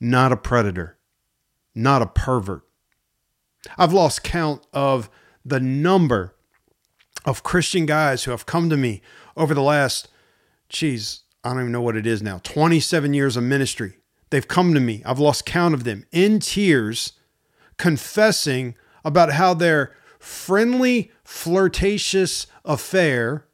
not 0.00 0.32
a 0.32 0.36
predator, 0.36 0.98
not 1.74 2.02
a 2.02 2.06
pervert. 2.06 2.62
I've 3.76 3.92
lost 3.92 4.24
count 4.24 4.66
of 4.72 5.08
the 5.44 5.60
number 5.60 6.34
of 7.24 7.42
Christian 7.42 7.86
guys 7.86 8.24
who 8.24 8.30
have 8.30 8.46
come 8.46 8.70
to 8.70 8.76
me 8.76 9.02
over 9.36 9.54
the 9.54 9.62
last, 9.62 10.08
geez, 10.68 11.20
I 11.44 11.50
don't 11.50 11.60
even 11.60 11.72
know 11.72 11.82
what 11.82 11.96
it 11.96 12.06
is 12.06 12.22
now, 12.22 12.40
27 12.42 13.14
years 13.14 13.36
of 13.36 13.44
ministry. 13.44 13.98
They've 14.30 14.46
come 14.46 14.74
to 14.74 14.80
me. 14.80 15.02
I've 15.06 15.18
lost 15.18 15.46
count 15.46 15.74
of 15.74 15.84
them 15.84 16.04
in 16.12 16.40
tears, 16.40 17.12
confessing 17.76 18.74
about 19.04 19.32
how 19.32 19.54
their 19.54 19.94
friendly, 20.18 21.10
flirtatious 21.24 22.46
affair 22.64 23.46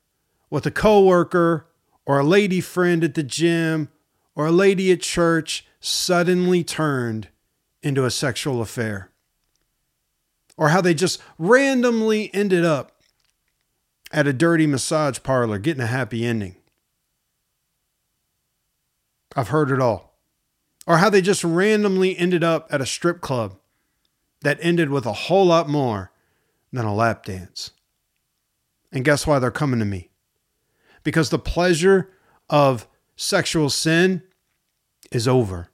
with 0.51 0.67
a 0.67 0.71
coworker 0.71 1.67
or 2.07 2.19
a 2.19 2.25
lady 2.25 2.61
friend 2.61 3.05
at 3.05 3.15
the 3.15 3.23
gym 3.23 3.89
or 4.35 4.47
a 4.47 4.53
lady 4.53 4.91
at 4.91 5.01
church 5.01 5.67
suddenly 5.81 6.65
turned 6.65 7.29
into 7.83 8.05
a 8.05 8.11
sexual 8.11 8.61
affair. 8.61 9.11
Or 10.57 10.71
how 10.71 10.81
they 10.81 10.95
just 10.95 11.21
randomly 11.39 12.33
ended 12.33 12.65
up 12.65 12.94
at 14.15 14.29
a 14.29 14.33
dirty 14.33 14.65
massage 14.65 15.19
parlor 15.25 15.59
getting 15.59 15.83
a 15.83 15.89
happy 15.89 16.25
ending. 16.25 16.55
I've 19.35 19.49
heard 19.49 19.73
it 19.73 19.81
all. 19.81 20.17
Or 20.87 20.99
how 20.99 21.11
they 21.11 21.21
just 21.21 21.43
randomly 21.43 22.17
ended 22.17 22.45
up 22.45 22.69
at 22.71 22.81
a 22.81 22.87
strip 22.87 23.21
club 23.21 23.57
that 24.43 24.59
ended 24.61 24.91
with 24.91 25.05
a 25.05 25.13
whole 25.13 25.47
lot 25.47 25.69
more 25.69 26.13
than 26.73 26.85
a 26.85 26.95
lap 26.95 27.25
dance. 27.25 27.73
And 28.93 29.05
guess 29.05 29.27
why 29.27 29.41
they're 29.41 29.51
coming 29.51 29.81
to 29.81 29.85
me? 29.85 30.11
Because 31.03 31.31
the 31.31 31.39
pleasure 31.39 32.11
of 32.49 32.87
sexual 33.17 33.69
sin 33.69 34.23
is 35.11 35.27
over. 35.27 35.71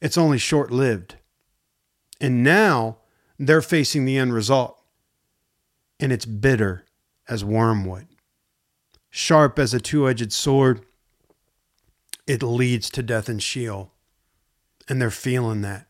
It's 0.00 0.16
only 0.16 0.38
short 0.38 0.70
lived. 0.70 1.16
And 2.18 2.42
now 2.42 2.98
they're 3.38 3.60
facing 3.60 4.06
the 4.06 4.16
end 4.16 4.32
result. 4.32 4.77
And 6.00 6.12
it's 6.12 6.26
bitter 6.26 6.84
as 7.28 7.44
wormwood, 7.44 8.06
sharp 9.10 9.58
as 9.58 9.74
a 9.74 9.80
two 9.80 10.08
edged 10.08 10.32
sword. 10.32 10.84
It 12.26 12.42
leads 12.42 12.90
to 12.90 13.02
death 13.02 13.28
and 13.28 13.42
Sheol. 13.42 13.92
And 14.88 15.00
they're 15.00 15.10
feeling 15.10 15.62
that. 15.62 15.88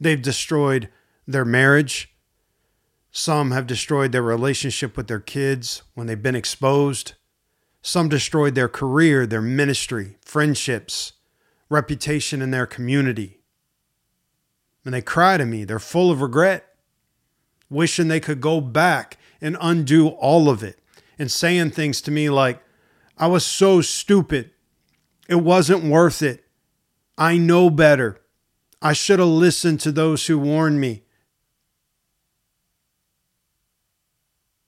They've 0.00 0.20
destroyed 0.20 0.90
their 1.26 1.44
marriage. 1.44 2.14
Some 3.10 3.50
have 3.50 3.66
destroyed 3.66 4.12
their 4.12 4.22
relationship 4.22 4.96
with 4.96 5.08
their 5.08 5.20
kids 5.20 5.82
when 5.94 6.06
they've 6.06 6.22
been 6.22 6.36
exposed. 6.36 7.14
Some 7.82 8.08
destroyed 8.08 8.54
their 8.54 8.68
career, 8.68 9.26
their 9.26 9.42
ministry, 9.42 10.16
friendships, 10.20 11.12
reputation 11.68 12.42
in 12.42 12.50
their 12.50 12.66
community. 12.66 13.40
And 14.84 14.92
they 14.94 15.02
cry 15.02 15.36
to 15.36 15.46
me. 15.46 15.64
They're 15.64 15.78
full 15.78 16.10
of 16.10 16.20
regret, 16.20 16.65
wishing 17.68 18.08
they 18.08 18.20
could 18.20 18.40
go 18.40 18.60
back 18.60 19.18
and 19.40 19.56
undo 19.60 20.08
all 20.08 20.48
of 20.48 20.62
it, 20.62 20.78
and 21.18 21.30
saying 21.30 21.70
things 21.70 22.00
to 22.02 22.10
me 22.10 22.30
like, 22.30 22.62
I 23.18 23.26
was 23.26 23.44
so 23.44 23.80
stupid. 23.80 24.50
It 25.28 25.36
wasn't 25.36 25.84
worth 25.84 26.22
it. 26.22 26.44
I 27.18 27.38
know 27.38 27.70
better. 27.70 28.20
I 28.80 28.92
should 28.92 29.18
have 29.18 29.28
listened 29.28 29.80
to 29.80 29.92
those 29.92 30.26
who 30.26 30.38
warned 30.38 30.80
me. 30.80 31.04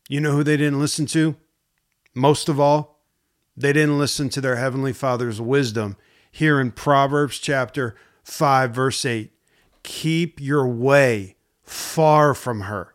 You 0.09 0.20
know 0.20 0.32
who 0.32 0.42
they 0.42 0.57
didn't 0.57 0.80
listen 0.80 1.07
to? 1.07 1.36
Most 2.14 2.49
of 2.49 2.59
all, 2.59 3.05
they 3.57 3.72
didn't 3.72 3.99
listen 3.99 4.28
to 4.30 4.40
their 4.40 4.57
Heavenly 4.57 4.92
Father's 4.92 5.40
wisdom 5.40 5.96
here 6.30 6.61
in 6.61 6.72
Proverbs 6.72 7.38
chapter 7.38 7.94
5, 8.24 8.70
verse 8.70 9.05
8. 9.05 9.32
Keep 9.82 10.40
your 10.40 10.66
way 10.66 11.36
far 11.68 12.34
from 12.34 12.62
her. 12.62 12.94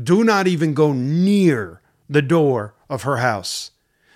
Do 0.00 0.24
not 0.24 0.46
even 0.46 0.74
go 0.74 0.92
near 0.92 1.80
the 2.08 2.22
door 2.22 2.74
of 2.88 3.02
her 3.02 3.18
house. 3.18 3.70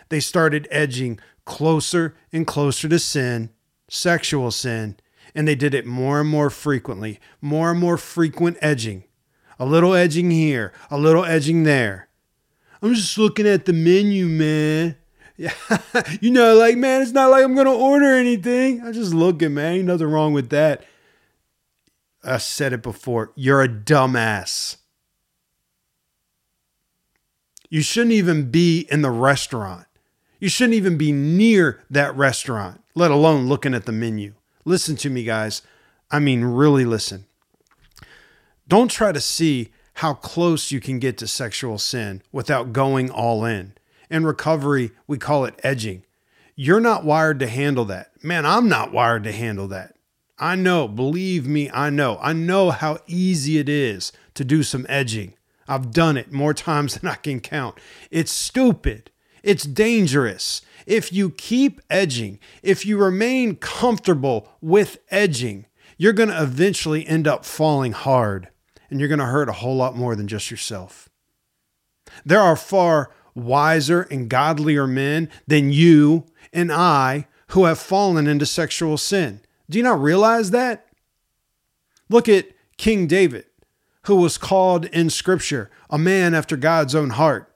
They 0.09 0.21
started 0.21 0.69
edging 0.71 1.21
closer 1.45 2.15
and 2.33 2.47
closer 2.47 2.89
to 2.89 2.99
sin, 2.99 3.51
sexual 3.89 4.51
sin, 4.51 4.97
and 5.35 5.47
they 5.47 5.55
did 5.55 5.75
it 5.75 5.87
more 5.87 6.21
and 6.21 6.29
more 6.29 6.51
frequently, 6.51 7.21
more 7.41 7.71
and 7.71 7.81
more 7.81 7.97
frequent 7.97 8.57
edging. 8.61 9.05
A 9.59 9.67
little 9.67 9.95
edging 9.95 10.31
here, 10.31 10.73
a 10.91 10.99
little 10.99 11.25
edging 11.25 11.65
there. 11.65 12.09
I'm 12.81 12.95
just 12.95 13.19
looking 13.19 13.47
at 13.47 13.65
the 13.65 13.73
menu, 13.73 14.27
man. 14.27 14.97
Yeah, 15.37 15.53
you 16.21 16.31
know, 16.31 16.55
like 16.57 16.77
man, 16.77 17.03
it's 17.03 17.13
not 17.13 17.31
like 17.31 17.45
I'm 17.45 17.55
gonna 17.55 17.73
order 17.73 18.17
anything. 18.17 18.83
I'm 18.85 18.93
just 18.93 19.13
looking, 19.13 19.55
man. 19.55 19.75
Ain't 19.75 19.87
nothing 19.87 20.07
wrong 20.07 20.33
with 20.33 20.51
that. 20.51 20.85
I 22.25 22.39
said 22.39 22.73
it 22.73 22.83
before. 22.83 23.33
You're 23.35 23.63
a 23.63 23.69
dumbass. 23.69 24.77
You 27.71 27.83
shouldn't 27.83 28.13
even 28.13 28.51
be 28.51 28.87
in 28.91 29.03
the 29.03 29.11
restaurant. 29.11 29.87
You 30.41 30.49
shouldn't 30.49 30.75
even 30.75 30.97
be 30.97 31.13
near 31.13 31.85
that 31.91 32.17
restaurant, 32.17 32.83
let 32.95 33.11
alone 33.11 33.49
looking 33.49 33.75
at 33.75 33.87
the 33.87 33.93
menu. 33.93 34.35
Listen 34.65 34.97
to 34.97 35.11
me, 35.11 35.25
guys. 35.25 35.63
I 36.11 36.19
mean, 36.19 36.45
really 36.45 36.85
listen. 36.85 37.27
Don't 38.67 38.91
try 38.91 39.13
to 39.13 39.21
see 39.21 39.71
how 39.95 40.15
close 40.15 40.71
you 40.71 40.81
can 40.81 40.99
get 40.99 41.19
to 41.19 41.27
sexual 41.27 41.79
sin 41.79 42.23
without 42.31 42.73
going 42.73 43.11
all 43.11 43.45
in. 43.45 43.73
In 44.11 44.25
recovery, 44.25 44.93
we 45.07 45.19
call 45.19 45.45
it 45.45 45.59
edging. 45.63 46.05
You're 46.55 46.81
not 46.81 47.05
wired 47.05 47.41
to 47.41 47.47
handle 47.47 47.85
that. 47.87 48.13
Man, 48.23 48.47
I'm 48.47 48.69
not 48.69 48.93
wired 48.93 49.25
to 49.25 49.33
handle 49.33 49.69
that. 49.69 49.95
I 50.39 50.55
know, 50.55 50.87
believe 50.87 51.47
me, 51.47 51.71
I 51.71 51.91
know. 51.91 52.19
I 52.21 52.33
know 52.33 52.71
how 52.71 52.99
easy 53.07 53.59
it 53.59 53.69
is 53.69 54.13
to 54.35 54.45
do 54.45 54.63
some 54.63 54.87
edging. 54.89 55.35
I've 55.67 55.91
done 55.93 56.17
it 56.17 56.33
more 56.33 56.55
times 56.55 56.95
than 56.99 57.11
I 57.11 57.17
can 57.17 57.41
count. 57.41 57.79
It's 58.11 58.33
stupid. 58.33 59.11
It's 59.43 59.65
dangerous. 59.65 60.63
If 60.87 61.13
you 61.13 61.31
keep 61.31 61.81
edging, 61.91 62.39
if 62.63 62.87
you 62.87 62.99
remain 62.99 63.57
comfortable 63.57 64.49
with 64.61 64.99
edging, 65.11 65.67
you're 65.97 66.13
going 66.13 66.31
to 66.31 66.43
eventually 66.43 67.07
end 67.07 67.27
up 67.27 67.45
falling 67.45 67.93
hard 67.93 68.49
and 68.91 69.01
you're 69.01 69.09
going 69.09 69.19
to 69.19 69.27
hurt 69.27 69.49
a 69.49 69.55
whole 69.55 69.77
lot 69.77 69.97
more 69.97 70.17
than 70.17 70.29
just 70.29 70.51
yourself. 70.51 71.09
There 72.25 72.41
are 72.41 72.57
far 72.57 73.11
wiser 73.35 74.03
and 74.03 74.29
godlier 74.29 74.87
men 74.87 75.29
than 75.47 75.71
you 75.71 76.25
and 76.53 76.73
I 76.73 77.27
who 77.49 77.65
have 77.65 77.79
fallen 77.79 78.27
into 78.27 78.47
sexual 78.47 78.97
sin. 78.97 79.41
Do 79.71 79.79
you 79.79 79.85
not 79.85 80.01
realize 80.01 80.51
that? 80.51 80.87
Look 82.09 82.29
at 82.29 82.49
King 82.77 83.07
David, 83.07 83.45
who 84.03 84.17
was 84.17 84.39
called 84.39 84.87
in 84.87 85.11
Scripture 85.11 85.71
a 85.91 85.99
man 85.99 86.35
after 86.35 86.57
God's 86.57 86.95
own 86.95 87.11
heart. 87.11 87.55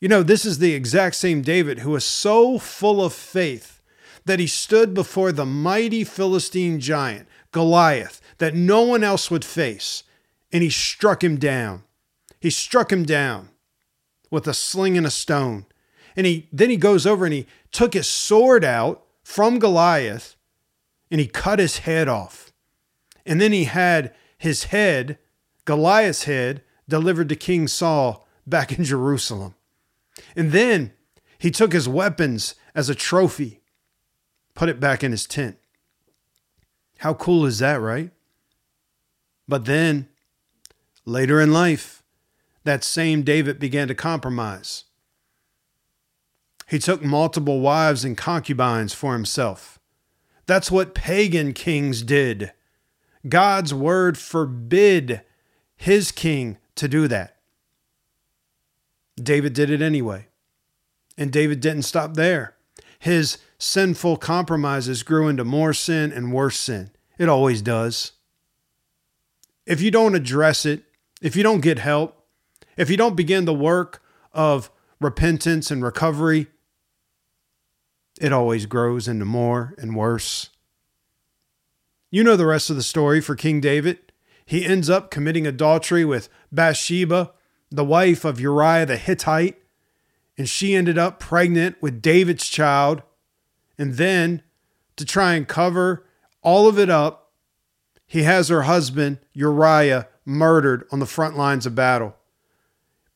You 0.00 0.08
know, 0.08 0.22
this 0.22 0.44
is 0.44 0.58
the 0.58 0.74
exact 0.74 1.16
same 1.16 1.40
David 1.40 1.78
who 1.78 1.90
was 1.90 2.04
so 2.04 2.58
full 2.58 3.02
of 3.02 3.14
faith 3.14 3.80
that 4.26 4.40
he 4.40 4.46
stood 4.46 4.92
before 4.92 5.32
the 5.32 5.46
mighty 5.46 6.04
Philistine 6.04 6.80
giant, 6.80 7.28
Goliath, 7.52 8.20
that 8.38 8.54
no 8.54 8.82
one 8.82 9.04
else 9.04 9.30
would 9.30 9.44
face, 9.44 10.02
and 10.52 10.62
he 10.62 10.70
struck 10.70 11.22
him 11.22 11.36
down. 11.36 11.84
He 12.40 12.50
struck 12.50 12.92
him 12.92 13.04
down 13.04 13.50
with 14.30 14.46
a 14.46 14.54
sling 14.54 14.98
and 14.98 15.06
a 15.06 15.10
stone. 15.10 15.66
And 16.16 16.26
he 16.26 16.48
then 16.52 16.70
he 16.70 16.76
goes 16.76 17.06
over 17.06 17.24
and 17.24 17.32
he 17.32 17.46
took 17.72 17.94
his 17.94 18.06
sword 18.06 18.64
out 18.64 19.04
from 19.22 19.58
Goliath 19.58 20.33
and 21.10 21.20
he 21.20 21.26
cut 21.26 21.58
his 21.58 21.78
head 21.78 22.08
off. 22.08 22.52
And 23.26 23.40
then 23.40 23.52
he 23.52 23.64
had 23.64 24.14
his 24.36 24.64
head, 24.64 25.18
Goliath's 25.64 26.24
head, 26.24 26.62
delivered 26.88 27.28
to 27.30 27.36
King 27.36 27.68
Saul 27.68 28.26
back 28.46 28.76
in 28.76 28.84
Jerusalem. 28.84 29.54
And 30.36 30.52
then 30.52 30.92
he 31.38 31.50
took 31.50 31.72
his 31.72 31.88
weapons 31.88 32.54
as 32.74 32.88
a 32.88 32.94
trophy, 32.94 33.60
put 34.54 34.68
it 34.68 34.80
back 34.80 35.02
in 35.02 35.10
his 35.10 35.26
tent. 35.26 35.58
How 36.98 37.14
cool 37.14 37.46
is 37.46 37.58
that, 37.58 37.80
right? 37.80 38.10
But 39.46 39.64
then, 39.64 40.08
later 41.04 41.40
in 41.40 41.52
life, 41.52 42.02
that 42.64 42.82
same 42.82 43.22
David 43.22 43.58
began 43.58 43.88
to 43.88 43.94
compromise. 43.94 44.84
He 46.66 46.78
took 46.78 47.02
multiple 47.02 47.60
wives 47.60 48.04
and 48.04 48.16
concubines 48.16 48.94
for 48.94 49.12
himself. 49.12 49.73
That's 50.46 50.70
what 50.70 50.94
pagan 50.94 51.52
kings 51.52 52.02
did. 52.02 52.52
God's 53.28 53.72
word 53.72 54.18
forbid 54.18 55.22
his 55.76 56.12
king 56.12 56.58
to 56.76 56.88
do 56.88 57.08
that. 57.08 57.36
David 59.16 59.52
did 59.52 59.70
it 59.70 59.80
anyway. 59.80 60.26
And 61.16 61.32
David 61.32 61.60
didn't 61.60 61.82
stop 61.82 62.14
there. 62.14 62.56
His 62.98 63.38
sinful 63.58 64.16
compromises 64.16 65.02
grew 65.02 65.28
into 65.28 65.44
more 65.44 65.72
sin 65.72 66.12
and 66.12 66.32
worse 66.32 66.58
sin. 66.58 66.90
It 67.18 67.28
always 67.28 67.62
does. 67.62 68.12
If 69.66 69.80
you 69.80 69.90
don't 69.90 70.14
address 70.14 70.66
it, 70.66 70.82
if 71.22 71.36
you 71.36 71.42
don't 71.42 71.60
get 71.60 71.78
help, 71.78 72.26
if 72.76 72.90
you 72.90 72.96
don't 72.96 73.16
begin 73.16 73.44
the 73.44 73.54
work 73.54 74.02
of 74.32 74.70
repentance 75.00 75.70
and 75.70 75.82
recovery, 75.82 76.48
it 78.20 78.32
always 78.32 78.66
grows 78.66 79.08
into 79.08 79.24
more 79.24 79.74
and 79.78 79.96
worse. 79.96 80.50
You 82.10 82.22
know 82.22 82.36
the 82.36 82.46
rest 82.46 82.70
of 82.70 82.76
the 82.76 82.82
story 82.82 83.20
for 83.20 83.34
King 83.34 83.60
David. 83.60 83.98
He 84.46 84.64
ends 84.64 84.88
up 84.88 85.10
committing 85.10 85.46
adultery 85.46 86.04
with 86.04 86.28
Bathsheba, 86.52 87.32
the 87.70 87.84
wife 87.84 88.24
of 88.24 88.40
Uriah 88.40 88.86
the 88.86 88.96
Hittite, 88.96 89.58
and 90.38 90.48
she 90.48 90.74
ended 90.74 90.98
up 90.98 91.18
pregnant 91.18 91.80
with 91.80 92.02
David's 92.02 92.48
child. 92.48 93.02
And 93.78 93.94
then, 93.94 94.42
to 94.96 95.04
try 95.04 95.34
and 95.34 95.48
cover 95.48 96.06
all 96.42 96.68
of 96.68 96.78
it 96.78 96.90
up, 96.90 97.32
he 98.06 98.22
has 98.22 98.48
her 98.48 98.62
husband, 98.62 99.18
Uriah, 99.32 100.06
murdered 100.24 100.86
on 100.92 101.00
the 101.00 101.06
front 101.06 101.36
lines 101.36 101.66
of 101.66 101.74
battle 101.74 102.14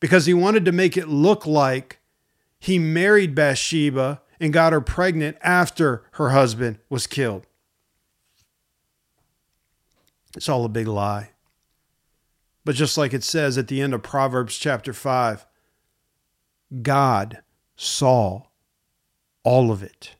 because 0.00 0.26
he 0.26 0.34
wanted 0.34 0.64
to 0.64 0.72
make 0.72 0.96
it 0.96 1.08
look 1.08 1.46
like 1.46 2.00
he 2.58 2.78
married 2.78 3.34
Bathsheba 3.34 4.20
and 4.40 4.52
got 4.52 4.72
her 4.72 4.80
pregnant 4.80 5.36
after 5.42 6.04
her 6.12 6.30
husband 6.30 6.78
was 6.88 7.06
killed. 7.06 7.46
It's 10.36 10.48
all 10.48 10.64
a 10.64 10.68
big 10.68 10.86
lie. 10.86 11.30
But 12.64 12.74
just 12.74 12.98
like 12.98 13.14
it 13.14 13.24
says 13.24 13.56
at 13.56 13.68
the 13.68 13.80
end 13.80 13.94
of 13.94 14.02
Proverbs 14.02 14.58
chapter 14.58 14.92
5, 14.92 15.46
God 16.82 17.42
saw 17.76 18.42
all 19.42 19.70
of 19.70 19.82
it. 19.82 20.16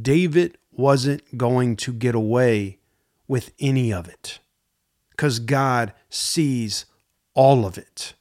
David 0.00 0.58
wasn't 0.70 1.36
going 1.36 1.76
to 1.76 1.92
get 1.92 2.14
away 2.14 2.78
with 3.26 3.52
any 3.58 3.92
of 3.92 4.08
it 4.08 4.40
because 5.10 5.38
God 5.38 5.92
sees 6.10 6.84
all 7.34 7.64
of 7.64 7.78
it. 7.78 8.14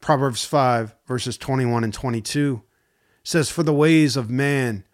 Proverbs 0.00 0.44
5, 0.44 0.94
verses 1.06 1.38
21 1.38 1.82
and 1.82 1.94
22 1.94 2.62
says, 3.26 3.50
For 3.50 3.64
the 3.64 3.74
ways 3.74 4.16
of 4.16 4.30
man 4.30 4.84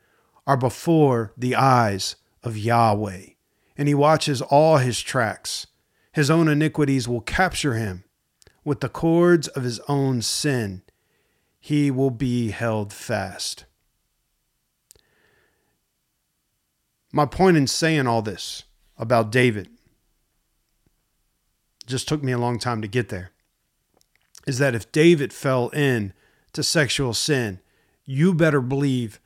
are 0.46 0.56
before 0.56 1.34
the 1.36 1.54
eyes 1.54 2.16
of 2.42 2.56
Yahweh, 2.56 3.26
and 3.76 3.88
he 3.88 3.94
watches 3.94 4.40
all 4.40 4.78
his 4.78 5.02
tracks. 5.02 5.66
His 6.12 6.30
own 6.30 6.48
iniquities 6.48 7.06
will 7.06 7.20
capture 7.20 7.74
him. 7.74 8.04
With 8.64 8.80
the 8.80 8.88
cords 8.88 9.48
of 9.48 9.64
his 9.64 9.80
own 9.80 10.22
sin, 10.22 10.82
he 11.60 11.90
will 11.90 12.10
be 12.10 12.52
held 12.52 12.92
fast. 12.92 13.66
My 17.12 17.26
point 17.26 17.58
in 17.58 17.66
saying 17.66 18.06
all 18.06 18.22
this 18.22 18.62
about 18.96 19.30
David 19.30 19.68
just 21.86 22.08
took 22.08 22.22
me 22.22 22.32
a 22.32 22.38
long 22.38 22.58
time 22.58 22.80
to 22.80 22.88
get 22.88 23.10
there 23.10 23.32
is 24.46 24.58
that 24.58 24.74
if 24.74 24.90
David 24.90 25.34
fell 25.34 25.68
in 25.70 26.14
to 26.54 26.62
sexual 26.62 27.12
sin, 27.12 27.60
you 28.04 28.34
better 28.34 28.60
believe 28.60 29.20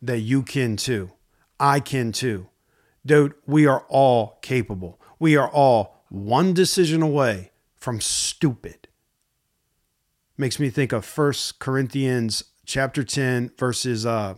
that 0.00 0.20
you 0.20 0.42
can 0.42 0.76
too. 0.76 1.12
I 1.58 1.80
can 1.80 2.12
too. 2.12 2.48
Dude, 3.06 3.34
we 3.46 3.66
are 3.66 3.84
all 3.88 4.38
capable. 4.42 5.00
We 5.18 5.36
are 5.36 5.48
all 5.48 6.04
one 6.08 6.54
decision 6.54 7.02
away 7.02 7.52
from 7.76 8.00
stupid. 8.00 8.88
Makes 10.36 10.58
me 10.58 10.70
think 10.70 10.92
of 10.92 11.04
First 11.04 11.58
Corinthians 11.58 12.44
chapter 12.66 13.04
10 13.04 13.52
verses 13.58 14.06
uh, 14.06 14.34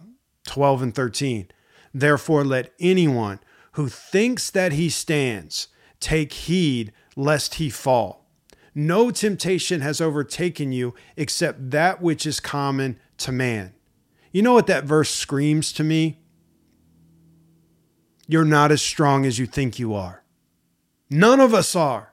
12 0.47 0.83
and 0.83 0.95
13. 0.95 1.49
Therefore 1.95 2.45
let 2.45 2.73
anyone 2.79 3.41
who 3.73 3.89
thinks 3.89 4.51
that 4.51 4.73
he 4.73 4.89
stands 4.89 5.69
take 6.01 6.33
heed 6.33 6.93
lest 7.15 7.55
he 7.55 7.71
fall. 7.71 8.27
No 8.75 9.11
temptation 9.11 9.81
has 9.81 10.01
overtaken 10.01 10.73
you 10.73 10.95
except 11.17 11.71
that 11.71 12.03
which 12.03 12.27
is 12.27 12.41
common 12.41 12.99
to 13.19 13.33
man. 13.33 13.73
You 14.37 14.43
know 14.43 14.53
what 14.53 14.67
that 14.67 14.85
verse 14.85 15.09
screams 15.09 15.73
to 15.73 15.83
me? 15.83 16.19
You're 18.29 18.45
not 18.45 18.71
as 18.71 18.83
strong 18.83 19.25
as 19.25 19.39
you 19.39 19.47
think 19.47 19.79
you 19.79 19.95
are. 19.95 20.25
None 21.09 21.41
of 21.41 21.55
us 21.55 21.75
are. 21.75 22.13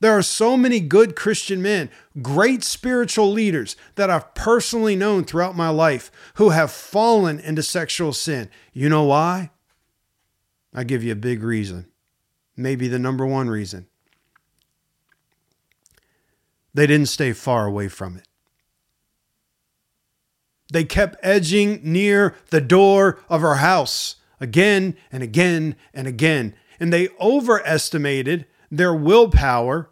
There 0.00 0.10
are 0.10 0.22
so 0.22 0.56
many 0.56 0.80
good 0.80 1.14
Christian 1.14 1.62
men, 1.62 1.88
great 2.20 2.64
spiritual 2.64 3.30
leaders 3.30 3.76
that 3.94 4.10
I've 4.10 4.34
personally 4.34 4.96
known 4.96 5.22
throughout 5.22 5.54
my 5.54 5.68
life 5.68 6.10
who 6.34 6.48
have 6.48 6.72
fallen 6.72 7.38
into 7.38 7.62
sexual 7.62 8.12
sin. 8.12 8.50
You 8.72 8.88
know 8.88 9.04
why? 9.04 9.50
I 10.74 10.82
give 10.82 11.04
you 11.04 11.12
a 11.12 11.14
big 11.14 11.44
reason, 11.44 11.86
maybe 12.56 12.88
the 12.88 12.98
number 12.98 13.24
one 13.24 13.48
reason. 13.48 13.86
They 16.74 16.88
didn't 16.88 17.06
stay 17.06 17.32
far 17.32 17.66
away 17.66 17.86
from 17.86 18.16
it. 18.16 18.26
They 20.70 20.84
kept 20.84 21.16
edging 21.22 21.80
near 21.82 22.34
the 22.50 22.60
door 22.60 23.20
of 23.28 23.40
her 23.40 23.56
house 23.56 24.16
again 24.40 24.96
and 25.12 25.22
again 25.22 25.76
and 25.94 26.06
again. 26.06 26.54
And 26.80 26.92
they 26.92 27.08
overestimated 27.20 28.46
their 28.70 28.94
willpower 28.94 29.90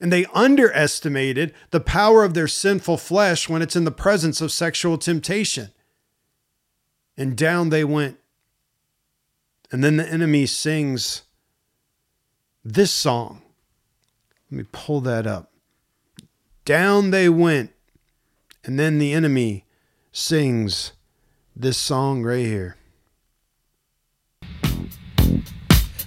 and 0.00 0.12
they 0.12 0.26
underestimated 0.26 1.54
the 1.70 1.80
power 1.80 2.24
of 2.24 2.34
their 2.34 2.48
sinful 2.48 2.98
flesh 2.98 3.48
when 3.48 3.62
it's 3.62 3.76
in 3.76 3.84
the 3.84 3.90
presence 3.90 4.40
of 4.40 4.52
sexual 4.52 4.98
temptation. 4.98 5.70
And 7.16 7.36
down 7.36 7.70
they 7.70 7.84
went. 7.84 8.18
And 9.72 9.82
then 9.82 9.96
the 9.96 10.06
enemy 10.06 10.46
sings 10.46 11.22
this 12.64 12.92
song. 12.92 13.42
Let 14.50 14.58
me 14.58 14.64
pull 14.70 15.00
that 15.02 15.26
up. 15.26 15.50
Down 16.64 17.10
they 17.10 17.28
went. 17.28 17.72
And 18.64 18.78
then 18.78 18.98
the 18.98 19.12
enemy 19.12 19.65
sings 20.16 20.94
this 21.54 21.76
song 21.76 22.22
right 22.22 22.46
here. 22.46 22.74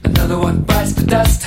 Another 0.04 0.40
one 0.40 0.64
bites 0.64 0.94
the 0.94 1.06
dust. 1.06 1.46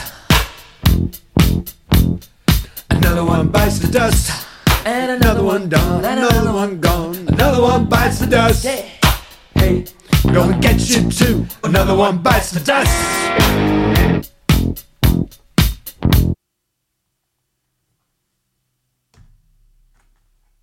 Another 2.89 3.25
one 3.25 3.49
bites 3.49 3.81
the 3.81 3.89
dust. 3.91 4.47
And 4.87 5.11
another 5.11 5.43
one 5.43 5.69
done, 5.69 6.05
another 6.05 6.53
one 6.53 6.81
gone, 6.81 7.17
another 7.29 7.63
one 7.63 7.89
bites 7.89 8.21
the 8.21 8.27
dust. 8.29 8.65
Hey, 8.65 9.85
Gonna 10.33 10.59
get 10.61 10.89
you 10.89 11.11
too. 11.11 11.47
Another 11.65 11.97
one 11.97 12.19
bites 12.19 12.53
the 12.53 12.61
dust. 12.61 12.91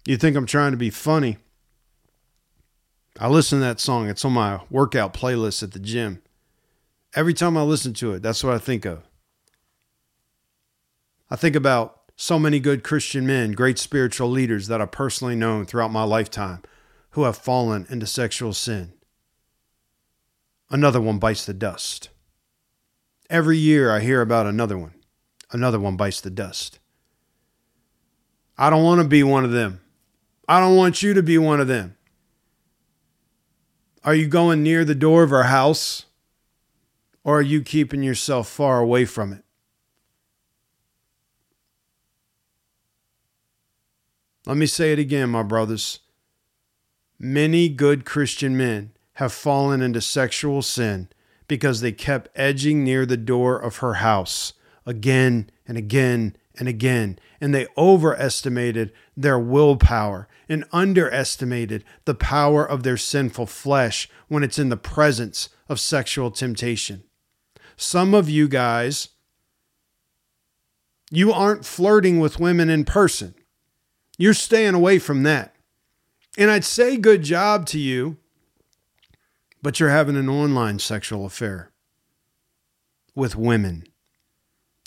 You 0.05 0.15
think 0.15 0.37
I'm 0.37 0.45
trying 0.45 0.71
to 0.71 0.77
be 0.77 0.89
funny? 0.89 1.37
I 3.21 3.27
listen 3.27 3.59
to 3.59 3.65
that 3.65 3.81
song. 3.81 4.07
It's 4.07 4.23
on 4.23 4.31
my 4.31 4.61
workout 4.69 5.13
playlist 5.13 5.61
at 5.61 5.73
the 5.73 5.79
gym. 5.79 6.21
Every 7.13 7.33
time 7.33 7.57
I 7.57 7.63
listen 7.63 7.93
to 7.95 8.13
it, 8.13 8.21
that's 8.21 8.43
what 8.45 8.53
I 8.53 8.59
think 8.59 8.85
of. 8.85 9.03
I 11.29 11.35
think 11.35 11.55
about 11.55 11.99
so 12.15 12.39
many 12.39 12.61
good 12.61 12.81
Christian 12.81 13.27
men, 13.27 13.51
great 13.51 13.77
spiritual 13.77 14.29
leaders 14.29 14.67
that 14.67 14.79
I've 14.79 14.91
personally 14.91 15.35
known 15.35 15.65
throughout 15.65 15.91
my 15.91 16.03
lifetime 16.03 16.61
who 17.11 17.23
have 17.23 17.37
fallen 17.37 17.85
into 17.89 18.07
sexual 18.07 18.53
sin. 18.53 18.93
Another 20.69 21.01
one 21.01 21.19
bites 21.19 21.45
the 21.45 21.53
dust. 21.53 22.09
Every 23.29 23.57
year 23.57 23.91
I 23.91 23.99
hear 23.99 24.21
about 24.21 24.45
another 24.45 24.77
one. 24.77 24.93
Another 25.51 25.79
one 25.79 25.97
bites 25.97 26.21
the 26.21 26.29
dust. 26.29 26.79
I 28.57 28.69
don't 28.69 28.83
want 28.83 29.01
to 29.01 29.07
be 29.07 29.23
one 29.23 29.43
of 29.43 29.51
them. 29.51 29.81
I 30.47 30.59
don't 30.61 30.77
want 30.77 31.01
you 31.03 31.13
to 31.13 31.23
be 31.23 31.37
one 31.37 31.59
of 31.59 31.67
them. 31.67 31.97
Are 34.09 34.15
you 34.15 34.27
going 34.27 34.63
near 34.63 34.83
the 34.83 34.95
door 34.95 35.21
of 35.21 35.31
our 35.31 35.43
house? 35.43 36.05
Or 37.23 37.37
are 37.37 37.43
you 37.43 37.61
keeping 37.61 38.01
yourself 38.01 38.49
far 38.49 38.79
away 38.79 39.05
from 39.05 39.31
it? 39.31 39.43
Let 44.47 44.57
me 44.57 44.65
say 44.65 44.93
it 44.93 44.97
again, 44.97 45.29
my 45.29 45.43
brothers. 45.43 45.99
Many 47.19 47.69
good 47.69 48.03
Christian 48.03 48.57
men 48.57 48.93
have 49.17 49.31
fallen 49.31 49.79
into 49.79 50.01
sexual 50.01 50.63
sin 50.63 51.09
because 51.47 51.81
they 51.81 51.91
kept 51.91 52.29
edging 52.35 52.83
near 52.83 53.05
the 53.05 53.15
door 53.15 53.59
of 53.59 53.75
her 53.75 53.93
house 53.93 54.53
again 54.87 55.51
and 55.67 55.77
again 55.77 56.35
and 56.59 56.67
again, 56.67 57.17
and 57.39 57.55
they 57.55 57.67
overestimated 57.77 58.91
their 59.15 59.39
willpower 59.39 60.27
and 60.49 60.65
underestimated 60.73 61.85
the 62.05 62.13
power 62.13 62.67
of 62.67 62.83
their 62.83 62.97
sinful 62.97 63.45
flesh 63.45 64.09
when 64.27 64.43
it's 64.43 64.59
in 64.59 64.69
the 64.69 64.77
presence 64.77 65.49
of 65.69 65.79
sexual 65.79 66.29
temptation. 66.31 67.03
Some 67.77 68.13
of 68.13 68.29
you 68.29 68.49
guys, 68.49 69.09
you 71.09 71.31
aren't 71.31 71.65
flirting 71.65 72.19
with 72.19 72.39
women 72.39 72.69
in 72.69 72.83
person. 72.83 73.35
You're 74.17 74.33
staying 74.33 74.75
away 74.75 74.99
from 74.99 75.23
that. 75.23 75.55
And 76.37 76.51
I'd 76.51 76.65
say 76.65 76.97
good 76.97 77.23
job 77.23 77.65
to 77.67 77.79
you, 77.79 78.17
but 79.61 79.79
you're 79.79 79.89
having 79.89 80.17
an 80.17 80.29
online 80.29 80.79
sexual 80.79 81.25
affair 81.25 81.71
with 83.15 83.35
women. 83.35 83.85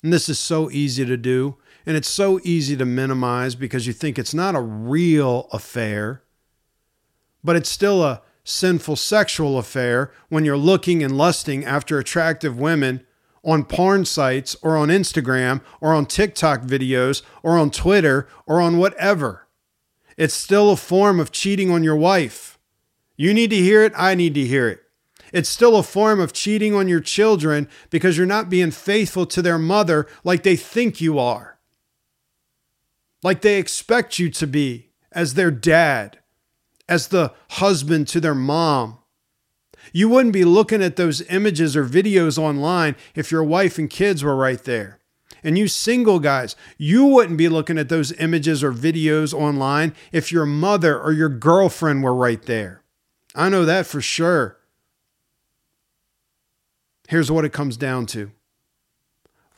And 0.02 0.12
this 0.12 0.28
is 0.28 0.38
so 0.38 0.70
easy 0.70 1.04
to 1.04 1.16
do. 1.16 1.56
And 1.84 1.96
it's 1.96 2.08
so 2.08 2.40
easy 2.44 2.76
to 2.76 2.84
minimize 2.84 3.54
because 3.54 3.86
you 3.86 3.92
think 3.92 4.18
it's 4.18 4.34
not 4.34 4.54
a 4.54 4.60
real 4.60 5.48
affair, 5.52 6.22
but 7.42 7.56
it's 7.56 7.68
still 7.70 8.02
a 8.02 8.22
sinful 8.44 8.96
sexual 8.96 9.58
affair 9.58 10.12
when 10.28 10.44
you're 10.44 10.56
looking 10.56 11.02
and 11.02 11.16
lusting 11.16 11.64
after 11.64 11.98
attractive 11.98 12.58
women 12.58 13.04
on 13.44 13.64
porn 13.64 14.04
sites 14.04 14.56
or 14.62 14.76
on 14.76 14.88
Instagram 14.88 15.60
or 15.80 15.92
on 15.92 16.06
TikTok 16.06 16.62
videos 16.62 17.22
or 17.42 17.58
on 17.58 17.70
Twitter 17.70 18.28
or 18.46 18.60
on 18.60 18.78
whatever. 18.78 19.48
It's 20.16 20.34
still 20.34 20.70
a 20.70 20.76
form 20.76 21.18
of 21.18 21.32
cheating 21.32 21.70
on 21.70 21.82
your 21.82 21.96
wife. 21.96 22.58
You 23.16 23.34
need 23.34 23.50
to 23.50 23.56
hear 23.56 23.82
it. 23.82 23.92
I 23.96 24.14
need 24.14 24.34
to 24.34 24.44
hear 24.44 24.68
it. 24.68 24.82
It's 25.32 25.48
still 25.48 25.76
a 25.76 25.82
form 25.82 26.20
of 26.20 26.32
cheating 26.32 26.74
on 26.74 26.88
your 26.88 27.00
children 27.00 27.68
because 27.90 28.18
you're 28.18 28.26
not 28.26 28.50
being 28.50 28.70
faithful 28.70 29.24
to 29.26 29.40
their 29.40 29.58
mother 29.58 30.06
like 30.24 30.42
they 30.42 30.56
think 30.56 31.00
you 31.00 31.18
are, 31.18 31.51
like 33.22 33.42
they 33.42 33.58
expect 33.58 34.18
you 34.18 34.30
to 34.30 34.46
be 34.46 34.90
as 35.12 35.34
their 35.34 35.50
dad, 35.50 36.18
as 36.88 37.08
the 37.08 37.32
husband 37.50 38.08
to 38.08 38.20
their 38.20 38.34
mom. 38.34 38.98
You 39.92 40.08
wouldn't 40.08 40.32
be 40.32 40.44
looking 40.44 40.82
at 40.82 40.96
those 40.96 41.22
images 41.22 41.76
or 41.76 41.84
videos 41.84 42.38
online 42.38 42.96
if 43.14 43.30
your 43.30 43.44
wife 43.44 43.78
and 43.78 43.90
kids 43.90 44.22
were 44.22 44.36
right 44.36 44.62
there. 44.62 44.98
And 45.44 45.58
you 45.58 45.66
single 45.66 46.20
guys, 46.20 46.54
you 46.78 47.04
wouldn't 47.04 47.36
be 47.36 47.48
looking 47.48 47.78
at 47.78 47.88
those 47.88 48.12
images 48.12 48.62
or 48.62 48.72
videos 48.72 49.34
online 49.34 49.94
if 50.12 50.30
your 50.30 50.46
mother 50.46 51.00
or 51.00 51.12
your 51.12 51.28
girlfriend 51.28 52.04
were 52.04 52.14
right 52.14 52.40
there. 52.42 52.82
I 53.34 53.48
know 53.48 53.64
that 53.64 53.86
for 53.86 54.00
sure. 54.00 54.58
Here's 57.08 57.30
what 57.30 57.44
it 57.44 57.52
comes 57.52 57.76
down 57.76 58.06
to 58.06 58.30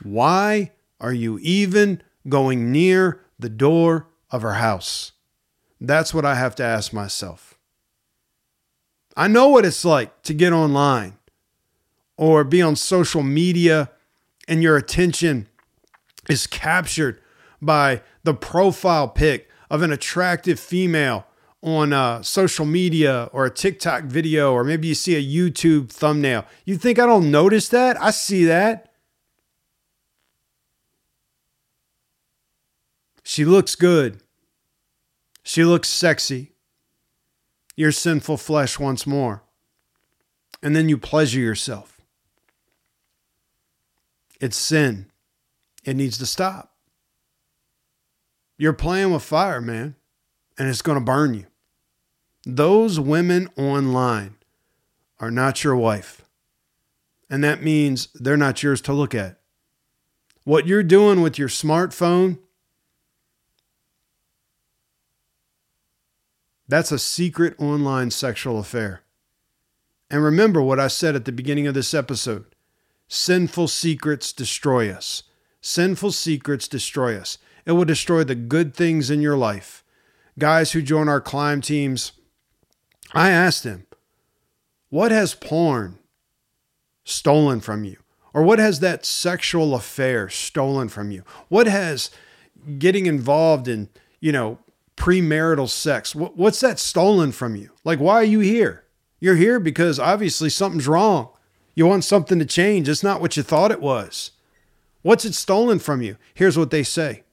Why 0.03 0.73
are 1.01 1.13
you 1.13 1.39
even 1.43 2.03
going 2.29 2.73
near 2.73 3.21
the 3.39 3.49
door 3.49 4.09
of 4.31 4.43
her 4.43 4.55
house? 4.55 5.13
That's 5.81 6.15
what 6.15 6.25
I 6.25 6.35
have 6.35 6.55
to 6.57 6.65
ask 6.65 6.93
myself. 6.93 7.59
I 9.17 9.29
know 9.29 9.49
what 9.49 9.65
it's 9.65 9.85
like 9.85 10.23
to 10.23 10.35
get 10.35 10.53
online 10.53 11.19
or 12.17 12.45
be 12.45 12.63
on 12.63 12.77
social 12.77 13.23
media 13.23 13.91
and 14.49 14.63
your 14.63 14.77
attention 14.77 15.49
is 16.29 16.47
captured 16.47 17.21
by 17.61 18.03
the 18.25 18.35
profile 18.35 19.09
pic 19.09 19.49
of 19.71 19.83
an 19.83 19.93
attractive 19.93 20.59
female 20.59 21.27
on 21.63 21.93
uh, 21.93 22.23
social 22.23 22.67
media 22.67 23.31
or 23.33 23.47
a 23.47 23.51
TikTok 23.51 24.05
video, 24.05 24.53
or 24.53 24.65
maybe 24.65 24.89
you 24.89 24.95
see 24.95 25.17
a 25.17 25.51
YouTube 25.51 25.91
thumbnail. 25.91 26.45
You 26.65 26.77
think 26.77 26.99
I 26.99 27.07
don't 27.07 27.31
notice 27.31 27.69
that? 27.71 28.01
I 28.01 28.11
see 28.11 28.45
that. 28.45 28.93
She 33.25 33.45
looks 33.45 33.75
good. 33.75 34.21
She 35.43 35.65
looks 35.65 35.89
sexy. 35.89 36.53
Your 37.75 37.91
sinful 37.91 38.37
flesh 38.37 38.79
once 38.79 39.07
more. 39.07 39.43
And 40.63 40.77
then 40.77 40.89
you 40.89 40.97
pleasure 40.97 41.41
yourself. 41.41 42.01
It's 44.41 44.57
sin. 44.57 45.07
It 45.85 45.97
needs 45.97 46.19
to 46.19 46.27
stop. 46.27 46.75
You're 48.57 48.73
playing 48.73 49.13
with 49.13 49.23
fire, 49.23 49.61
man, 49.61 49.97
and 50.57 50.69
it's 50.69 50.83
going 50.83 50.99
to 50.99 51.05
burn 51.05 51.35
you. 51.35 51.47
Those 52.47 53.01
women 53.01 53.49
online 53.57 54.37
are 55.19 55.31
not 55.31 55.65
your 55.65 55.77
wife. 55.77 56.23
And 57.31 57.43
that 57.43 57.63
means 57.63 58.09
they're 58.15 58.37
not 58.37 58.63
yours 58.63 58.81
to 58.83 58.93
look 58.93 59.15
at. 59.15 59.41
What 60.45 60.67
you're 60.67 60.83
doing 60.83 61.23
with 61.23 61.39
your 61.39 61.49
smartphone, 61.49 62.39
that's 66.69 66.93
a 66.93 66.99
secret 66.99 67.55
online 67.59 68.11
sexual 68.11 68.59
affair. 68.59 69.03
And 70.11 70.23
remember 70.23 70.63
what 70.63 70.81
I 70.81 70.89
said 70.89 71.15
at 71.15 71.25
the 71.25 71.33
beginning 71.33 71.67
of 71.67 71.75
this 71.75 71.95
episode 71.95 72.47
sinful 73.09 73.69
secrets 73.69 74.33
destroy 74.33 74.91
us. 74.91 75.25
Sinful 75.61 76.13
secrets 76.13 76.69
destroy 76.69 77.17
us. 77.17 77.39
It 77.67 77.73
will 77.73 77.85
destroy 77.85 78.25
the 78.25 78.35
good 78.35 78.75
things 78.75 79.11
in 79.11 79.21
your 79.21 79.37
life. 79.37 79.85
Guys 80.39 80.73
who 80.73 80.83
join 80.83 81.09
our 81.09 81.21
climb 81.21 81.61
teams, 81.61 82.13
I 83.13 83.31
asked 83.31 83.63
them, 83.63 83.87
what 84.91 85.11
has 85.11 85.35
porn 85.35 85.99
stolen 87.05 87.61
from 87.61 87.85
you? 87.85 87.97
Or 88.33 88.43
what 88.43 88.59
has 88.59 88.81
that 88.81 89.07
sexual 89.07 89.75
affair 89.75 90.29
stolen 90.29 90.89
from 90.89 91.11
you? 91.11 91.23
What 91.49 91.67
has 91.67 92.11
getting 92.79 93.07
involved 93.07 93.69
in, 93.69 93.89
you 94.21 94.33
know, 94.33 94.59
premarital 94.97 95.69
sex. 95.69 96.13
Wh- 96.13 96.37
What's 96.37 96.61
that 96.61 96.79
stolen 96.79 97.33
from 97.33 97.57
you? 97.57 97.71
Like, 97.85 97.99
why 97.99 98.15
are 98.15 98.25
you 98.25 98.41
here? 98.41 98.85
You're 99.21 99.37
here 99.37 99.59
because 99.59 99.99
obviously 99.99 100.51
something's 100.51 100.89
wrong. 100.89 101.31
You 101.75 101.87
want 101.87 102.05
something 102.05 102.39
to 102.39 102.45
change. 102.45 102.89
It's 102.89 103.03
not 103.03 103.21
what 103.21 103.37
you 103.37 103.43
thought 103.43 103.73
it 103.73 103.81
was. 103.81 104.33
What's 105.03 105.25
it 105.25 105.35
stolen 105.35 105.79
from 105.79 106.03
you? 106.03 106.17
Here's 106.35 106.57
what 106.59 106.71
they 106.71 106.83
say 106.83 107.25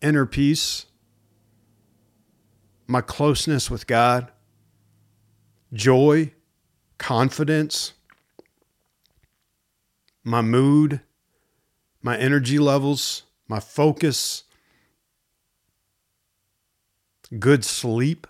inner 0.00 0.24
peace, 0.26 0.86
my 2.86 3.00
closeness 3.00 3.70
with 3.70 3.86
God, 3.86 4.30
joy, 5.72 6.32
confidence, 6.98 7.92
my 10.24 10.40
mood, 10.42 11.00
my 12.02 12.16
energy 12.16 12.58
levels, 12.58 13.24
my 13.48 13.60
focus, 13.60 14.44
good 17.38 17.64
sleep, 17.64 18.26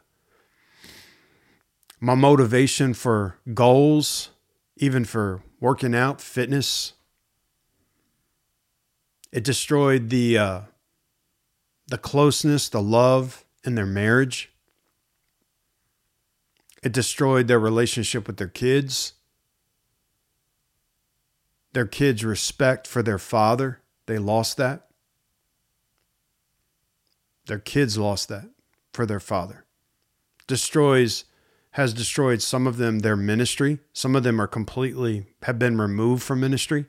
my 2.01 2.15
motivation 2.15 2.95
for 2.95 3.37
goals, 3.55 4.31
even 4.77 5.05
for 5.05 5.43
working 5.61 5.95
out, 5.95 6.21
fitness. 6.21 6.95
It 9.33 9.45
destroyed 9.45 10.11
the 10.11 10.39
uh, 10.39 10.61
the 11.89 11.99
closeness, 11.99 12.69
the 12.69 12.83
love 12.83 13.45
in 13.65 13.75
their 13.75 13.87
marriage. 13.87 14.53
It 16.83 16.93
destroyed 16.93 17.47
their 17.47 17.61
relationship 17.61 18.27
with 18.27 18.39
their 18.39 18.49
kids. 18.49 19.15
Their 21.73 21.87
kids' 21.87 22.25
respect 22.25 22.87
for 22.87 23.03
their 23.03 23.19
father, 23.19 23.81
they 24.07 24.19
lost 24.19 24.57
that. 24.57 24.89
Their 27.47 27.59
kids 27.59 27.97
lost 27.97 28.29
that 28.29 28.49
for 28.93 29.07
their 29.07 29.21
father. 29.21 29.65
Destroys 30.47 31.25
has 31.73 31.95
destroyed 31.95 32.43
some 32.43 32.67
of 32.67 32.77
them 32.77 33.01
their 33.01 33.17
ministry. 33.17 33.79
Some 33.93 34.17
of 34.17 34.25
them 34.25 34.41
are 34.41 34.49
completely 34.49 35.27
have 35.43 35.59
been 35.59 35.79
removed 35.79 36.23
from 36.23 36.41
ministry. 36.41 36.87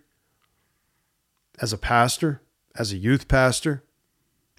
As 1.60 1.72
a 1.72 1.78
pastor, 1.78 2.42
as 2.76 2.92
a 2.92 2.98
youth 2.98 3.28
pastor, 3.28 3.84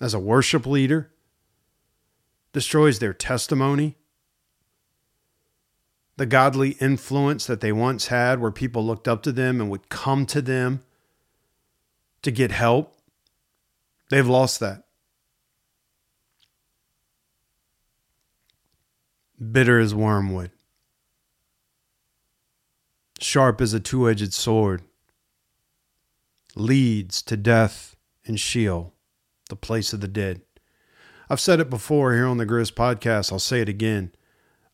as 0.00 0.14
a 0.14 0.20
worship 0.20 0.66
leader, 0.66 1.10
destroys 2.52 2.98
their 2.98 3.12
testimony. 3.12 3.96
The 6.16 6.26
godly 6.26 6.70
influence 6.72 7.46
that 7.46 7.60
they 7.60 7.72
once 7.72 8.08
had, 8.08 8.40
where 8.40 8.52
people 8.52 8.86
looked 8.86 9.08
up 9.08 9.22
to 9.24 9.32
them 9.32 9.60
and 9.60 9.70
would 9.70 9.88
come 9.88 10.26
to 10.26 10.42
them 10.42 10.82
to 12.20 12.30
get 12.30 12.52
help, 12.52 12.96
they've 14.10 14.28
lost 14.28 14.60
that. 14.60 14.84
Bitter 19.50 19.80
as 19.80 19.94
wormwood, 19.94 20.52
sharp 23.18 23.60
as 23.60 23.72
a 23.74 23.80
two 23.80 24.08
edged 24.08 24.32
sword, 24.32 24.82
leads 26.54 27.22
to 27.22 27.36
death 27.36 27.96
and 28.24 28.38
Sheol, 28.38 28.94
the 29.48 29.56
place 29.56 29.92
of 29.92 30.00
the 30.00 30.06
dead. 30.06 30.42
I've 31.28 31.40
said 31.40 31.60
it 31.60 31.70
before 31.70 32.12
here 32.12 32.26
on 32.26 32.36
the 32.36 32.46
Griz 32.46 32.70
podcast. 32.70 33.32
I'll 33.32 33.38
say 33.38 33.60
it 33.60 33.68
again. 33.68 34.12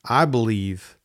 I 0.04 0.24
believe 0.24 0.98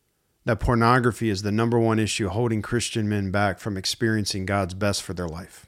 that 0.45 0.59
pornography 0.59 1.29
is 1.29 1.43
the 1.43 1.51
number 1.51 1.79
one 1.79 1.99
issue 1.99 2.29
holding 2.29 2.61
Christian 2.61 3.07
men 3.07 3.31
back 3.31 3.59
from 3.59 3.77
experiencing 3.77 4.45
God's 4.45 4.73
best 4.73 5.03
for 5.03 5.13
their 5.13 5.27
life. 5.27 5.67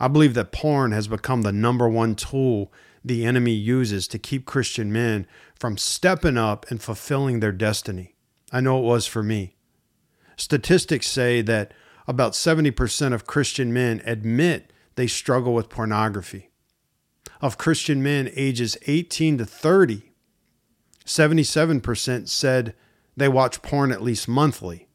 I 0.00 0.08
believe 0.08 0.34
that 0.34 0.52
porn 0.52 0.92
has 0.92 1.08
become 1.08 1.42
the 1.42 1.52
number 1.52 1.88
one 1.88 2.14
tool 2.14 2.72
the 3.04 3.24
enemy 3.24 3.52
uses 3.52 4.08
to 4.08 4.18
keep 4.18 4.46
Christian 4.46 4.92
men 4.92 5.26
from 5.54 5.76
stepping 5.76 6.38
up 6.38 6.70
and 6.70 6.82
fulfilling 6.82 7.40
their 7.40 7.52
destiny. 7.52 8.14
I 8.50 8.60
know 8.60 8.78
it 8.78 8.84
was 8.84 9.06
for 9.06 9.22
me. 9.22 9.56
Statistics 10.36 11.06
say 11.06 11.42
that 11.42 11.72
about 12.06 12.32
70% 12.32 13.12
of 13.12 13.26
Christian 13.26 13.72
men 13.72 14.02
admit 14.04 14.72
they 14.94 15.06
struggle 15.06 15.54
with 15.54 15.68
pornography. 15.68 16.50
Of 17.40 17.58
Christian 17.58 18.02
men 18.02 18.30
ages 18.34 18.76
18 18.86 19.38
to 19.38 19.44
30, 19.44 20.12
77% 21.04 22.28
said 22.28 22.74
they 23.16 23.28
watch 23.28 23.62
porn 23.62 23.92
at 23.92 24.02
least 24.02 24.28
monthly. 24.28 24.88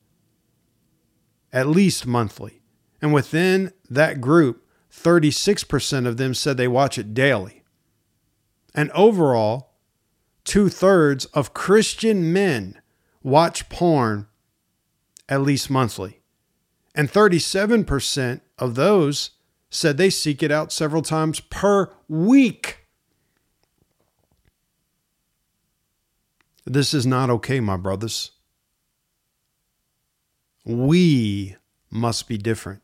At 1.53 1.67
least 1.67 2.05
monthly. 2.05 2.61
And 3.01 3.13
within 3.13 3.71
that 3.89 4.21
group, 4.21 4.65
36% 4.91 6.07
of 6.07 6.17
them 6.17 6.33
said 6.33 6.57
they 6.57 6.67
watch 6.67 6.97
it 6.97 7.13
daily. 7.13 7.58
And 8.75 8.91
overall, 8.91 9.71
two 10.43 10.69
thirds 10.69 11.25
of 11.25 11.53
Christian 11.53 12.31
men 12.31 12.79
watch 13.23 13.69
porn 13.69 14.27
at 15.27 15.41
least 15.41 15.69
monthly. 15.69 16.21
And 16.95 17.11
37% 17.11 18.41
of 18.57 18.75
those 18.75 19.31
said 19.69 19.97
they 19.97 20.09
seek 20.09 20.41
it 20.41 20.51
out 20.51 20.71
several 20.71 21.01
times 21.01 21.39
per 21.39 21.91
week. 22.07 22.87
This 26.65 26.93
is 26.93 27.05
not 27.05 27.29
okay, 27.29 27.59
my 27.59 27.77
brothers. 27.77 28.31
We 30.65 31.55
must 31.89 32.27
be 32.27 32.37
different. 32.37 32.81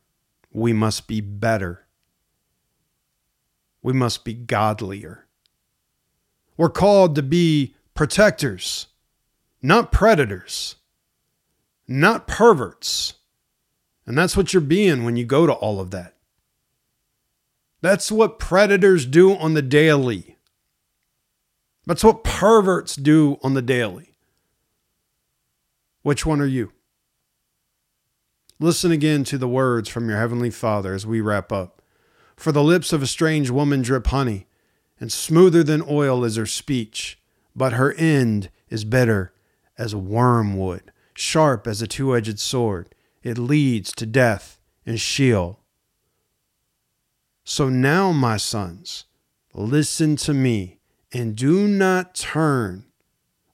We 0.51 0.73
must 0.73 1.07
be 1.07 1.21
better. 1.21 1.86
We 3.81 3.93
must 3.93 4.23
be 4.23 4.33
godlier. 4.33 5.24
We're 6.58 6.70
called 6.70 7.16
to 7.16 7.24
be 7.24 7.76
protectors, 7.93 8.88
not 9.62 9.91
predators, 9.91 10.76
not 11.88 12.28
perverts. 12.28 13.16
And 14.06 14.18
that's 14.18 14.38
what 14.38 14.53
you're 14.53 14.62
being 14.62 15.03
when 15.03 15.18
you 15.18 15.26
go 15.26 15.45
to 15.45 15.53
all 15.53 15.80
of 15.80 15.91
that. 15.91 16.14
That's 17.82 18.12
what 18.12 18.39
predators 18.39 19.06
do 19.06 19.36
on 19.36 19.53
the 19.53 19.62
daily. 19.62 20.38
That's 21.86 22.03
what 22.03 22.24
perverts 22.24 22.95
do 22.95 23.38
on 23.43 23.53
the 23.53 23.62
daily. 23.62 24.16
Which 26.01 26.26
one 26.26 26.41
are 26.41 26.47
you? 26.47 26.72
Listen 28.60 28.91
again 28.91 29.24
to 29.26 29.38
the 29.38 29.47
words 29.47 29.89
from 29.89 30.08
your 30.08 30.18
Heavenly 30.18 30.49
Father 30.49 30.93
as 30.93 31.06
we 31.06 31.20
wrap 31.20 31.51
up. 31.51 31.82
For 32.36 32.51
the 32.51 32.64
lips 32.64 32.93
of 32.93 33.01
a 33.01 33.08
strange 33.08 33.49
woman 33.49 33.82
drip 33.82 34.08
honey, 34.08 34.47
and 35.00 35.12
smoother 35.12 35.64
than 35.64 35.84
oil 35.88 36.24
is 36.24 36.36
her 36.36 36.46
speech, 36.46 37.20
but 37.56 37.74
her 37.74 37.93
end 37.93 38.50
is 38.70 38.86
bitter 38.86 39.34
as 39.78 39.96
wormwood, 39.96 40.91
sharp 41.14 41.68
as 41.68 41.82
a 41.82 41.88
two 41.88 42.16
edged 42.16 42.39
sword. 42.39 42.93
It 43.24 43.38
leads 43.38 43.91
to 43.93 44.06
death 44.06 44.60
and 44.86 45.00
Sheol. 45.00 45.60
So 47.43 47.70
now, 47.70 48.12
my 48.12 48.38
sons, 48.38 49.06
listen 49.54 50.16
to 50.18 50.34
me 50.34 50.80
and 51.12 51.36
do 51.36 51.68
not 51.68 52.16
turn 52.16 52.86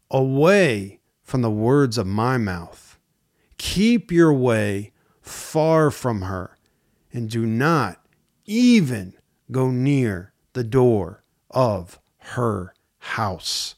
away 0.10 1.00
from 1.24 1.42
the 1.42 1.52
words 1.52 1.98
of 1.98 2.08
my 2.08 2.38
mouth. 2.38 3.00
Keep 3.58 4.12
your 4.12 4.34
way 4.34 4.92
far 5.22 5.92
from 5.92 6.24
her 6.24 6.58
and 7.14 7.30
do 7.30 7.46
not 7.46 8.04
even 8.46 9.14
go 9.52 9.70
near 9.70 10.34
the 10.54 10.64
door 10.64 11.21
of 11.52 12.00
her 12.18 12.74
house. 13.00 13.76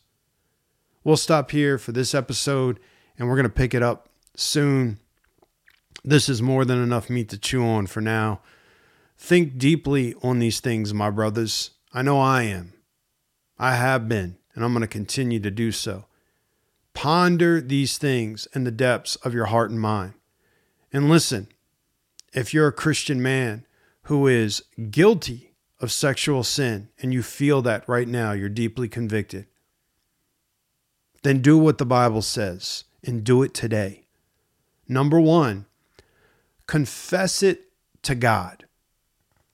We'll 1.03 1.17
stop 1.17 1.51
here 1.51 1.77
for 1.77 1.91
this 1.91 2.15
episode 2.15 2.79
and 3.17 3.27
we're 3.27 3.35
going 3.35 3.43
to 3.43 3.49
pick 3.49 3.73
it 3.73 3.83
up 3.83 4.09
soon. 4.35 4.99
This 6.03 6.29
is 6.29 6.41
more 6.41 6.65
than 6.65 6.81
enough 6.81 7.09
meat 7.09 7.29
to 7.29 7.37
chew 7.37 7.63
on 7.65 7.87
for 7.87 8.01
now. 8.01 8.41
Think 9.17 9.57
deeply 9.57 10.15
on 10.23 10.39
these 10.39 10.59
things, 10.59 10.93
my 10.93 11.09
brothers. 11.09 11.71
I 11.93 12.01
know 12.01 12.19
I 12.19 12.43
am. 12.43 12.73
I 13.59 13.75
have 13.75 14.09
been, 14.09 14.37
and 14.55 14.63
I'm 14.63 14.73
going 14.73 14.81
to 14.81 14.87
continue 14.87 15.39
to 15.39 15.51
do 15.51 15.71
so. 15.71 16.05
Ponder 16.93 17.61
these 17.61 17.97
things 17.97 18.47
in 18.53 18.63
the 18.63 18.71
depths 18.71 19.15
of 19.17 19.33
your 19.33 19.45
heart 19.45 19.71
and 19.71 19.79
mind. 19.79 20.13
And 20.91 21.09
listen, 21.09 21.47
if 22.33 22.53
you're 22.53 22.67
a 22.67 22.73
Christian 22.73 23.21
man 23.21 23.65
who 24.03 24.27
is 24.27 24.63
guilty 24.89 25.52
of 25.83 25.91
sexual 25.91 26.43
sin 26.43 26.87
and 27.01 27.13
you 27.13 27.21
feel 27.21 27.61
that 27.61 27.87
right 27.89 28.07
now, 28.07 28.31
you're 28.31 28.47
deeply 28.47 28.87
convicted, 28.87 29.45
then 31.23 31.41
do 31.41 31.57
what 31.57 31.77
the 31.77 31.85
Bible 31.85 32.21
says 32.21 32.85
and 33.03 33.25
do 33.25 33.43
it 33.43 33.53
today. 33.53 34.05
Number 34.87 35.19
one, 35.19 35.65
confess 36.67 37.43
it 37.43 37.65
to 38.03 38.15
God. 38.15 38.65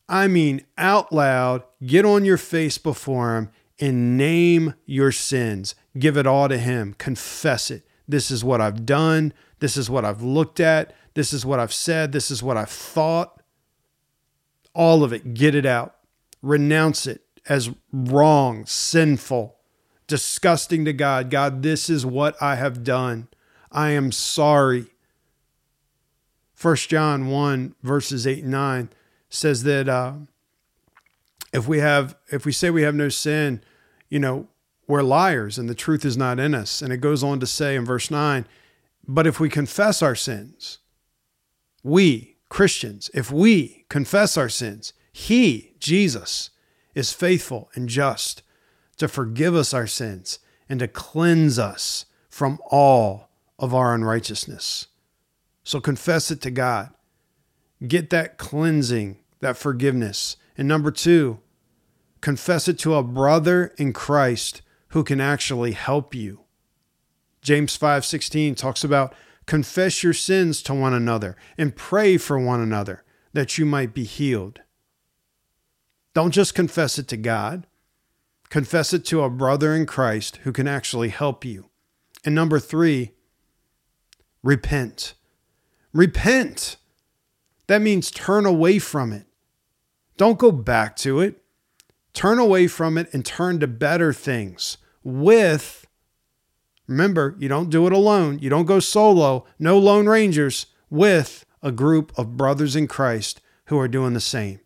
I 0.08 0.28
mean, 0.28 0.66
out 0.78 1.12
loud, 1.12 1.64
get 1.84 2.06
on 2.06 2.26
your 2.26 2.38
face 2.38 2.78
before 2.78 3.36
Him 3.36 3.50
and 3.80 4.16
name 4.16 4.76
your 4.86 5.12
sins. 5.12 5.74
Give 5.98 6.16
it 6.16 6.28
all 6.28 6.48
to 6.48 6.60
Him. 6.60 6.94
Confess 7.00 7.72
it. 7.72 7.88
This 8.08 8.30
is 8.30 8.44
what 8.44 8.62
I've 8.62 8.86
done. 8.86 9.34
This 9.60 9.78
is 9.78 9.90
what 9.90 10.06
I've 10.06 10.22
looked 10.22 10.60
at. 10.60 10.96
This 11.16 11.34
is 11.34 11.44
what 11.44 11.60
I've 11.60 11.74
said. 11.74 12.12
This 12.12 12.30
is 12.30 12.44
what 12.44 12.56
I've 12.56 12.70
thought. 12.70 13.42
All 14.76 15.04
of 15.04 15.12
it, 15.12 15.34
get 15.34 15.56
it 15.56 15.66
out. 15.66 15.96
Renounce 16.42 17.08
it 17.08 17.22
as 17.48 17.70
wrong, 17.92 18.66
sinful. 18.66 19.56
disgusting 20.08 20.86
to 20.86 20.94
God. 20.94 21.30
God, 21.30 21.62
this 21.62 21.88
is 21.90 22.04
what 22.04 22.36
I 22.42 22.56
have 22.56 22.84
done. 22.84 23.28
I 23.72 23.92
am 23.92 24.12
sorry. 24.12 24.88
1 26.60 26.76
John 26.76 27.28
1, 27.28 27.76
verses 27.84 28.26
8 28.26 28.42
and 28.44 28.52
9 28.52 28.90
says 29.30 29.64
that 29.64 29.88
uh, 29.88 30.14
if 31.54 31.68
we 31.68 31.78
have 31.78 32.16
if 32.32 32.46
we 32.46 32.52
say 32.52 32.70
we 32.70 32.82
have 32.82 32.96
no 32.96 33.10
sin, 33.10 33.62
you 34.10 34.20
know, 34.20 34.48
we're 34.88 35.04
liars 35.04 35.60
and 35.60 35.70
the 35.70 35.76
truth 35.76 36.04
is 36.04 36.18
not 36.18 36.40
in 36.40 36.56
us. 36.56 36.82
And 36.82 36.92
it 36.92 36.98
goes 36.98 37.24
on 37.24 37.40
to 37.40 37.48
say 37.48 37.76
in 37.76 37.86
verse 37.86 38.10
9, 38.10 38.48
but 39.08 39.28
if 39.28 39.40
we 39.40 39.48
confess 39.48 40.02
our 40.02 40.16
sins, 40.16 40.80
we 41.84 42.38
Christians, 42.50 43.12
if 43.14 43.32
we 43.32 43.86
confess 43.90 44.36
our 44.38 44.50
sins, 44.50 44.92
he, 45.12 45.74
Jesus, 45.80 46.50
is 46.96 47.14
faithful 47.14 47.70
and 47.76 47.90
just 47.90 48.44
to 48.98 49.08
forgive 49.08 49.56
us 49.56 49.74
our 49.74 49.88
sins 49.88 50.40
and 50.68 50.80
to 50.80 50.88
cleanse 50.88 51.58
us 51.58 52.06
from 52.30 52.60
all 52.70 53.30
of 53.58 53.74
our 53.74 53.94
unrighteousness. 53.94 54.88
So 55.64 55.80
confess 55.80 56.32
it 56.32 56.42
to 56.42 56.52
God. 56.52 56.92
Get 57.86 58.10
that 58.10 58.38
cleansing, 58.38 59.20
that 59.40 59.58
forgiveness. 59.58 60.38
And 60.58 60.68
number 60.68 60.92
two, 60.92 61.40
confess 62.22 62.68
it 62.68 62.78
to 62.80 62.96
a 62.96 63.04
brother 63.04 63.74
in 63.78 63.94
Christ 63.94 64.62
who 64.90 65.04
can 65.04 65.22
actually 65.22 65.72
help 65.72 66.14
you. 66.14 66.42
James 67.42 67.78
5:16 67.78 68.56
talks 68.56 68.84
about 68.84 69.14
confess 69.46 70.04
your 70.04 70.14
sins 70.14 70.62
to 70.64 70.74
one 70.74 70.94
another 70.94 71.38
and 71.58 71.76
pray 71.76 72.18
for 72.18 72.38
one 72.38 72.60
another 72.60 73.04
that 73.34 73.58
you 73.58 73.66
might 73.66 73.94
be 73.94 74.04
healed. 74.04 74.62
Don't 76.14 76.32
just 76.32 76.56
confess 76.56 76.98
it 76.98 77.08
to 77.10 77.18
God. 77.18 77.68
Confess 78.50 78.94
it 78.94 79.06
to 79.06 79.22
a 79.22 79.30
brother 79.30 79.76
in 79.76 79.86
Christ 79.86 80.38
who 80.38 80.52
can 80.52 80.68
actually 80.68 81.10
help 81.10 81.46
you. 81.46 81.70
And 82.26 82.34
number 82.34 82.60
3, 82.60 83.12
repent. 84.44 85.14
Repent. 85.94 86.78
That 87.68 87.82
means 87.82 88.10
turn 88.10 88.46
away 88.46 88.80
from 88.80 89.14
it. 89.14 89.28
Don't 90.18 90.40
go 90.40 90.52
back 90.52 90.96
to 90.98 91.20
it. 91.20 91.44
Turn 92.14 92.40
away 92.40 92.68
from 92.68 92.98
it 92.98 93.08
and 93.14 93.24
turn 93.24 93.60
to 93.60 93.68
better 93.68 94.12
things 94.12 94.78
with, 95.04 95.86
remember, 96.88 97.36
you 97.40 97.48
don't 97.48 97.70
do 97.70 97.86
it 97.86 97.94
alone. 97.94 98.40
You 98.40 98.50
don't 98.50 98.66
go 98.66 98.80
solo, 98.80 99.46
no 99.60 99.78
Lone 99.78 100.08
Rangers, 100.08 100.66
with 100.90 101.46
a 101.62 101.72
group 101.72 102.12
of 102.18 102.36
brothers 102.36 102.76
in 102.76 102.88
Christ 102.88 103.42
who 103.66 103.78
are 103.80 103.88
doing 103.88 104.14
the 104.14 104.20
same. 104.20 104.60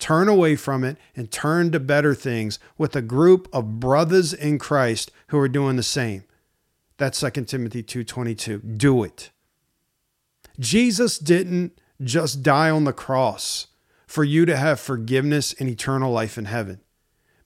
Turn 0.00 0.28
away 0.28 0.56
from 0.56 0.82
it 0.82 0.96
and 1.14 1.30
turn 1.30 1.70
to 1.70 1.78
better 1.78 2.14
things 2.14 2.58
with 2.76 2.96
a 2.96 3.02
group 3.02 3.48
of 3.52 3.78
brothers 3.78 4.32
in 4.32 4.58
Christ 4.58 5.12
who 5.28 5.38
are 5.38 5.48
doing 5.48 5.76
the 5.76 5.82
same. 5.82 6.24
That's 6.96 7.18
2 7.18 7.46
Timothy 7.46 7.82
2:22. 7.82 8.58
Do 8.76 9.04
it. 9.04 9.30
Jesus 10.58 11.18
didn't 11.18 11.78
just 12.02 12.42
die 12.42 12.70
on 12.70 12.84
the 12.84 12.92
cross 12.92 13.68
for 14.06 14.24
you 14.24 14.46
to 14.46 14.56
have 14.56 14.80
forgiveness 14.80 15.54
and 15.58 15.68
eternal 15.68 16.10
life 16.10 16.36
in 16.36 16.46
heaven. 16.46 16.80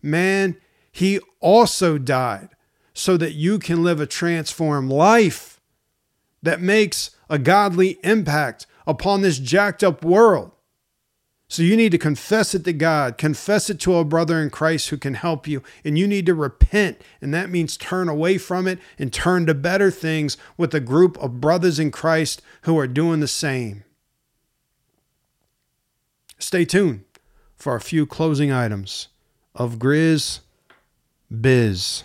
Man, 0.00 0.56
he 0.90 1.18
also 1.40 1.98
died 1.98 2.50
so 2.94 3.16
that 3.16 3.34
you 3.34 3.58
can 3.58 3.82
live 3.82 4.00
a 4.00 4.06
transformed 4.06 4.90
life 4.90 5.60
that 6.42 6.60
makes 6.60 7.10
a 7.28 7.38
godly 7.38 7.98
impact 8.04 8.66
upon 8.86 9.22
this 9.22 9.38
jacked 9.38 9.82
up 9.82 10.04
world. 10.04 10.52
So 11.54 11.62
you 11.62 11.76
need 11.76 11.92
to 11.92 11.98
confess 11.98 12.52
it 12.56 12.64
to 12.64 12.72
God, 12.72 13.16
confess 13.16 13.70
it 13.70 13.78
to 13.82 13.94
a 13.94 14.04
brother 14.04 14.42
in 14.42 14.50
Christ 14.50 14.88
who 14.88 14.96
can 14.96 15.14
help 15.14 15.46
you, 15.46 15.62
and 15.84 15.96
you 15.96 16.08
need 16.08 16.26
to 16.26 16.34
repent. 16.34 17.00
And 17.20 17.32
that 17.32 17.48
means 17.48 17.76
turn 17.76 18.08
away 18.08 18.38
from 18.38 18.66
it 18.66 18.80
and 18.98 19.12
turn 19.12 19.46
to 19.46 19.54
better 19.54 19.92
things 19.92 20.36
with 20.56 20.74
a 20.74 20.80
group 20.80 21.16
of 21.18 21.40
brothers 21.40 21.78
in 21.78 21.92
Christ 21.92 22.42
who 22.62 22.76
are 22.76 22.88
doing 22.88 23.20
the 23.20 23.28
same. 23.28 23.84
Stay 26.40 26.64
tuned 26.64 27.04
for 27.54 27.76
a 27.76 27.80
few 27.80 28.04
closing 28.04 28.50
items 28.50 29.06
of 29.54 29.78
Griz 29.78 30.40
Biz. 31.30 32.02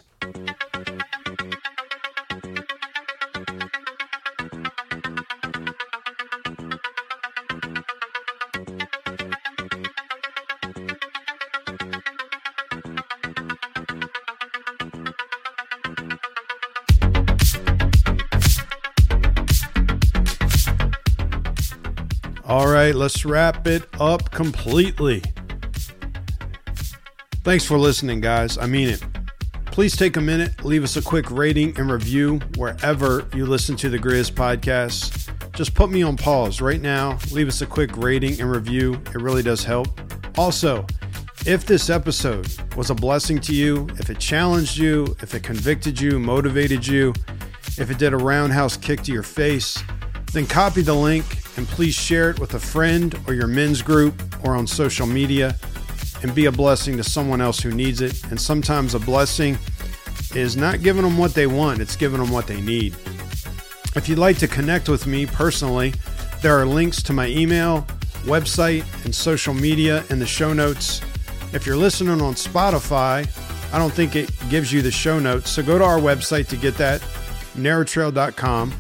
Right, 22.90 22.96
let's 22.96 23.24
wrap 23.24 23.68
it 23.68 23.88
up 24.00 24.32
completely. 24.32 25.22
Thanks 27.44 27.64
for 27.64 27.78
listening, 27.78 28.20
guys. 28.20 28.58
I 28.58 28.66
mean 28.66 28.90
it. 28.90 29.04
Please 29.66 29.96
take 29.96 30.18
a 30.18 30.22
minute, 30.22 30.66
leave 30.66 30.84
us 30.84 30.98
a 30.98 31.02
quick 31.04 31.30
rating 31.30 31.78
and 31.78 31.92
review 31.92 32.40
wherever 32.56 33.28
you 33.36 33.46
listen 33.46 33.76
to 33.76 33.90
the 33.90 34.00
Griz 34.00 34.32
podcast. 34.32 35.30
Just 35.54 35.76
put 35.76 35.92
me 35.92 36.02
on 36.02 36.18
pause 36.18 36.62
right 36.62 36.82
now, 36.82 37.20
leave 37.32 37.48
us 37.48 37.62
a 37.62 37.68
quick 37.68 37.96
rating 37.96 38.42
and 38.42 38.50
review. 38.50 38.96
It 39.14 39.22
really 39.22 39.44
does 39.44 39.64
help. 39.64 39.88
Also, 40.36 40.88
if 41.46 41.68
this 41.68 41.92
episode 41.92 42.52
was 42.76 42.90
a 42.90 42.96
blessing 42.96 43.40
to 43.42 43.54
you, 43.54 43.88
if 44.00 44.10
it 44.10 44.18
challenged 44.18 44.80
you, 44.80 45.16
if 45.22 45.36
it 45.36 45.44
convicted 45.44 46.02
you, 46.02 46.18
motivated 46.18 46.88
you, 46.88 47.14
if 47.78 47.92
it 47.92 48.00
did 48.00 48.14
a 48.14 48.18
roundhouse 48.18 48.78
kick 48.78 49.04
to 49.04 49.12
your 49.12 49.22
face, 49.22 49.78
then 50.34 50.48
copy 50.48 50.82
the 50.82 50.96
link 50.96 51.39
and 51.60 51.68
please 51.68 51.94
share 51.94 52.30
it 52.30 52.40
with 52.40 52.54
a 52.54 52.60
friend 52.60 53.20
or 53.28 53.34
your 53.34 53.46
men's 53.46 53.82
group 53.82 54.14
or 54.46 54.56
on 54.56 54.66
social 54.66 55.06
media 55.06 55.54
and 56.24 56.34
be 56.34 56.46
a 56.46 56.52
blessing 56.54 56.96
to 56.96 57.04
someone 57.04 57.42
else 57.42 57.60
who 57.60 57.70
needs 57.70 58.00
it. 58.00 58.24
And 58.32 58.40
sometimes 58.40 58.96
a 58.96 59.00
blessing 59.00 59.58
is 60.34 60.56
not 60.56 60.82
giving 60.82 61.04
them 61.04 61.18
what 61.18 61.34
they 61.34 61.48
want, 61.48 61.82
it's 61.82 61.98
giving 61.98 62.22
them 62.22 62.32
what 62.32 62.48
they 62.48 62.62
need. 62.62 62.94
If 63.94 64.08
you'd 64.08 64.20
like 64.20 64.38
to 64.38 64.48
connect 64.48 64.88
with 64.88 65.06
me 65.06 65.26
personally, 65.26 65.94
there 66.42 66.58
are 66.58 66.66
links 66.66 67.04
to 67.04 67.12
my 67.12 67.28
email, 67.28 67.86
website, 68.24 68.86
and 69.04 69.14
social 69.14 69.54
media 69.54 70.06
in 70.10 70.18
the 70.18 70.26
show 70.26 70.54
notes. 70.54 71.02
If 71.52 71.66
you're 71.66 71.76
listening 71.76 72.22
on 72.22 72.36
Spotify, 72.36 73.28
I 73.74 73.78
don't 73.78 73.94
think 73.94 74.16
it 74.16 74.32
gives 74.50 74.72
you 74.72 74.82
the 74.82 74.92
show 74.92 75.20
notes, 75.20 75.50
so 75.50 75.62
go 75.62 75.78
to 75.78 75.84
our 75.84 76.00
website 76.00 76.48
to 76.50 76.56
get 76.56 76.76
that, 76.76 77.02
narrowtrail.com. 77.58 78.74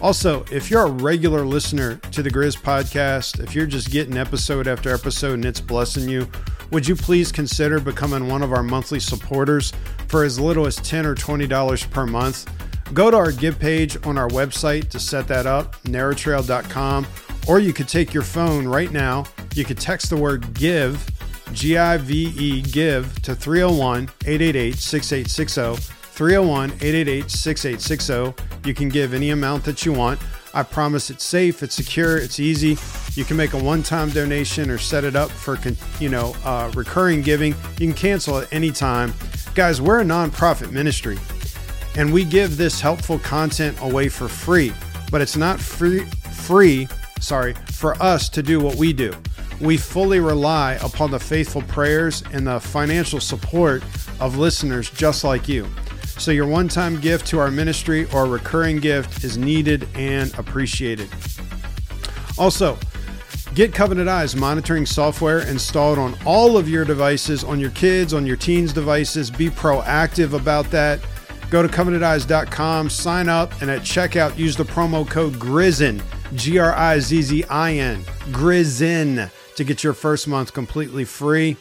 Also, 0.00 0.44
if 0.50 0.70
you're 0.70 0.86
a 0.86 0.90
regular 0.90 1.44
listener 1.44 1.96
to 2.10 2.22
the 2.22 2.30
Griz 2.30 2.56
podcast, 2.56 3.42
if 3.42 3.54
you're 3.54 3.66
just 3.66 3.90
getting 3.90 4.16
episode 4.16 4.66
after 4.66 4.92
episode 4.94 5.34
and 5.34 5.44
it's 5.44 5.60
blessing 5.60 6.08
you, 6.08 6.26
would 6.70 6.88
you 6.88 6.96
please 6.96 7.30
consider 7.30 7.80
becoming 7.80 8.26
one 8.28 8.42
of 8.42 8.52
our 8.52 8.62
monthly 8.62 9.00
supporters 9.00 9.72
for 10.08 10.24
as 10.24 10.40
little 10.40 10.66
as 10.66 10.76
10 10.76 11.04
or 11.04 11.14
$20 11.14 11.90
per 11.90 12.06
month? 12.06 12.50
Go 12.94 13.10
to 13.10 13.16
our 13.16 13.30
give 13.30 13.58
page 13.58 13.96
on 14.06 14.16
our 14.16 14.28
website 14.28 14.88
to 14.90 14.98
set 14.98 15.28
that 15.28 15.46
up, 15.46 15.80
narrowtrail.com, 15.82 17.06
or 17.46 17.58
you 17.58 17.72
could 17.72 17.88
take 17.88 18.14
your 18.14 18.22
phone 18.22 18.66
right 18.66 18.90
now. 18.90 19.24
You 19.54 19.64
could 19.64 19.78
text 19.78 20.10
the 20.10 20.16
word 20.16 20.54
give, 20.54 21.08
G 21.52 21.76
I 21.76 21.98
V 21.98 22.32
E, 22.36 22.62
give 22.62 23.20
to 23.22 23.34
301 23.34 24.04
888 24.24 24.76
6860. 24.76 25.99
301 26.20 26.72
888 26.82 27.30
6860. 27.30 28.68
You 28.68 28.74
can 28.74 28.90
give 28.90 29.14
any 29.14 29.30
amount 29.30 29.64
that 29.64 29.86
you 29.86 29.92
want. 29.94 30.20
I 30.52 30.62
promise 30.62 31.08
it's 31.08 31.24
safe, 31.24 31.62
it's 31.62 31.74
secure, 31.74 32.18
it's 32.18 32.38
easy. 32.38 32.76
You 33.18 33.24
can 33.24 33.38
make 33.38 33.54
a 33.54 33.58
one-time 33.58 34.10
donation 34.10 34.68
or 34.68 34.76
set 34.76 35.04
it 35.04 35.16
up 35.16 35.30
for 35.30 35.58
you 35.98 36.10
know 36.10 36.36
uh, 36.44 36.70
recurring 36.74 37.22
giving. 37.22 37.54
You 37.78 37.86
can 37.86 37.94
cancel 37.94 38.36
at 38.36 38.52
any 38.52 38.70
time. 38.70 39.14
Guys, 39.54 39.80
we're 39.80 40.02
a 40.02 40.04
nonprofit 40.04 40.70
ministry, 40.72 41.18
and 41.96 42.12
we 42.12 42.26
give 42.26 42.58
this 42.58 42.82
helpful 42.82 43.18
content 43.20 43.80
away 43.80 44.10
for 44.10 44.28
free. 44.28 44.74
But 45.10 45.22
it's 45.22 45.38
not 45.38 45.58
free. 45.58 46.04
Free, 46.34 46.86
sorry, 47.20 47.54
for 47.72 47.94
us 47.94 48.28
to 48.28 48.42
do 48.42 48.60
what 48.60 48.74
we 48.74 48.92
do. 48.92 49.14
We 49.58 49.78
fully 49.78 50.20
rely 50.20 50.74
upon 50.82 51.12
the 51.12 51.18
faithful 51.18 51.62
prayers 51.62 52.22
and 52.34 52.46
the 52.46 52.60
financial 52.60 53.20
support 53.20 53.82
of 54.20 54.36
listeners 54.36 54.90
just 54.90 55.24
like 55.24 55.48
you. 55.48 55.66
So, 56.20 56.32
your 56.32 56.46
one 56.46 56.68
time 56.68 57.00
gift 57.00 57.26
to 57.28 57.38
our 57.38 57.50
ministry 57.50 58.04
or 58.12 58.26
recurring 58.26 58.76
gift 58.76 59.24
is 59.24 59.38
needed 59.38 59.88
and 59.94 60.30
appreciated. 60.38 61.08
Also, 62.36 62.76
get 63.54 63.72
Covenant 63.72 64.10
Eyes 64.10 64.36
monitoring 64.36 64.84
software 64.84 65.40
installed 65.48 65.98
on 65.98 66.14
all 66.26 66.58
of 66.58 66.68
your 66.68 66.84
devices, 66.84 67.42
on 67.42 67.58
your 67.58 67.70
kids, 67.70 68.12
on 68.12 68.26
your 68.26 68.36
teens' 68.36 68.74
devices. 68.74 69.30
Be 69.30 69.48
proactive 69.48 70.34
about 70.34 70.70
that. 70.70 71.00
Go 71.48 71.62
to 71.62 71.68
covenanteyes.com, 71.68 72.90
sign 72.90 73.30
up, 73.30 73.58
and 73.62 73.70
at 73.70 73.80
checkout, 73.80 74.36
use 74.36 74.56
the 74.56 74.64
promo 74.64 75.08
code 75.08 75.38
GRIZZIN, 75.38 76.02
G 76.34 76.58
R 76.58 76.74
I 76.74 76.98
Z 76.98 77.22
Z 77.22 77.44
I 77.44 77.72
N, 77.72 78.04
GRIZZIN, 78.30 79.30
to 79.56 79.64
get 79.64 79.82
your 79.82 79.94
first 79.94 80.28
month 80.28 80.52
completely 80.52 81.06
free. 81.06 81.56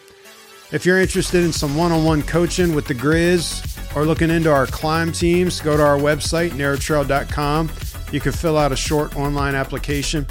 If 0.74 0.86
you're 0.86 1.00
interested 1.00 1.46
in 1.46 1.54
some 1.54 1.78
one 1.78 1.94
on 1.94 2.04
one 2.04 2.24
coaching 2.24 2.76
with 2.76 2.88
the 2.88 2.94
Griz, 2.94 3.64
or 3.96 4.06
looking 4.06 4.30
into 4.30 4.52
our 4.52 4.66
climb 4.68 5.12
teams, 5.12 5.60
go 5.62 5.76
to 5.76 5.84
our 5.84 5.98
website, 5.98 6.52
narrowtrail.com. 6.52 7.70
You 8.12 8.20
can 8.20 8.32
fill 8.32 8.58
out 8.58 8.72
a 8.72 8.76
short 8.76 9.16
online 9.16 9.56
application. 9.56 10.26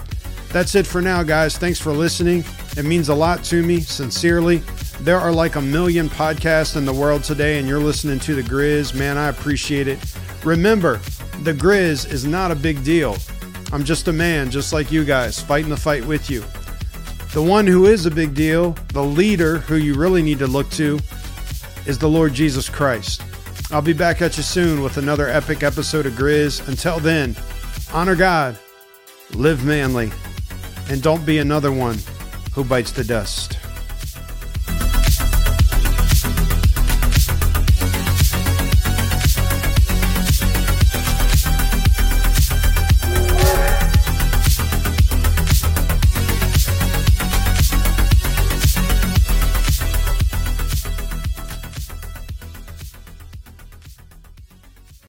That's 0.51 0.75
it 0.75 0.87
for 0.87 1.03
now, 1.03 1.23
guys. 1.23 1.59
Thanks 1.59 1.81
for 1.81 1.93
listening. 1.93 2.45
It 2.77 2.85
means 2.85 3.09
a 3.09 3.15
lot 3.15 3.45
to 3.45 3.63
me, 3.63 3.81
sincerely. 3.81 4.59
There 5.01 5.19
are 5.19 5.33
like 5.33 5.57
a 5.57 5.61
million 5.61 6.09
podcasts 6.09 6.77
in 6.77 6.85
the 6.85 6.93
world 6.93 7.23
today, 7.23 7.59
and 7.59 7.69
you're 7.69 7.81
listening 7.81 8.19
to 8.21 8.35
The 8.35 8.43
Griz. 8.43 8.95
Man, 8.95 9.19
I 9.19 9.29
appreciate 9.29 9.89
it. 9.89 9.99
Remember, 10.45 11.01
The 11.43 11.53
Griz 11.53 12.05
is 12.05 12.25
not 12.25 12.51
a 12.51 12.57
big 12.57 12.83
deal. 12.83 13.17
I'm 13.73 13.85
just 13.85 14.09
a 14.09 14.13
man, 14.13 14.51
just 14.51 14.73
like 14.73 14.91
you 14.91 15.05
guys, 15.05 15.41
fighting 15.41 15.71
the 15.71 15.77
fight 15.77 16.05
with 16.07 16.31
you. 16.31 16.43
The 17.33 17.43
one 17.43 17.67
who 17.67 17.85
is 17.85 18.07
a 18.07 18.11
big 18.11 18.35
deal, 18.35 18.71
the 18.95 19.05
leader 19.05 19.59
who 19.59 19.77
you 19.77 19.95
really 19.95 20.23
need 20.23 20.39
to 20.39 20.47
look 20.47 20.71
to, 20.71 20.99
is 21.87 21.99
the 21.99 22.09
Lord 22.09 22.33
Jesus 22.33 22.69
Christ. 22.69 23.23
I'll 23.71 23.83
be 23.83 23.93
back 23.93 24.23
at 24.23 24.39
you 24.39 24.43
soon 24.43 24.81
with 24.83 24.97
another 24.97 25.29
epic 25.29 25.63
episode 25.63 26.07
of 26.07 26.17
Griz. 26.17 26.67
Until 26.69 27.01
then, 27.01 27.37
honor 27.93 28.17
God, 28.17 28.59
live 29.35 29.63
manly, 29.63 30.11
and 30.89 31.03
don't 31.03 31.27
be 31.27 31.37
another 31.39 31.71
one 31.71 31.99
who 32.55 32.65
bites 32.65 32.93
the 32.93 33.05
dust. 33.05 33.59